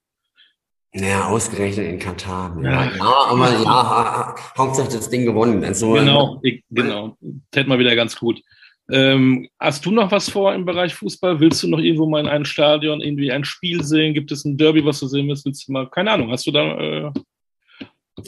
Ja, 0.98 1.28
ausgerechnet 1.28 1.88
in 1.88 2.00
Katar. 2.00 2.58
Ja, 2.64 2.86
ja 2.86 3.14
aber 3.28 3.50
ja, 3.52 4.36
Hauptsache 4.58 4.88
das 4.88 5.10
Ding 5.10 5.26
gewonnen. 5.26 5.64
Also, 5.64 5.92
genau, 5.92 6.40
ich, 6.42 6.64
genau. 6.70 7.18
Tät 7.52 7.68
mal 7.68 7.80
wieder 7.80 7.96
ganz 7.98 8.18
gut. 8.18 8.42
Ähm, 8.90 9.50
hast 9.60 9.86
du 9.86 9.92
noch 9.92 10.12
was 10.12 10.30
vor 10.30 10.54
im 10.54 10.64
Bereich 10.64 10.96
Fußball? 10.96 11.40
Willst 11.42 11.62
du 11.64 11.68
noch 11.68 11.80
irgendwo 11.80 12.08
mal 12.08 12.22
in 12.22 12.28
ein 12.28 12.46
Stadion 12.46 13.02
irgendwie 13.02 13.32
ein 13.32 13.44
Spiel 13.44 13.84
sehen? 13.84 14.14
Gibt 14.14 14.32
es 14.32 14.46
ein 14.46 14.58
Derby, 14.58 14.86
was 14.86 15.02
du 15.02 15.08
sehen 15.08 15.28
willst? 15.28 15.46
Willst 15.46 15.68
du 15.68 15.74
mal? 15.74 15.90
Keine 15.90 16.12
Ahnung. 16.12 16.32
Hast 16.32 16.48
du 16.48 16.52
da? 16.52 16.78
Äh 16.78 17.12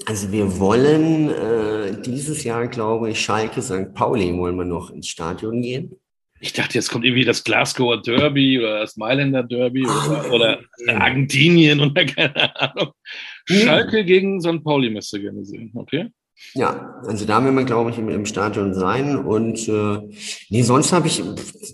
also 0.06 0.32
wir 0.32 0.60
wollen 0.60 1.30
äh, 1.30 2.01
dieses 2.01 2.43
Jahr, 2.43 2.67
glaube 2.67 3.12
ich, 3.12 3.21
Schalke 3.21 3.62
St. 3.62 3.93
Pauli 3.93 4.38
wollen 4.38 4.58
wir 4.58 4.65
noch 4.65 4.89
ins 4.89 5.08
Stadion 5.08 5.62
gehen. 5.62 5.95
Ich 6.39 6.54
dachte, 6.54 6.76
jetzt 6.76 6.89
kommt 6.89 7.06
irgendwie 7.06 7.26
das 7.26 7.43
Glasgower 7.43 8.02
Derby 8.02 8.60
oder 8.60 8.80
das 8.82 8.95
Mailänder 8.97 9.43
Derby 9.43 9.86
oder, 9.86 10.26
ah, 10.26 10.30
oder 10.32 10.60
Argentinien 10.88 11.80
oder 11.80 12.06
keine 12.06 12.56
Ahnung. 12.62 12.93
Schalke 13.45 14.06
gegen 14.06 14.39
St. 14.41 14.63
Pauli 14.63 14.89
müsste 14.89 15.19
gerne 15.19 15.43
sehen, 15.43 15.71
okay? 15.73 16.12
Ja, 16.54 17.02
also 17.08 17.26
da 17.26 17.43
werden 17.43 17.58
wir, 17.58 17.65
glaube 17.65 17.89
ich, 17.89 17.97
im, 17.97 18.10
im 18.10 18.26
Stadion 18.26 18.73
sein. 18.73 19.17
Und 19.17 19.67
äh, 19.67 20.15
nee, 20.50 20.62
sonst 20.62 20.93
habe 20.93 21.08
ich, 21.08 21.23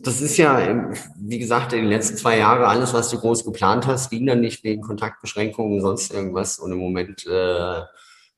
das 0.03 0.21
ist 0.21 0.37
ja, 0.37 0.89
wie 1.19 1.39
gesagt, 1.39 1.73
in 1.73 1.79
den 1.79 1.89
letzten 1.89 2.17
zwei 2.17 2.37
Jahren 2.37 2.63
alles, 2.63 2.93
was 2.93 3.09
du 3.09 3.19
groß 3.19 3.43
geplant 3.43 3.87
hast, 3.87 4.09
ging 4.09 4.25
dann 4.25 4.39
nicht 4.39 4.63
wegen 4.63 4.81
Kontaktbeschränkungen, 4.81 5.81
sonst 5.81 6.13
irgendwas. 6.13 6.59
Und 6.59 6.71
im 6.71 6.77
Moment 6.77 7.25
äh, 7.27 7.81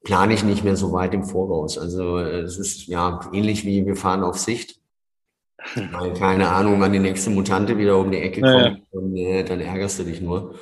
plane 0.03 0.33
ich 0.33 0.43
nicht 0.43 0.63
mehr 0.63 0.75
so 0.75 0.91
weit 0.93 1.13
im 1.13 1.25
Voraus. 1.25 1.77
Also 1.77 2.17
äh, 2.17 2.39
es 2.39 2.57
ist 2.57 2.87
ja 2.87 3.19
ähnlich 3.31 3.63
wie 3.63 3.85
wir 3.85 3.95
fahren 3.95 4.23
auf 4.23 4.39
Sicht. 4.39 4.79
Weil 5.73 6.13
keine 6.13 6.49
Ahnung, 6.49 6.79
wann 6.79 6.93
die 6.93 6.99
nächste 6.99 7.29
Mutante 7.29 7.77
wieder 7.77 7.97
um 7.97 8.11
die 8.11 8.19
Ecke 8.19 8.41
kommt 8.41 8.53
ja, 8.53 8.77
und 8.91 9.15
äh, 9.17 9.43
dann 9.43 9.59
ärgerst 9.59 9.99
du 9.99 10.03
dich 10.03 10.21
nur. 10.21 10.55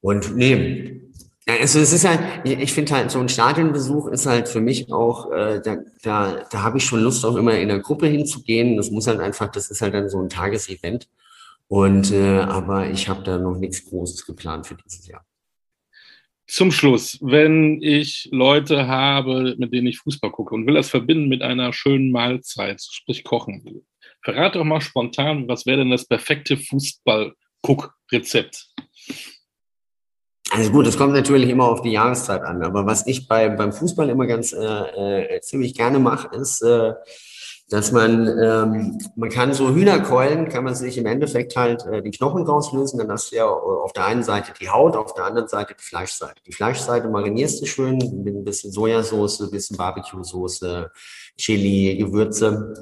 Und 0.00 0.36
nee, 0.36 1.00
also 1.46 1.80
es 1.80 1.92
ist 1.92 2.06
halt, 2.06 2.20
ich, 2.44 2.58
ich 2.58 2.72
finde 2.72 2.94
halt, 2.94 3.10
so 3.10 3.18
ein 3.18 3.28
Stadionbesuch 3.28 4.08
ist 4.08 4.26
halt 4.26 4.48
für 4.48 4.60
mich 4.60 4.92
auch, 4.92 5.30
äh, 5.32 5.60
da, 5.62 5.78
da, 6.02 6.44
da 6.50 6.62
habe 6.62 6.78
ich 6.78 6.84
schon 6.84 7.02
Lust, 7.02 7.24
auch 7.24 7.36
immer 7.36 7.58
in 7.58 7.68
der 7.68 7.80
Gruppe 7.80 8.06
hinzugehen. 8.06 8.76
Das 8.76 8.90
muss 8.90 9.06
halt 9.06 9.20
einfach, 9.20 9.50
das 9.50 9.70
ist 9.70 9.82
halt 9.82 9.94
dann 9.94 10.08
so 10.08 10.20
ein 10.20 10.28
Tagesevent. 10.28 11.08
Und 11.68 12.12
äh, 12.12 12.40
aber 12.40 12.90
ich 12.90 13.08
habe 13.08 13.22
da 13.22 13.38
noch 13.38 13.56
nichts 13.56 13.84
Großes 13.86 14.26
geplant 14.26 14.66
für 14.66 14.76
dieses 14.76 15.06
Jahr. 15.06 15.24
Zum 16.46 16.70
Schluss, 16.70 17.18
wenn 17.22 17.80
ich 17.80 18.28
Leute 18.30 18.86
habe, 18.86 19.54
mit 19.56 19.72
denen 19.72 19.86
ich 19.86 20.00
Fußball 20.00 20.30
gucke 20.30 20.54
und 20.54 20.66
will 20.66 20.74
das 20.74 20.90
verbinden 20.90 21.28
mit 21.28 21.40
einer 21.40 21.72
schönen 21.72 22.10
Mahlzeit, 22.10 22.82
sprich 22.82 23.24
Kochen, 23.24 23.84
Verrat 24.22 24.54
doch 24.54 24.64
mal 24.64 24.80
spontan, 24.80 25.48
was 25.48 25.66
wäre 25.66 25.78
denn 25.78 25.90
das 25.90 26.06
perfekte 26.06 26.56
Fußball-Cook-Rezept? 26.56 28.68
Also 30.50 30.70
gut, 30.70 30.86
es 30.86 30.96
kommt 30.96 31.14
natürlich 31.14 31.48
immer 31.48 31.64
auf 31.64 31.82
die 31.82 31.92
Jahreszeit 31.92 32.42
an, 32.42 32.62
aber 32.62 32.86
was 32.86 33.06
ich 33.06 33.26
bei, 33.26 33.48
beim 33.48 33.72
Fußball 33.72 34.08
immer 34.10 34.26
ganz 34.26 34.52
äh, 34.52 35.36
äh, 35.36 35.40
ziemlich 35.40 35.74
gerne 35.74 35.98
mache, 35.98 36.36
ist, 36.36 36.62
äh, 36.62 36.92
dass 37.70 37.90
man, 37.90 38.28
ähm, 38.28 38.98
man 39.16 39.30
kann 39.30 39.54
so 39.54 39.74
Hühnerkeulen, 39.74 40.50
kann 40.50 40.64
man 40.64 40.74
sich 40.74 40.98
im 40.98 41.06
Endeffekt 41.06 41.56
halt 41.56 41.86
äh, 41.86 42.02
die 42.02 42.10
Knochen 42.10 42.44
rauslösen, 42.44 42.98
dann 42.98 43.10
hast 43.10 43.32
du 43.32 43.36
ja 43.36 43.46
auf 43.46 43.94
der 43.94 44.04
einen 44.04 44.22
Seite 44.22 44.52
die 44.60 44.68
Haut, 44.68 44.94
auf 44.94 45.14
der 45.14 45.24
anderen 45.24 45.48
Seite 45.48 45.74
die 45.74 45.82
Fleischseite. 45.82 46.42
Die 46.46 46.52
Fleischseite 46.52 47.08
marinierst 47.08 47.62
du 47.62 47.66
schön 47.66 47.96
mit 47.96 48.34
ein 48.34 48.44
bisschen 48.44 48.72
Sojasauce, 48.72 49.40
ein 49.40 49.50
bisschen 49.50 49.78
Barbecue-Soße, 49.78 50.90
Chili, 51.38 51.96
Gewürze 51.96 52.74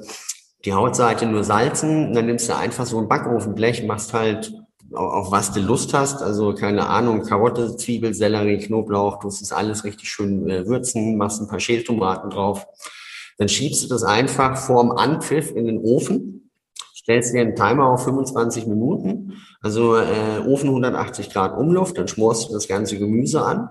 die 0.65 0.73
Hautseite 0.73 1.25
nur 1.25 1.43
salzen, 1.43 2.13
dann 2.13 2.27
nimmst 2.27 2.49
du 2.49 2.55
einfach 2.55 2.85
so 2.85 2.99
ein 2.99 3.07
Backofenblech, 3.07 3.85
machst 3.85 4.13
halt 4.13 4.53
auf 4.93 5.31
was 5.31 5.53
du 5.53 5.61
Lust 5.61 5.93
hast, 5.93 6.21
also 6.21 6.53
keine 6.53 6.87
Ahnung, 6.87 7.23
Karotte, 7.23 7.77
Zwiebel, 7.77 8.13
Sellerie, 8.13 8.57
Knoblauch, 8.57 9.19
du 9.19 9.27
musst 9.27 9.41
das 9.41 9.53
alles 9.53 9.85
richtig 9.85 10.09
schön 10.09 10.49
äh, 10.49 10.67
würzen, 10.67 11.17
machst 11.17 11.41
ein 11.41 11.47
paar 11.47 11.61
Schältomaten 11.61 12.29
drauf. 12.29 12.67
Dann 13.37 13.47
schiebst 13.47 13.83
du 13.83 13.87
das 13.87 14.03
einfach 14.03 14.57
vorm 14.57 14.91
Anpfiff 14.91 15.55
in 15.55 15.65
den 15.65 15.79
Ofen, 15.79 16.51
stellst 16.93 17.33
dir 17.33 17.41
einen 17.41 17.55
Timer 17.55 17.85
auf 17.85 18.03
25 18.03 18.67
Minuten, 18.67 19.33
also 19.61 19.95
äh, 19.95 20.39
Ofen 20.45 20.69
180 20.69 21.29
Grad 21.29 21.57
Umluft, 21.57 21.97
dann 21.97 22.09
schmorst 22.09 22.49
du 22.49 22.53
das 22.53 22.67
ganze 22.67 22.99
Gemüse 22.99 23.43
an 23.43 23.69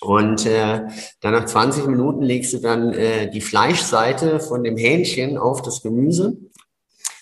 Und 0.00 0.46
äh, 0.46 0.82
dann 1.20 1.32
nach 1.32 1.46
20 1.46 1.86
Minuten 1.86 2.22
legst 2.22 2.52
du 2.52 2.58
dann 2.58 2.92
äh, 2.92 3.30
die 3.30 3.40
Fleischseite 3.40 4.40
von 4.40 4.62
dem 4.62 4.76
Hähnchen 4.76 5.38
auf 5.38 5.62
das 5.62 5.82
Gemüse. 5.82 6.36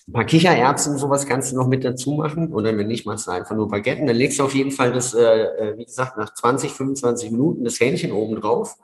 Ein 0.08 0.12
paar 0.12 0.24
Kichererbsen 0.24 0.92
und 0.92 0.98
sowas 0.98 1.26
kannst 1.26 1.50
du 1.50 1.56
noch 1.56 1.66
mit 1.66 1.84
dazu 1.84 2.12
machen. 2.12 2.52
Oder 2.52 2.76
wenn 2.76 2.86
nicht, 2.86 3.06
machst 3.06 3.26
du 3.26 3.32
einfach 3.32 3.56
nur 3.56 3.68
Baguetten. 3.68 4.06
Dann 4.06 4.16
legst 4.16 4.38
du 4.38 4.44
auf 4.44 4.54
jeden 4.54 4.70
Fall 4.70 4.92
das, 4.92 5.14
äh, 5.14 5.20
äh 5.22 5.78
wie 5.78 5.84
gesagt, 5.84 6.16
nach 6.16 6.32
20, 6.32 6.72
25 6.72 7.30
Minuten 7.30 7.64
das 7.64 7.80
Hähnchen 7.80 8.12
oben 8.12 8.36
drauf. 8.40 8.76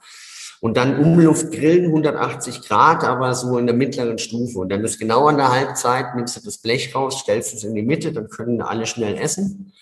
Und 0.60 0.76
dann 0.76 0.98
Umluft 0.98 1.50
grillen, 1.50 1.86
180 1.86 2.62
Grad, 2.62 3.02
aber 3.02 3.34
so 3.34 3.58
in 3.58 3.66
der 3.66 3.74
mittleren 3.74 4.18
Stufe. 4.18 4.60
Und 4.60 4.68
dann 4.68 4.84
ist 4.84 4.98
genau 4.98 5.26
an 5.26 5.36
der 5.36 5.50
Halbzeit, 5.50 6.14
nimmst 6.14 6.36
du 6.36 6.40
das 6.44 6.58
Blech 6.58 6.94
raus, 6.94 7.18
stellst 7.18 7.52
es 7.52 7.64
in 7.64 7.74
die 7.74 7.82
Mitte, 7.82 8.12
dann 8.12 8.28
können 8.28 8.62
alle 8.62 8.86
schnell 8.86 9.16
essen. 9.16 9.72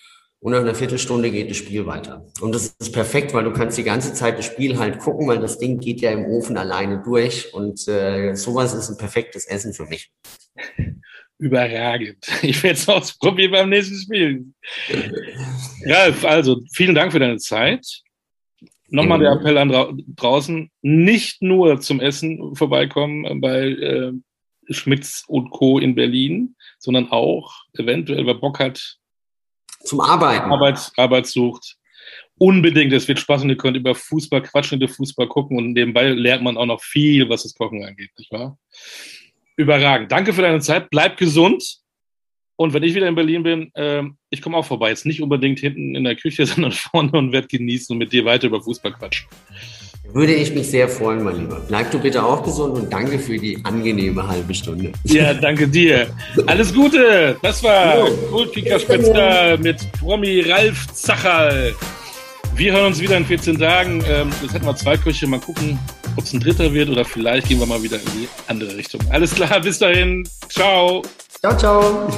Und 0.41 0.53
nach 0.53 0.61
einer 0.61 0.73
Viertelstunde 0.73 1.29
geht 1.29 1.51
das 1.51 1.57
Spiel 1.57 1.85
weiter. 1.85 2.25
Und 2.41 2.55
das 2.55 2.75
ist 2.79 2.91
perfekt, 2.91 3.31
weil 3.33 3.43
du 3.43 3.53
kannst 3.53 3.77
die 3.77 3.83
ganze 3.83 4.11
Zeit 4.13 4.39
das 4.39 4.45
Spiel 4.45 4.79
halt 4.79 4.97
gucken, 4.97 5.27
weil 5.27 5.39
das 5.39 5.59
Ding 5.59 5.77
geht 5.77 6.01
ja 6.01 6.11
im 6.11 6.25
Ofen 6.25 6.57
alleine 6.57 7.03
durch. 7.03 7.53
Und 7.53 7.87
äh, 7.87 8.33
sowas 8.33 8.73
ist 8.73 8.89
ein 8.89 8.97
perfektes 8.97 9.45
Essen 9.45 9.71
für 9.71 9.85
mich. 9.85 10.11
Überragend. 11.37 12.27
Ich 12.41 12.61
werde 12.63 12.73
es 12.73 12.89
ausprobieren 12.89 13.51
beim 13.51 13.69
nächsten 13.69 13.97
Spiel. 13.97 14.45
Ralf, 15.85 16.25
also 16.25 16.61
vielen 16.73 16.95
Dank 16.95 17.11
für 17.11 17.19
deine 17.19 17.37
Zeit. 17.37 18.01
Nochmal 18.89 19.19
der 19.19 19.33
Appell 19.33 19.57
an 19.57 19.69
dra 19.69 19.93
draußen, 20.15 20.69
nicht 20.81 21.41
nur 21.43 21.79
zum 21.79 21.99
Essen 21.99 22.55
vorbeikommen 22.55 23.41
bei 23.41 23.69
äh, 23.69 24.11
Schmitz 24.69 25.23
und 25.27 25.51
Co. 25.51 25.79
in 25.79 25.95
Berlin, 25.95 26.55
sondern 26.79 27.09
auch 27.09 27.53
eventuell, 27.73 28.25
wer 28.25 28.33
Bock 28.33 28.59
hat, 28.59 28.97
zum 29.83 30.01
Arbeiten. 30.01 30.51
Arbeit, 30.51 30.91
Arbeit 30.97 31.27
sucht. 31.27 31.77
Unbedingt, 32.37 32.91
es 32.93 33.07
wird 33.07 33.19
Spaß 33.19 33.43
und 33.43 33.49
ihr 33.49 33.57
könnt 33.57 33.77
über 33.77 33.93
Fußball 33.93 34.41
quatschen, 34.41 34.81
über 34.81 34.91
Fußball 34.91 35.27
gucken 35.27 35.57
und 35.57 35.73
nebenbei 35.73 36.09
lernt 36.09 36.43
man 36.43 36.57
auch 36.57 36.65
noch 36.65 36.81
viel, 36.81 37.29
was 37.29 37.43
das 37.43 37.53
Kochen 37.53 37.83
angeht, 37.83 38.09
nicht 38.17 38.31
wahr? 38.31 38.57
Überragend. 39.57 40.11
Danke 40.11 40.33
für 40.33 40.41
deine 40.41 40.59
Zeit. 40.59 40.89
Bleib 40.89 41.17
gesund. 41.17 41.81
Und 42.55 42.73
wenn 42.73 42.83
ich 42.83 42.95
wieder 42.95 43.07
in 43.07 43.15
Berlin 43.15 43.43
bin, 43.43 43.71
äh, 43.75 44.03
ich 44.29 44.41
komme 44.41 44.57
auch 44.57 44.65
vorbei. 44.65 44.89
Jetzt 44.89 45.05
nicht 45.05 45.21
unbedingt 45.21 45.59
hinten 45.59 45.95
in 45.95 46.03
der 46.03 46.15
Küche, 46.15 46.45
sondern 46.47 46.71
vorne 46.71 47.11
und 47.11 47.31
werde 47.31 47.47
genießen 47.47 47.93
und 47.93 47.99
mit 47.99 48.11
dir 48.11 48.25
weiter 48.25 48.47
über 48.47 48.61
Fußball 48.61 48.93
quatschen. 48.93 49.27
Würde 50.13 50.33
ich 50.33 50.53
mich 50.53 50.69
sehr 50.69 50.89
freuen, 50.89 51.23
mein 51.23 51.39
Lieber. 51.39 51.61
Bleib 51.67 51.91
du 51.91 51.99
bitte 51.99 52.23
auch 52.23 52.43
gesund 52.43 52.75
und 52.75 52.91
danke 52.91 53.17
für 53.17 53.37
die 53.37 53.59
angenehme 53.63 54.27
halbe 54.27 54.53
Stunde. 54.53 54.91
Ja, 55.05 55.33
danke 55.33 55.67
dir. 55.67 56.07
Alles 56.47 56.73
Gute. 56.73 57.37
Das 57.41 57.63
war 57.63 58.09
Kultkicker 58.29 58.79
Spezial 58.79 59.57
mit 59.57 59.77
Promi 59.93 60.41
Ralf 60.41 60.87
Zacherl. 60.93 61.73
Wir 62.55 62.73
hören 62.73 62.87
uns 62.87 62.99
wieder 62.99 63.15
in 63.15 63.25
14 63.25 63.57
Tagen. 63.57 64.03
Ähm, 64.07 64.29
jetzt 64.41 64.53
hätten 64.53 64.65
wir 64.65 64.75
zwei 64.75 64.97
Köche. 64.97 65.27
Mal 65.27 65.39
gucken, 65.39 65.79
ob 66.17 66.25
es 66.25 66.33
ein 66.33 66.41
dritter 66.41 66.73
wird 66.73 66.89
oder 66.89 67.05
vielleicht 67.05 67.47
gehen 67.47 67.59
wir 67.59 67.65
mal 67.65 67.81
wieder 67.81 67.95
in 67.95 68.05
die 68.21 68.27
andere 68.47 68.75
Richtung. 68.75 68.99
Alles 69.09 69.33
klar, 69.33 69.61
bis 69.61 69.79
dahin. 69.79 70.27
Ciao. 70.49 71.01
Ciao, 71.39 71.57
ciao. 71.57 72.09